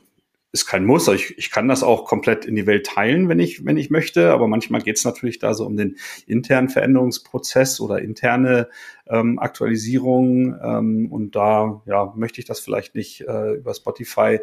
ist 0.53 0.65
kein 0.65 0.85
Muss. 0.85 1.07
Ich, 1.07 1.37
ich 1.37 1.49
kann 1.49 1.69
das 1.69 1.81
auch 1.81 2.05
komplett 2.05 2.45
in 2.45 2.55
die 2.55 2.67
Welt 2.67 2.85
teilen, 2.85 3.29
wenn 3.29 3.39
ich, 3.39 3.65
wenn 3.65 3.77
ich 3.77 3.89
möchte. 3.89 4.31
Aber 4.31 4.47
manchmal 4.47 4.81
geht 4.81 4.97
es 4.97 5.05
natürlich 5.05 5.39
da 5.39 5.53
so 5.53 5.65
um 5.65 5.77
den 5.77 5.95
internen 6.27 6.67
Veränderungsprozess 6.67 7.79
oder 7.79 8.01
interne 8.01 8.67
ähm, 9.07 9.39
Aktualisierung. 9.39 10.55
Ähm, 10.61 11.07
und 11.09 11.35
da 11.37 11.81
ja, 11.85 12.13
möchte 12.17 12.41
ich 12.41 12.45
das 12.45 12.59
vielleicht 12.59 12.95
nicht 12.95 13.21
äh, 13.21 13.53
über 13.53 13.73
Spotify 13.73 14.39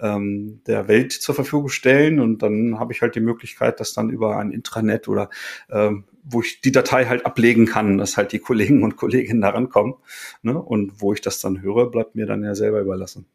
ähm, 0.00 0.62
der 0.66 0.88
Welt 0.88 1.12
zur 1.12 1.34
Verfügung 1.34 1.68
stellen. 1.68 2.20
Und 2.20 2.42
dann 2.42 2.78
habe 2.78 2.94
ich 2.94 3.02
halt 3.02 3.14
die 3.14 3.20
Möglichkeit, 3.20 3.80
das 3.80 3.92
dann 3.92 4.08
über 4.08 4.38
ein 4.38 4.52
Intranet 4.52 5.08
oder 5.08 5.28
ähm, 5.70 6.04
wo 6.22 6.40
ich 6.40 6.62
die 6.62 6.72
Datei 6.72 7.04
halt 7.06 7.26
ablegen 7.26 7.66
kann, 7.66 7.98
dass 7.98 8.16
halt 8.16 8.32
die 8.32 8.38
Kollegen 8.38 8.82
und 8.82 8.96
Kolleginnen 8.96 9.42
da 9.42 9.50
rankommen. 9.50 9.94
Ne? 10.42 10.58
Und 10.58 11.02
wo 11.02 11.12
ich 11.12 11.20
das 11.20 11.40
dann 11.40 11.60
höre, 11.60 11.90
bleibt 11.90 12.14
mir 12.14 12.24
dann 12.24 12.42
ja 12.42 12.54
selber 12.54 12.80
überlassen. 12.80 13.26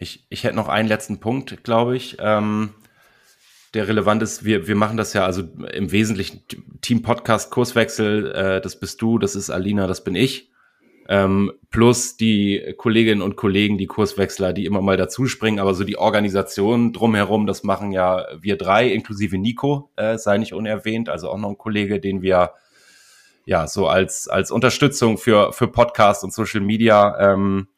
Ich, 0.00 0.24
ich 0.30 0.44
hätte 0.44 0.56
noch 0.56 0.68
einen 0.68 0.88
letzten 0.88 1.20
Punkt, 1.20 1.62
glaube 1.62 1.94
ich, 1.94 2.16
ähm, 2.20 2.70
der 3.74 3.86
relevant 3.86 4.22
ist. 4.22 4.46
Wir, 4.46 4.66
wir 4.66 4.74
machen 4.74 4.96
das 4.96 5.12
ja 5.12 5.26
also 5.26 5.42
im 5.42 5.92
Wesentlichen 5.92 6.42
Team 6.80 7.02
Podcast 7.02 7.50
Kurswechsel. 7.50 8.32
Äh, 8.32 8.60
das 8.62 8.80
bist 8.80 9.02
du, 9.02 9.18
das 9.18 9.36
ist 9.36 9.50
Alina, 9.50 9.86
das 9.86 10.02
bin 10.02 10.14
ich. 10.14 10.50
Ähm, 11.06 11.52
plus 11.68 12.16
die 12.16 12.74
Kolleginnen 12.78 13.20
und 13.20 13.36
Kollegen, 13.36 13.76
die 13.76 13.86
Kurswechsler, 13.86 14.54
die 14.54 14.64
immer 14.64 14.80
mal 14.80 14.96
dazuspringen. 14.96 15.60
Aber 15.60 15.74
so 15.74 15.84
die 15.84 15.98
Organisation 15.98 16.94
drumherum, 16.94 17.46
das 17.46 17.62
machen 17.62 17.92
ja 17.92 18.24
wir 18.40 18.56
drei, 18.56 18.88
inklusive 18.88 19.36
Nico, 19.36 19.90
äh, 19.96 20.16
sei 20.16 20.38
nicht 20.38 20.54
unerwähnt. 20.54 21.10
Also 21.10 21.28
auch 21.28 21.36
noch 21.36 21.50
ein 21.50 21.58
Kollege, 21.58 22.00
den 22.00 22.22
wir 22.22 22.54
ja 23.44 23.66
so 23.66 23.86
als, 23.86 24.28
als 24.28 24.50
Unterstützung 24.50 25.18
für, 25.18 25.52
für 25.52 25.68
Podcast 25.68 26.24
und 26.24 26.32
Social 26.32 26.62
Media 26.62 27.34
ähm, 27.34 27.68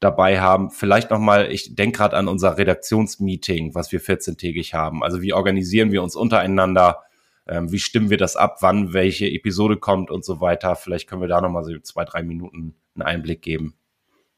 dabei 0.00 0.40
haben. 0.40 0.70
Vielleicht 0.70 1.10
nochmal, 1.10 1.50
ich 1.50 1.74
denke 1.74 1.98
gerade 1.98 2.16
an 2.16 2.28
unser 2.28 2.56
Redaktionsmeeting, 2.58 3.74
was 3.74 3.92
wir 3.92 4.00
14-tägig 4.00 4.74
haben. 4.74 5.02
Also 5.02 5.22
wie 5.22 5.32
organisieren 5.32 5.92
wir 5.92 6.02
uns 6.02 6.14
untereinander? 6.14 7.02
Ähm, 7.46 7.72
wie 7.72 7.78
stimmen 7.78 8.10
wir 8.10 8.18
das 8.18 8.36
ab, 8.36 8.58
wann 8.60 8.92
welche 8.92 9.26
Episode 9.26 9.76
kommt 9.76 10.10
und 10.10 10.24
so 10.24 10.40
weiter? 10.40 10.76
Vielleicht 10.76 11.08
können 11.08 11.22
wir 11.22 11.28
da 11.28 11.40
nochmal 11.40 11.64
so 11.64 11.76
zwei, 11.80 12.04
drei 12.04 12.22
Minuten 12.22 12.74
einen 12.94 13.02
Einblick 13.02 13.42
geben. 13.42 13.74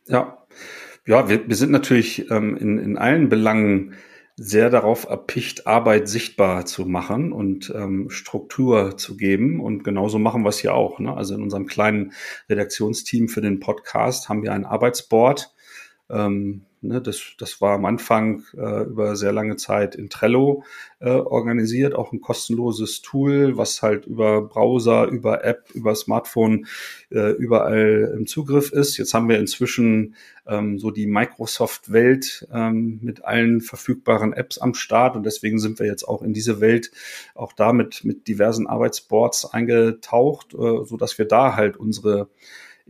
Ja, 0.07 0.39
ja, 1.07 1.28
wir, 1.28 1.49
wir 1.49 1.57
sind 1.57 1.72
natürlich 1.72 2.30
ähm, 2.30 2.57
in, 2.57 2.78
in 2.78 2.99
allen 2.99 3.28
Belangen 3.28 3.95
sehr 4.43 4.70
darauf 4.70 5.05
erpicht, 5.05 5.66
Arbeit 5.66 6.09
sichtbar 6.09 6.64
zu 6.64 6.87
machen 6.87 7.30
und 7.32 7.70
ähm, 7.76 8.09
Struktur 8.09 8.97
zu 8.97 9.18
geben. 9.18 9.61
Und 9.61 9.84
genauso 9.84 10.18
machen 10.18 10.45
wir 10.45 10.49
es 10.49 10.59
hier 10.59 10.74
auch. 10.74 10.99
Ne? 10.99 11.14
Also 11.14 11.34
in 11.34 11.43
unserem 11.43 11.66
kleinen 11.66 12.12
Redaktionsteam 12.49 13.28
für 13.28 13.43
den 13.43 13.61
Podcast 13.61 14.30
haben 14.30 14.43
wir 14.43 14.53
ein 14.53 14.64
Arbeitsboard. 14.64 15.53
Ähm, 16.11 16.62
Ne, 16.82 17.02
das, 17.02 17.20
das 17.36 17.61
war 17.61 17.74
am 17.74 17.84
Anfang 17.84 18.42
äh, 18.56 18.84
über 18.84 19.14
sehr 19.14 19.32
lange 19.32 19.56
Zeit 19.56 19.94
in 19.94 20.08
Trello 20.08 20.64
äh, 21.00 21.11
organisiert, 21.11 21.94
auch 21.94 22.11
ein 22.11 22.22
kostenloses 22.22 23.02
Tool, 23.02 23.58
was 23.58 23.82
halt 23.82 24.06
über 24.06 24.40
Browser, 24.40 25.06
über 25.08 25.44
App, 25.44 25.70
über 25.74 25.94
Smartphone 25.94 26.66
äh, 27.11 27.32
überall 27.32 28.14
im 28.16 28.26
Zugriff 28.26 28.72
ist. 28.72 28.96
Jetzt 28.96 29.12
haben 29.12 29.28
wir 29.28 29.38
inzwischen 29.38 30.14
ähm, 30.46 30.78
so 30.78 30.90
die 30.90 31.06
Microsoft-Welt 31.06 32.48
ähm, 32.50 32.98
mit 33.02 33.26
allen 33.26 33.61
verfügbaren 33.61 34.32
Apps 34.32 34.56
am 34.56 34.72
Start 34.72 35.16
und 35.16 35.26
deswegen 35.26 35.58
sind 35.58 35.80
wir 35.80 35.86
jetzt 35.86 36.04
auch 36.04 36.22
in 36.22 36.32
diese 36.32 36.62
Welt 36.62 36.92
auch 37.34 37.52
damit 37.52 38.04
mit 38.04 38.26
diversen 38.26 38.66
Arbeitsboards 38.66 39.52
eingetaucht, 39.52 40.54
äh, 40.54 40.86
so 40.86 40.96
dass 40.96 41.18
wir 41.18 41.26
da 41.26 41.56
halt 41.56 41.76
unsere 41.76 42.30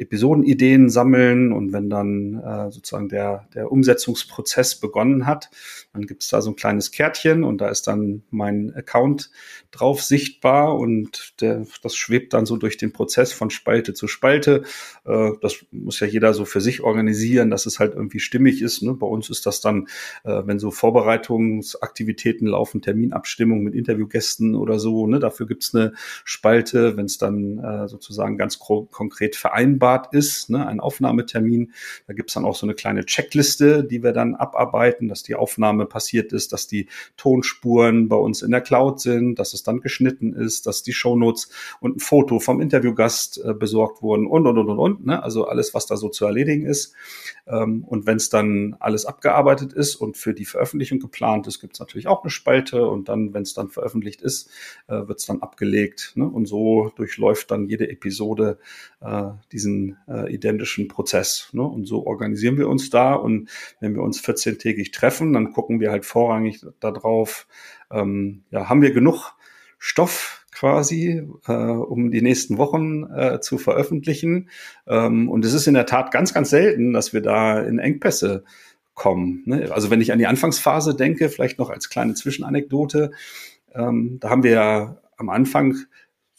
Episodenideen 0.01 0.88
sammeln 0.88 1.53
und 1.53 1.72
wenn 1.72 1.90
dann 1.90 2.40
äh, 2.42 2.70
sozusagen 2.70 3.09
der, 3.09 3.46
der 3.55 3.70
Umsetzungsprozess 3.70 4.76
begonnen 4.80 5.26
hat, 5.26 5.51
dann 5.92 6.07
gibt 6.07 6.22
es 6.22 6.28
da 6.28 6.40
so 6.40 6.51
ein 6.51 6.57
kleines 6.57 6.90
Kärtchen 6.90 7.44
und 7.44 7.61
da 7.61 7.68
ist 7.68 7.86
dann 7.86 8.22
mein 8.30 8.72
Account 8.74 9.30
drauf 9.70 10.03
sichtbar 10.03 10.76
und 10.78 11.34
der, 11.40 11.66
das 11.82 11.96
schwebt 11.96 12.32
dann 12.32 12.46
so 12.46 12.57
durch 12.57 12.76
den 12.76 12.92
Prozess 12.92 13.32
von 13.32 13.51
Spalte 13.51 13.94
zu 13.94 14.09
Spalte. 14.09 14.62
Äh, 15.05 15.30
das 15.42 15.64
muss 15.70 16.01
ja 16.01 16.07
jeder 16.07 16.32
so 16.32 16.44
für 16.44 16.61
sich 16.61 16.80
organisieren, 16.80 17.51
dass 17.51 17.66
es 17.66 17.78
halt 17.78 17.94
irgendwie 17.94 18.20
stimmig 18.20 18.62
ist. 18.62 18.82
Ne? 18.82 18.94
Bei 18.94 19.07
uns 19.07 19.30
ist 19.30 19.46
das 19.46 19.61
dann, 19.61 19.86
äh, 20.24 20.42
wenn 20.44 20.59
so 20.59 20.70
Vorbereitungsaktivitäten 20.70 22.46
laufen, 22.46 22.82
Terminabstimmung 22.82 23.62
mit 23.62 23.74
Interviewgästen 23.74 24.55
oder 24.55 24.78
so, 24.78 25.07
ne? 25.07 25.18
dafür 25.18 25.46
gibt's 25.46 25.74
eine 25.74 25.92
Spalte, 26.24 26.96
wenn 26.96 27.07
es 27.07 27.18
dann 27.18 27.59
äh, 27.59 27.88
sozusagen 27.88 28.38
ganz 28.38 28.59
konkret 28.59 29.36
vereinbart 29.36 29.89
vereinbart 29.91 30.14
ist, 30.14 30.51
ne, 30.51 30.66
ein 30.66 30.80
Aufnahmetermin. 30.80 31.72
Da 32.07 32.12
gibt's 32.14 32.34
dann 32.34 32.45
auch 32.45 32.55
so 32.55 32.66
eine 32.66 32.74
kleine 32.74 33.05
Checkliste, 33.05 33.84
die 33.84 34.03
wir 34.03 34.12
dann 34.12 34.34
abarbeiten, 34.34 35.09
dass 35.09 35.22
die 35.22 35.34
Aufnahme 35.34 35.86
passiert 35.86 36.32
ist, 36.32 36.53
dass 36.53 36.66
die 36.66 36.88
Tonspuren 37.16 38.09
bei 38.09 38.16
uns 38.16 38.43
in 38.43 38.51
der 38.51 38.61
Cloud 38.61 39.01
sind, 39.01 39.38
dass 39.38 39.55
es 39.55 39.62
dann 39.62 39.80
geschnitten 39.80 40.34
ist, 40.34 40.66
dass 40.66 40.82
die 40.82 40.93
Shownotes 40.93 41.51
und 41.80 41.97
ein 41.97 42.01
Foto 42.01 42.38
vom 42.38 42.61
Interviewgast 42.61 43.41
äh, 43.45 43.55
besorgt 43.55 44.03
wurden 44.03 44.26
und, 44.26 44.47
und, 44.47 44.59
und, 44.59 44.68
und, 44.68 44.78
und. 44.78 45.07
Ne? 45.07 45.22
Also 45.22 45.47
alles, 45.47 45.74
was 45.74 45.86
da 45.86 45.97
so 45.97 46.09
zu 46.09 46.24
erledigen 46.24 46.66
ist. 46.66 46.95
Ähm, 47.47 47.84
und 47.84 48.07
wenn 48.07 48.16
es 48.16 48.28
dann 48.28 48.76
alles 48.78 49.07
abgearbeitet 49.07 49.72
ist 49.72 49.97
und 49.97 50.16
für 50.16 50.34
die 50.34 50.45
Veröffentlichung 50.45 51.01
geplant 51.01 51.47
ist, 51.47 51.61
gibt's 51.61 51.80
natürlich 51.80 52.07
auch 52.07 52.22
eine 52.22 52.30
Spalte. 52.30 52.86
Und 52.86 53.09
dann, 53.09 53.34
wenn 53.34 53.43
es 53.43 53.55
dann 53.55 53.68
veröffentlicht 53.68 54.22
ist, 54.22 54.51
äh, 54.88 55.09
wird's 55.09 55.26
dann 55.26 55.43
abgelegt. 55.43 56.12
Ne? 56.14 56.26
Und 56.26 56.47
so 56.47 56.93
durchläuft 56.97 57.51
dann 57.51 57.68
jede 57.68 57.88
Episode 57.91 58.59
diesen 59.51 59.96
äh, 60.09 60.30
identischen 60.32 60.86
Prozess. 60.86 61.48
Ne? 61.53 61.62
Und 61.62 61.86
so 61.86 62.07
organisieren 62.07 62.59
wir 62.59 62.68
uns 62.68 62.90
da. 62.90 63.14
Und 63.14 63.48
wenn 63.80 63.94
wir 63.94 64.03
uns 64.03 64.22
14-tägig 64.22 64.92
treffen, 64.92 65.32
dann 65.32 65.53
gucken 65.53 65.80
wir 65.80 65.90
halt 65.90 66.05
vorrangig 66.05 66.66
darauf, 66.80 67.46
ähm, 67.90 68.44
ja, 68.51 68.68
haben 68.68 68.82
wir 68.82 68.92
genug 68.92 69.32
Stoff 69.78 70.44
quasi, 70.53 71.26
äh, 71.46 71.53
um 71.53 72.11
die 72.11 72.20
nächsten 72.20 72.59
Wochen 72.59 73.05
äh, 73.05 73.40
zu 73.40 73.57
veröffentlichen. 73.57 74.51
Ähm, 74.86 75.30
und 75.30 75.44
es 75.46 75.55
ist 75.55 75.66
in 75.66 75.74
der 75.74 75.86
Tat 75.86 76.11
ganz, 76.11 76.34
ganz 76.34 76.51
selten, 76.51 76.92
dass 76.92 77.14
wir 77.14 77.22
da 77.22 77.59
in 77.61 77.78
Engpässe 77.78 78.44
kommen. 78.92 79.42
Ne? 79.46 79.72
Also 79.72 79.90
wenn 79.90 80.03
ich 80.03 80.12
an 80.12 80.18
die 80.18 80.26
Anfangsphase 80.26 80.94
denke, 80.94 81.30
vielleicht 81.30 81.59
noch 81.59 81.70
als 81.70 81.88
kleine 81.88 82.12
Zwischenanekdote, 82.12 83.12
ähm, 83.74 84.18
da 84.20 84.28
haben 84.28 84.42
wir 84.42 84.51
ja 84.51 84.98
am 85.16 85.30
Anfang 85.30 85.76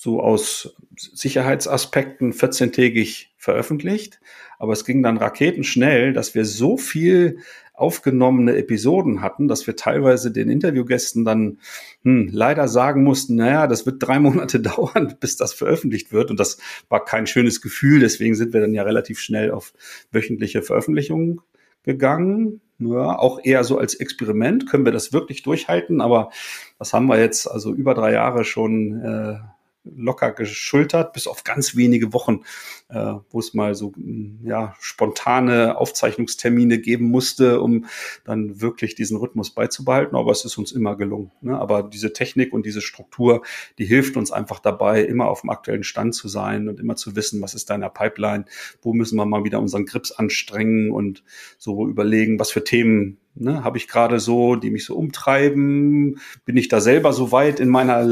so 0.02 0.20
aus 0.20 0.76
Sicherheitsaspekten 0.98 2.34
14-tägig 2.34 3.28
veröffentlicht. 3.38 4.20
Aber 4.58 4.74
es 4.74 4.84
ging 4.84 5.04
dann 5.04 5.18
raketenschnell, 5.18 6.12
dass 6.12 6.34
wir 6.34 6.44
so 6.44 6.76
viel 6.76 7.38
aufgenommene 7.76 8.58
Episoden 8.58 9.22
hatten, 9.22 9.48
dass 9.48 9.68
wir 9.68 9.76
teilweise 9.76 10.32
den 10.32 10.50
Interviewgästen 10.50 11.24
dann 11.24 11.60
hm, 12.04 12.30
leider 12.32 12.68
sagen 12.68 13.04
mussten, 13.04 13.36
naja, 13.36 13.68
das 13.68 13.86
wird 13.86 13.98
drei 14.00 14.18
Monate 14.18 14.60
dauern, 14.60 15.18
bis 15.20 15.38
das 15.38 15.54
veröffentlicht 15.54 16.12
wird. 16.12 16.32
Und 16.32 16.40
das 16.40 16.58
war 16.90 17.06
kein 17.06 17.28
schönes 17.28 17.62
Gefühl. 17.62 18.00
Deswegen 18.00 18.34
sind 18.34 18.54
wir 18.54 18.62
dann 18.62 18.74
ja 18.74 18.82
relativ 18.82 19.20
schnell 19.20 19.52
auf 19.52 19.72
wöchentliche 20.12 20.64
Veröffentlichungen 20.64 21.42
gegangen. 21.84 22.60
Ja, 22.80 23.20
auch 23.20 23.40
eher 23.44 23.64
so 23.64 23.78
als 23.78 23.94
Experiment. 23.94 24.68
Können 24.68 24.86
wir 24.86 24.92
das 24.92 25.14
wirklich 25.14 25.44
durchhalten? 25.44 26.02
Aber 26.02 26.32
das 26.80 26.92
haben 26.92 27.06
wir 27.06 27.20
jetzt 27.20 27.46
also 27.46 27.72
über 27.72 27.94
drei 27.94 28.14
Jahre 28.14 28.46
schon 28.46 29.00
äh, 29.00 29.36
locker 29.84 30.32
geschultert, 30.32 31.14
bis 31.14 31.28
auf 31.28 31.44
ganz 31.44 31.76
wenige 31.76 32.14
Wochen, 32.14 32.42
äh, 32.90 33.16
wo 33.30 33.40
es 33.40 33.54
mal 33.54 33.74
so 33.74 33.94
mm, 33.96 34.46
ja, 34.46 34.76
spontane 34.80 35.78
Aufzeichnungstermine 35.78 36.80
geben 36.80 37.06
musste, 37.06 37.62
um 37.62 37.86
dann 38.24 38.62
wirklich 38.62 38.96
diesen 38.96 39.18
Rhythmus 39.18 39.52
beizubehalten. 39.52 40.16
Aber 40.16 40.32
es 40.32 40.46
ist 40.46 40.58
uns 40.58 40.72
immer 40.72 40.96
gelungen. 40.96 41.32
Ne? 41.42 41.58
Aber 41.58 41.84
diese 41.84 42.14
Technik 42.14 42.54
und 42.54 42.66
diese 42.66 42.82
Struktur, 42.82 43.44
die 43.80 43.86
hilft 43.86 44.18
uns 44.18 44.32
einfach 44.32 44.60
dabei, 44.60 45.04
immer 45.04 45.28
auf 45.28 45.42
dem 45.42 45.50
aktuellen 45.50 45.84
Stand 45.84 46.14
zu 46.14 46.28
sein 46.28 46.68
und 46.68 46.80
immer 46.80 46.96
zu 46.96 47.16
wissen, 47.16 47.42
was 47.42 47.54
ist 47.54 47.70
da 47.70 47.76
in 47.76 47.82
der 47.82 47.90
Pipeline, 47.90 48.46
wo 48.82 48.94
müssen 48.94 49.16
wir 49.16 49.26
mal 49.26 49.44
wieder 49.44 49.60
unseren 49.60 49.86
Grips 49.86 50.12
anstrengen 50.12 50.92
und 50.92 51.24
so 51.58 51.88
überlegen, 51.88 52.40
was 52.40 52.52
für 52.52 52.64
Themen 52.64 53.18
Ne, 53.34 53.64
habe 53.64 53.78
ich 53.78 53.88
gerade 53.88 54.20
so, 54.20 54.58
die 54.58 54.72
mich 54.72 54.84
so 54.84 54.96
umtreiben? 54.96 56.20
Bin 56.44 56.58
ich 56.58 56.68
da 56.68 56.82
selber 56.82 57.14
so 57.14 57.32
weit 57.32 57.62
in 57.62 57.70
meiner 57.70 58.04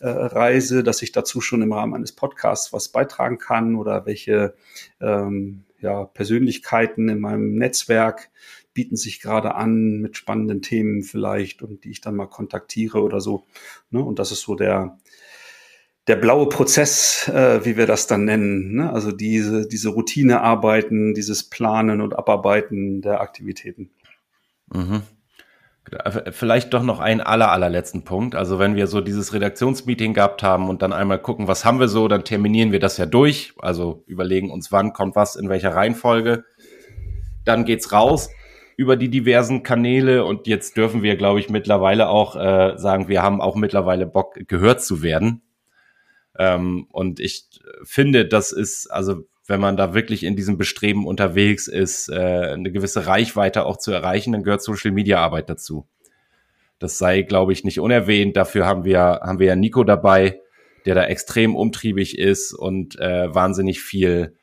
Lernreise, 0.00 0.82
dass 0.82 1.02
ich 1.02 1.12
dazu 1.12 1.40
schon 1.40 1.62
im 1.62 1.72
Rahmen 1.72 1.94
eines 1.94 2.12
Podcasts 2.12 2.72
was 2.72 2.88
beitragen 2.88 3.38
kann? 3.38 3.76
Oder 3.76 4.06
welche 4.06 4.54
ähm, 5.00 5.64
ja, 5.80 6.04
Persönlichkeiten 6.04 7.08
in 7.08 7.20
meinem 7.20 7.54
Netzwerk 7.54 8.30
bieten 8.72 8.96
sich 8.96 9.20
gerade 9.20 9.54
an 9.54 10.00
mit 10.00 10.16
spannenden 10.16 10.62
Themen 10.62 11.02
vielleicht 11.02 11.62
und 11.62 11.84
die 11.84 11.90
ich 11.90 12.00
dann 12.00 12.16
mal 12.16 12.26
kontaktiere 12.26 13.02
oder 13.02 13.20
so. 13.20 13.46
Ne? 13.90 14.02
Und 14.02 14.18
das 14.18 14.32
ist 14.32 14.42
so 14.42 14.54
der, 14.54 14.98
der 16.06 16.16
blaue 16.16 16.48
Prozess, 16.48 17.28
äh, 17.28 17.64
wie 17.64 17.76
wir 17.76 17.86
das 17.86 18.06
dann 18.06 18.24
nennen. 18.24 18.74
Ne? 18.76 18.92
Also 18.92 19.12
diese, 19.12 19.66
diese 19.66 19.90
Routinearbeiten, 19.90 21.14
dieses 21.14 21.44
Planen 21.44 22.00
und 22.00 22.16
Abarbeiten 22.16 23.02
der 23.02 23.20
Aktivitäten. 23.20 23.90
Mhm. 24.72 25.02
Vielleicht 26.30 26.72
doch 26.72 26.82
noch 26.82 27.00
einen 27.00 27.20
aller, 27.20 27.50
allerletzten 27.50 28.04
Punkt. 28.04 28.36
Also 28.36 28.58
wenn 28.58 28.76
wir 28.76 28.86
so 28.86 29.00
dieses 29.00 29.32
Redaktionsmeeting 29.32 30.14
gehabt 30.14 30.42
haben 30.42 30.68
und 30.68 30.82
dann 30.82 30.92
einmal 30.92 31.18
gucken, 31.18 31.48
was 31.48 31.64
haben 31.64 31.80
wir 31.80 31.88
so, 31.88 32.06
dann 32.06 32.24
terminieren 32.24 32.70
wir 32.70 32.78
das 32.78 32.96
ja 32.96 33.06
durch. 33.06 33.52
Also 33.58 34.04
überlegen 34.06 34.50
uns, 34.50 34.70
wann 34.70 34.92
kommt 34.92 35.16
was, 35.16 35.36
in 35.36 35.48
welcher 35.48 35.74
Reihenfolge. 35.74 36.44
Dann 37.44 37.64
geht's 37.64 37.92
raus 37.92 38.30
über 38.76 38.96
die 38.96 39.10
diversen 39.10 39.62
Kanäle 39.62 40.24
und 40.24 40.46
jetzt 40.46 40.76
dürfen 40.76 41.02
wir, 41.02 41.16
glaube 41.16 41.38
ich, 41.40 41.50
mittlerweile 41.50 42.08
auch 42.08 42.34
äh, 42.34 42.78
sagen, 42.78 43.08
wir 43.08 43.22
haben 43.22 43.40
auch 43.40 43.54
mittlerweile 43.54 44.06
Bock, 44.06 44.38
gehört 44.48 44.82
zu 44.82 45.02
werden. 45.02 45.42
Ähm, 46.38 46.86
und 46.90 47.20
ich 47.20 47.48
finde, 47.82 48.26
das 48.26 48.52
ist, 48.52 48.86
also 48.86 49.24
wenn 49.50 49.60
man 49.60 49.76
da 49.76 49.94
wirklich 49.94 50.22
in 50.22 50.36
diesem 50.36 50.56
Bestreben 50.56 51.06
unterwegs 51.06 51.66
ist, 51.66 52.08
äh, 52.08 52.14
eine 52.14 52.70
gewisse 52.70 53.06
Reichweite 53.06 53.66
auch 53.66 53.76
zu 53.76 53.90
erreichen, 53.90 54.32
dann 54.32 54.44
gehört 54.44 54.62
Social 54.62 54.92
Media 54.92 55.18
Arbeit 55.18 55.50
dazu. 55.50 55.88
Das 56.78 56.98
sei, 56.98 57.22
glaube 57.22 57.52
ich, 57.52 57.64
nicht 57.64 57.80
unerwähnt. 57.80 58.36
Dafür 58.36 58.64
haben 58.64 58.84
wir, 58.84 59.00
haben 59.00 59.40
wir 59.40 59.48
ja 59.48 59.56
Nico 59.56 59.82
dabei, 59.82 60.40
der 60.86 60.94
da 60.94 61.04
extrem 61.04 61.56
umtriebig 61.56 62.16
ist 62.16 62.54
und 62.54 62.98
äh, 63.00 63.34
wahnsinnig 63.34 63.82
viel 63.82 64.36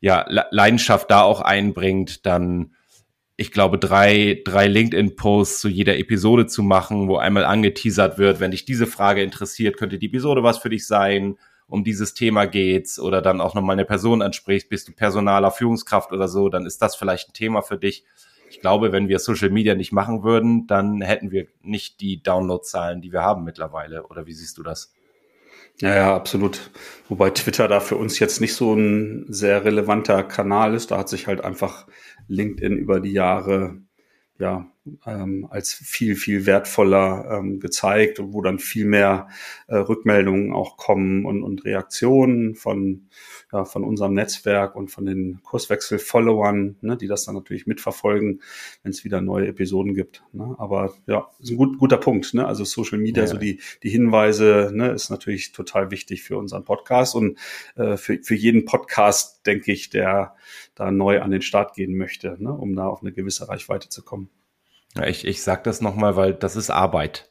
ja, 0.00 0.24
Leidenschaft 0.50 1.10
da 1.10 1.20
auch 1.22 1.42
einbringt, 1.42 2.24
dann 2.24 2.72
ich 3.36 3.52
glaube, 3.52 3.76
drei, 3.78 4.40
drei 4.46 4.66
LinkedIn-Posts 4.66 5.60
zu 5.60 5.68
jeder 5.68 5.98
Episode 5.98 6.46
zu 6.46 6.62
machen, 6.62 7.08
wo 7.08 7.18
einmal 7.18 7.44
angeteasert 7.44 8.16
wird, 8.16 8.40
wenn 8.40 8.52
dich 8.52 8.64
diese 8.64 8.86
Frage 8.86 9.22
interessiert, 9.22 9.76
könnte 9.76 9.98
die 9.98 10.06
Episode 10.06 10.42
was 10.42 10.56
für 10.56 10.70
dich 10.70 10.86
sein 10.86 11.36
um 11.68 11.84
dieses 11.84 12.14
Thema 12.14 12.46
geht's 12.46 12.98
oder 12.98 13.22
dann 13.22 13.40
auch 13.40 13.54
nochmal 13.54 13.74
eine 13.74 13.84
Person 13.84 14.22
ansprichst, 14.22 14.68
bist 14.68 14.88
du 14.88 14.92
Personaler 14.92 15.50
Führungskraft 15.50 16.12
oder 16.12 16.28
so, 16.28 16.48
dann 16.48 16.66
ist 16.66 16.80
das 16.82 16.96
vielleicht 16.96 17.30
ein 17.30 17.32
Thema 17.32 17.62
für 17.62 17.78
dich. 17.78 18.04
Ich 18.50 18.60
glaube, 18.60 18.92
wenn 18.92 19.08
wir 19.08 19.18
Social 19.18 19.50
Media 19.50 19.74
nicht 19.74 19.92
machen 19.92 20.22
würden, 20.22 20.66
dann 20.66 21.00
hätten 21.00 21.30
wir 21.30 21.46
nicht 21.62 22.00
die 22.00 22.22
Downloadzahlen, 22.22 23.00
die 23.00 23.12
wir 23.12 23.22
haben 23.22 23.44
mittlerweile. 23.44 24.06
Oder 24.06 24.26
wie 24.26 24.32
siehst 24.32 24.56
du 24.58 24.62
das? 24.62 24.94
Ja, 25.80 25.94
ja, 25.94 26.16
absolut. 26.16 26.70
Wobei 27.08 27.30
Twitter 27.30 27.68
da 27.68 27.80
für 27.80 27.96
uns 27.96 28.18
jetzt 28.18 28.40
nicht 28.40 28.54
so 28.54 28.72
ein 28.72 29.26
sehr 29.28 29.64
relevanter 29.64 30.22
Kanal 30.22 30.74
ist. 30.74 30.90
Da 30.90 30.98
hat 30.98 31.08
sich 31.08 31.26
halt 31.26 31.42
einfach 31.42 31.86
LinkedIn 32.28 32.78
über 32.78 33.00
die 33.00 33.12
Jahre 33.12 33.82
ja 34.38 34.70
ähm, 35.06 35.46
als 35.50 35.72
viel, 35.72 36.16
viel 36.16 36.46
wertvoller 36.46 37.38
ähm, 37.38 37.60
gezeigt, 37.60 38.18
wo 38.22 38.42
dann 38.42 38.58
viel 38.58 38.86
mehr 38.86 39.28
äh, 39.66 39.76
Rückmeldungen 39.76 40.52
auch 40.52 40.76
kommen 40.76 41.24
und, 41.24 41.42
und 41.42 41.64
Reaktionen 41.64 42.54
von, 42.54 43.08
ja, 43.52 43.64
von 43.64 43.84
unserem 43.84 44.14
Netzwerk 44.14 44.76
und 44.76 44.90
von 44.90 45.06
den 45.06 45.40
Kurswechsel-Followern, 45.42 46.76
ne, 46.80 46.96
die 46.96 47.06
das 47.06 47.24
dann 47.24 47.34
natürlich 47.34 47.66
mitverfolgen, 47.66 48.42
wenn 48.82 48.90
es 48.90 49.04
wieder 49.04 49.20
neue 49.20 49.48
Episoden 49.48 49.94
gibt. 49.94 50.22
Ne? 50.32 50.54
Aber 50.58 50.94
ja, 51.06 51.28
ist 51.38 51.50
ein 51.50 51.56
gut, 51.56 51.78
guter 51.78 51.98
Punkt. 51.98 52.34
Ne? 52.34 52.46
Also 52.46 52.64
Social 52.64 52.98
Media, 52.98 53.24
ja. 53.24 53.28
so 53.28 53.36
die, 53.36 53.60
die 53.82 53.90
Hinweise, 53.90 54.70
ne, 54.72 54.90
ist 54.90 55.10
natürlich 55.10 55.52
total 55.52 55.90
wichtig 55.90 56.22
für 56.22 56.36
unseren 56.38 56.64
Podcast 56.64 57.14
und 57.14 57.38
äh, 57.76 57.96
für, 57.96 58.18
für 58.22 58.34
jeden 58.34 58.64
Podcast, 58.64 59.46
denke 59.46 59.72
ich, 59.72 59.90
der 59.90 60.34
da 60.74 60.90
neu 60.90 61.20
an 61.20 61.30
den 61.30 61.42
Start 61.42 61.74
gehen 61.74 61.96
möchte, 61.96 62.36
ne, 62.38 62.52
um 62.52 62.74
da 62.74 62.86
auf 62.86 63.02
eine 63.02 63.12
gewisse 63.12 63.48
Reichweite 63.48 63.88
zu 63.88 64.02
kommen. 64.02 64.30
Ich, 65.04 65.26
ich 65.26 65.42
sage 65.42 65.62
das 65.64 65.80
nochmal, 65.80 66.16
weil 66.16 66.34
das 66.34 66.56
ist 66.56 66.70
Arbeit. 66.70 67.30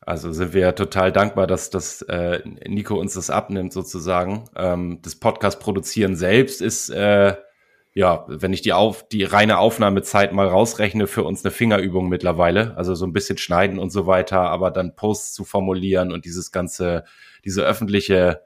Also 0.00 0.32
sind 0.32 0.54
wir 0.54 0.74
total 0.74 1.12
dankbar, 1.12 1.46
dass, 1.46 1.68
dass 1.70 2.02
äh, 2.02 2.40
Nico 2.66 2.94
uns 2.98 3.14
das 3.14 3.28
abnimmt 3.28 3.72
sozusagen. 3.72 4.48
Ähm, 4.56 5.00
das 5.02 5.16
Podcast 5.16 5.60
produzieren 5.60 6.16
selbst 6.16 6.62
ist, 6.62 6.88
äh, 6.88 7.36
ja, 7.94 8.24
wenn 8.28 8.52
ich 8.52 8.62
die, 8.62 8.72
auf, 8.72 9.06
die 9.08 9.24
reine 9.24 9.58
Aufnahmezeit 9.58 10.32
mal 10.32 10.46
rausrechne, 10.46 11.06
für 11.08 11.24
uns 11.24 11.44
eine 11.44 11.50
Fingerübung 11.50 12.08
mittlerweile. 12.08 12.76
Also 12.76 12.94
so 12.94 13.04
ein 13.06 13.12
bisschen 13.12 13.38
schneiden 13.38 13.78
und 13.78 13.90
so 13.90 14.06
weiter, 14.06 14.40
aber 14.40 14.70
dann 14.70 14.94
Posts 14.94 15.34
zu 15.34 15.44
formulieren 15.44 16.12
und 16.12 16.24
dieses 16.24 16.52
ganze, 16.52 17.04
diese 17.44 17.62
öffentliche 17.62 18.42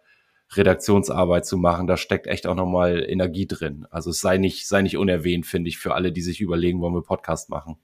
Redaktionsarbeit 0.56 1.46
zu 1.46 1.56
machen, 1.58 1.86
da 1.86 1.96
steckt 1.96 2.26
echt 2.26 2.46
auch 2.46 2.54
nochmal 2.54 3.04
Energie 3.08 3.46
drin. 3.46 3.86
Also 3.90 4.10
es 4.10 4.20
sei 4.20 4.38
nicht, 4.38 4.66
sei 4.66 4.82
nicht 4.82 4.96
unerwähnt, 4.96 5.46
finde 5.46 5.68
ich, 5.68 5.78
für 5.78 5.94
alle, 5.94 6.12
die 6.12 6.22
sich 6.22 6.40
überlegen, 6.40 6.80
wollen 6.80 6.94
wir 6.94 7.02
Podcast 7.02 7.50
machen. 7.50 7.76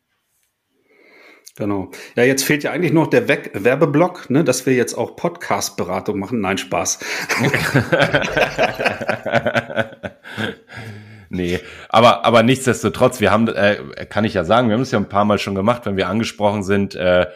Genau. 1.57 1.91
Ja, 2.15 2.25
jetzt 2.25 2.45
fehlt 2.45 2.63
ja 2.63 2.71
eigentlich 2.71 2.93
noch 2.93 3.09
der 3.09 3.29
We 3.29 3.39
Werbeblock, 3.53 4.31
ne, 4.31 4.45
dass 4.45 4.67
wir 4.67 4.75
jetzt 4.75 4.95
auch 4.95 5.17
Podcast-Beratung 5.17 6.19
machen. 6.19 6.41
Nein, 6.41 6.59
Spaß. 6.59 7.01
nee, 11.31 11.59
aber, 11.89 12.25
aber 12.25 12.43
nichtsdestotrotz, 12.43 13.21
wir 13.21 13.31
haben, 13.31 13.49
äh, 13.49 14.07
kann 14.09 14.25
ich 14.25 14.35
ja 14.35 14.45
sagen, 14.45 14.69
wir 14.69 14.75
haben 14.75 14.83
es 14.83 14.93
ja 14.93 14.99
ein 14.99 15.09
paar 15.09 15.25
Mal 15.25 15.39
schon 15.39 15.55
gemacht, 15.55 15.87
wenn 15.87 15.97
wir 15.97 16.09
angesprochen 16.09 16.63
sind, 16.63 16.95
äh, 16.95 17.27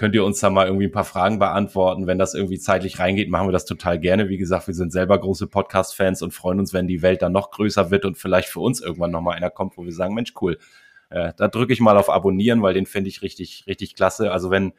könnt 0.00 0.14
ihr 0.14 0.24
uns 0.24 0.40
da 0.40 0.48
mal 0.48 0.66
irgendwie 0.66 0.86
ein 0.86 0.92
paar 0.92 1.04
Fragen 1.04 1.38
beantworten. 1.38 2.06
Wenn 2.06 2.18
das 2.18 2.32
irgendwie 2.32 2.58
zeitlich 2.58 2.98
reingeht, 2.98 3.28
machen 3.28 3.48
wir 3.48 3.52
das 3.52 3.66
total 3.66 3.98
gerne. 3.98 4.30
Wie 4.30 4.38
gesagt, 4.38 4.66
wir 4.66 4.72
sind 4.72 4.92
selber 4.92 5.20
große 5.20 5.46
Podcast-Fans 5.46 6.22
und 6.22 6.32
freuen 6.32 6.58
uns, 6.58 6.72
wenn 6.72 6.86
die 6.86 7.02
Welt 7.02 7.20
dann 7.20 7.32
noch 7.32 7.50
größer 7.50 7.90
wird 7.90 8.06
und 8.06 8.16
vielleicht 8.16 8.48
für 8.48 8.60
uns 8.60 8.80
irgendwann 8.80 9.10
nochmal 9.10 9.36
einer 9.36 9.50
kommt, 9.50 9.76
wo 9.76 9.84
wir 9.84 9.92
sagen, 9.92 10.14
Mensch, 10.14 10.32
cool. 10.40 10.56
Äh, 11.10 11.32
da 11.36 11.48
drücke 11.48 11.72
ich 11.72 11.80
mal 11.80 11.96
auf 11.96 12.08
Abonnieren, 12.08 12.62
weil 12.62 12.74
den 12.74 12.86
finde 12.86 13.08
ich 13.08 13.22
richtig, 13.22 13.64
richtig 13.66 13.94
klasse. 13.94 14.32
Also 14.32 14.50
wenn 14.50 14.72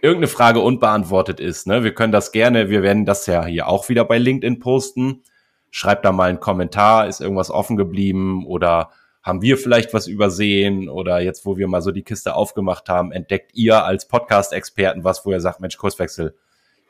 irgendeine 0.00 0.28
Frage 0.28 0.60
unbeantwortet 0.60 1.40
ist, 1.40 1.66
ne, 1.66 1.84
wir 1.84 1.94
können 1.94 2.12
das 2.12 2.32
gerne, 2.32 2.70
wir 2.70 2.82
werden 2.82 3.04
das 3.04 3.26
ja 3.26 3.44
hier 3.44 3.68
auch 3.68 3.88
wieder 3.88 4.04
bei 4.04 4.18
LinkedIn 4.18 4.60
posten. 4.60 5.22
Schreibt 5.70 6.04
da 6.04 6.12
mal 6.12 6.30
einen 6.30 6.40
Kommentar, 6.40 7.06
ist 7.06 7.20
irgendwas 7.20 7.50
offen 7.50 7.76
geblieben 7.76 8.46
oder 8.46 8.90
haben 9.22 9.42
wir 9.42 9.58
vielleicht 9.58 9.92
was 9.92 10.06
übersehen 10.06 10.88
oder 10.88 11.20
jetzt, 11.20 11.44
wo 11.44 11.56
wir 11.56 11.66
mal 11.66 11.82
so 11.82 11.90
die 11.90 12.04
Kiste 12.04 12.36
aufgemacht 12.36 12.88
haben, 12.88 13.10
entdeckt 13.10 13.50
ihr 13.54 13.84
als 13.84 14.06
Podcast-Experten 14.06 15.02
was, 15.02 15.26
wo 15.26 15.32
ihr 15.32 15.40
sagt, 15.40 15.60
Mensch, 15.60 15.76
Kurswechsel, 15.76 16.36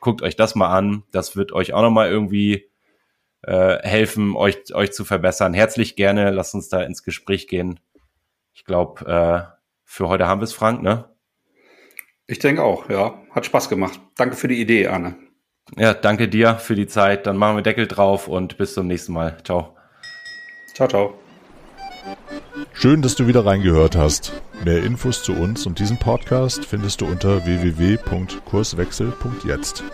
guckt 0.01 0.21
euch 0.21 0.37
das 0.37 0.55
mal 0.55 0.69
an. 0.69 1.05
Das 1.13 1.35
wird 1.35 1.53
euch 1.53 1.73
auch 1.73 1.81
nochmal 1.81 2.11
irgendwie 2.11 2.69
äh, 3.43 3.79
helfen, 3.83 4.37
euch, 4.37 4.75
euch 4.75 4.93
zu 4.93 5.07
verbessern. 5.07 5.55
Herzlich 5.55 5.97
gerne, 5.97 6.31
lasst 6.31 6.55
uns 6.55 6.69
da 6.69 6.83
ins 6.83 7.03
Gespräch 7.03 7.49
gehen. 7.49 7.81
Ich 8.57 8.65
glaube, 8.65 9.05
äh, 9.05 9.43
für 9.85 10.09
heute 10.09 10.27
haben 10.27 10.41
wir 10.41 10.45
es, 10.45 10.55
Frank, 10.55 10.83
ne? 10.83 11.11
Ich 12.27 12.39
denke 12.39 12.63
auch, 12.63 12.89
ja. 12.89 13.21
Hat 13.31 13.45
Spaß 13.45 13.69
gemacht. 13.69 14.01
Danke 14.17 14.35
für 14.35 14.49
die 14.49 14.59
Idee, 14.59 14.89
Arne. 14.89 15.15
Ja, 15.77 15.93
danke 15.93 16.27
dir 16.27 16.55
für 16.55 16.75
die 16.75 16.87
Zeit. 16.87 17.27
Dann 17.27 17.37
machen 17.37 17.57
wir 17.57 17.63
Deckel 17.63 17.87
drauf 17.87 18.29
und 18.29 18.57
bis 18.57 18.73
zum 18.73 18.87
nächsten 18.87 19.13
Mal. 19.13 19.37
Ciao. 19.45 19.77
Ciao, 20.75 20.89
ciao. 20.89 21.19
Schön, 22.73 23.03
dass 23.03 23.15
du 23.15 23.27
wieder 23.27 23.45
reingehört 23.45 23.95
hast. 23.95 24.33
Mehr 24.65 24.83
Infos 24.83 25.23
zu 25.23 25.35
uns 25.35 25.67
und 25.67 25.79
diesem 25.79 25.99
Podcast 25.99 26.65
findest 26.65 27.03
du 27.03 27.07
unter 27.07 27.45
www.kurswechsel.jetzt. 27.45 29.85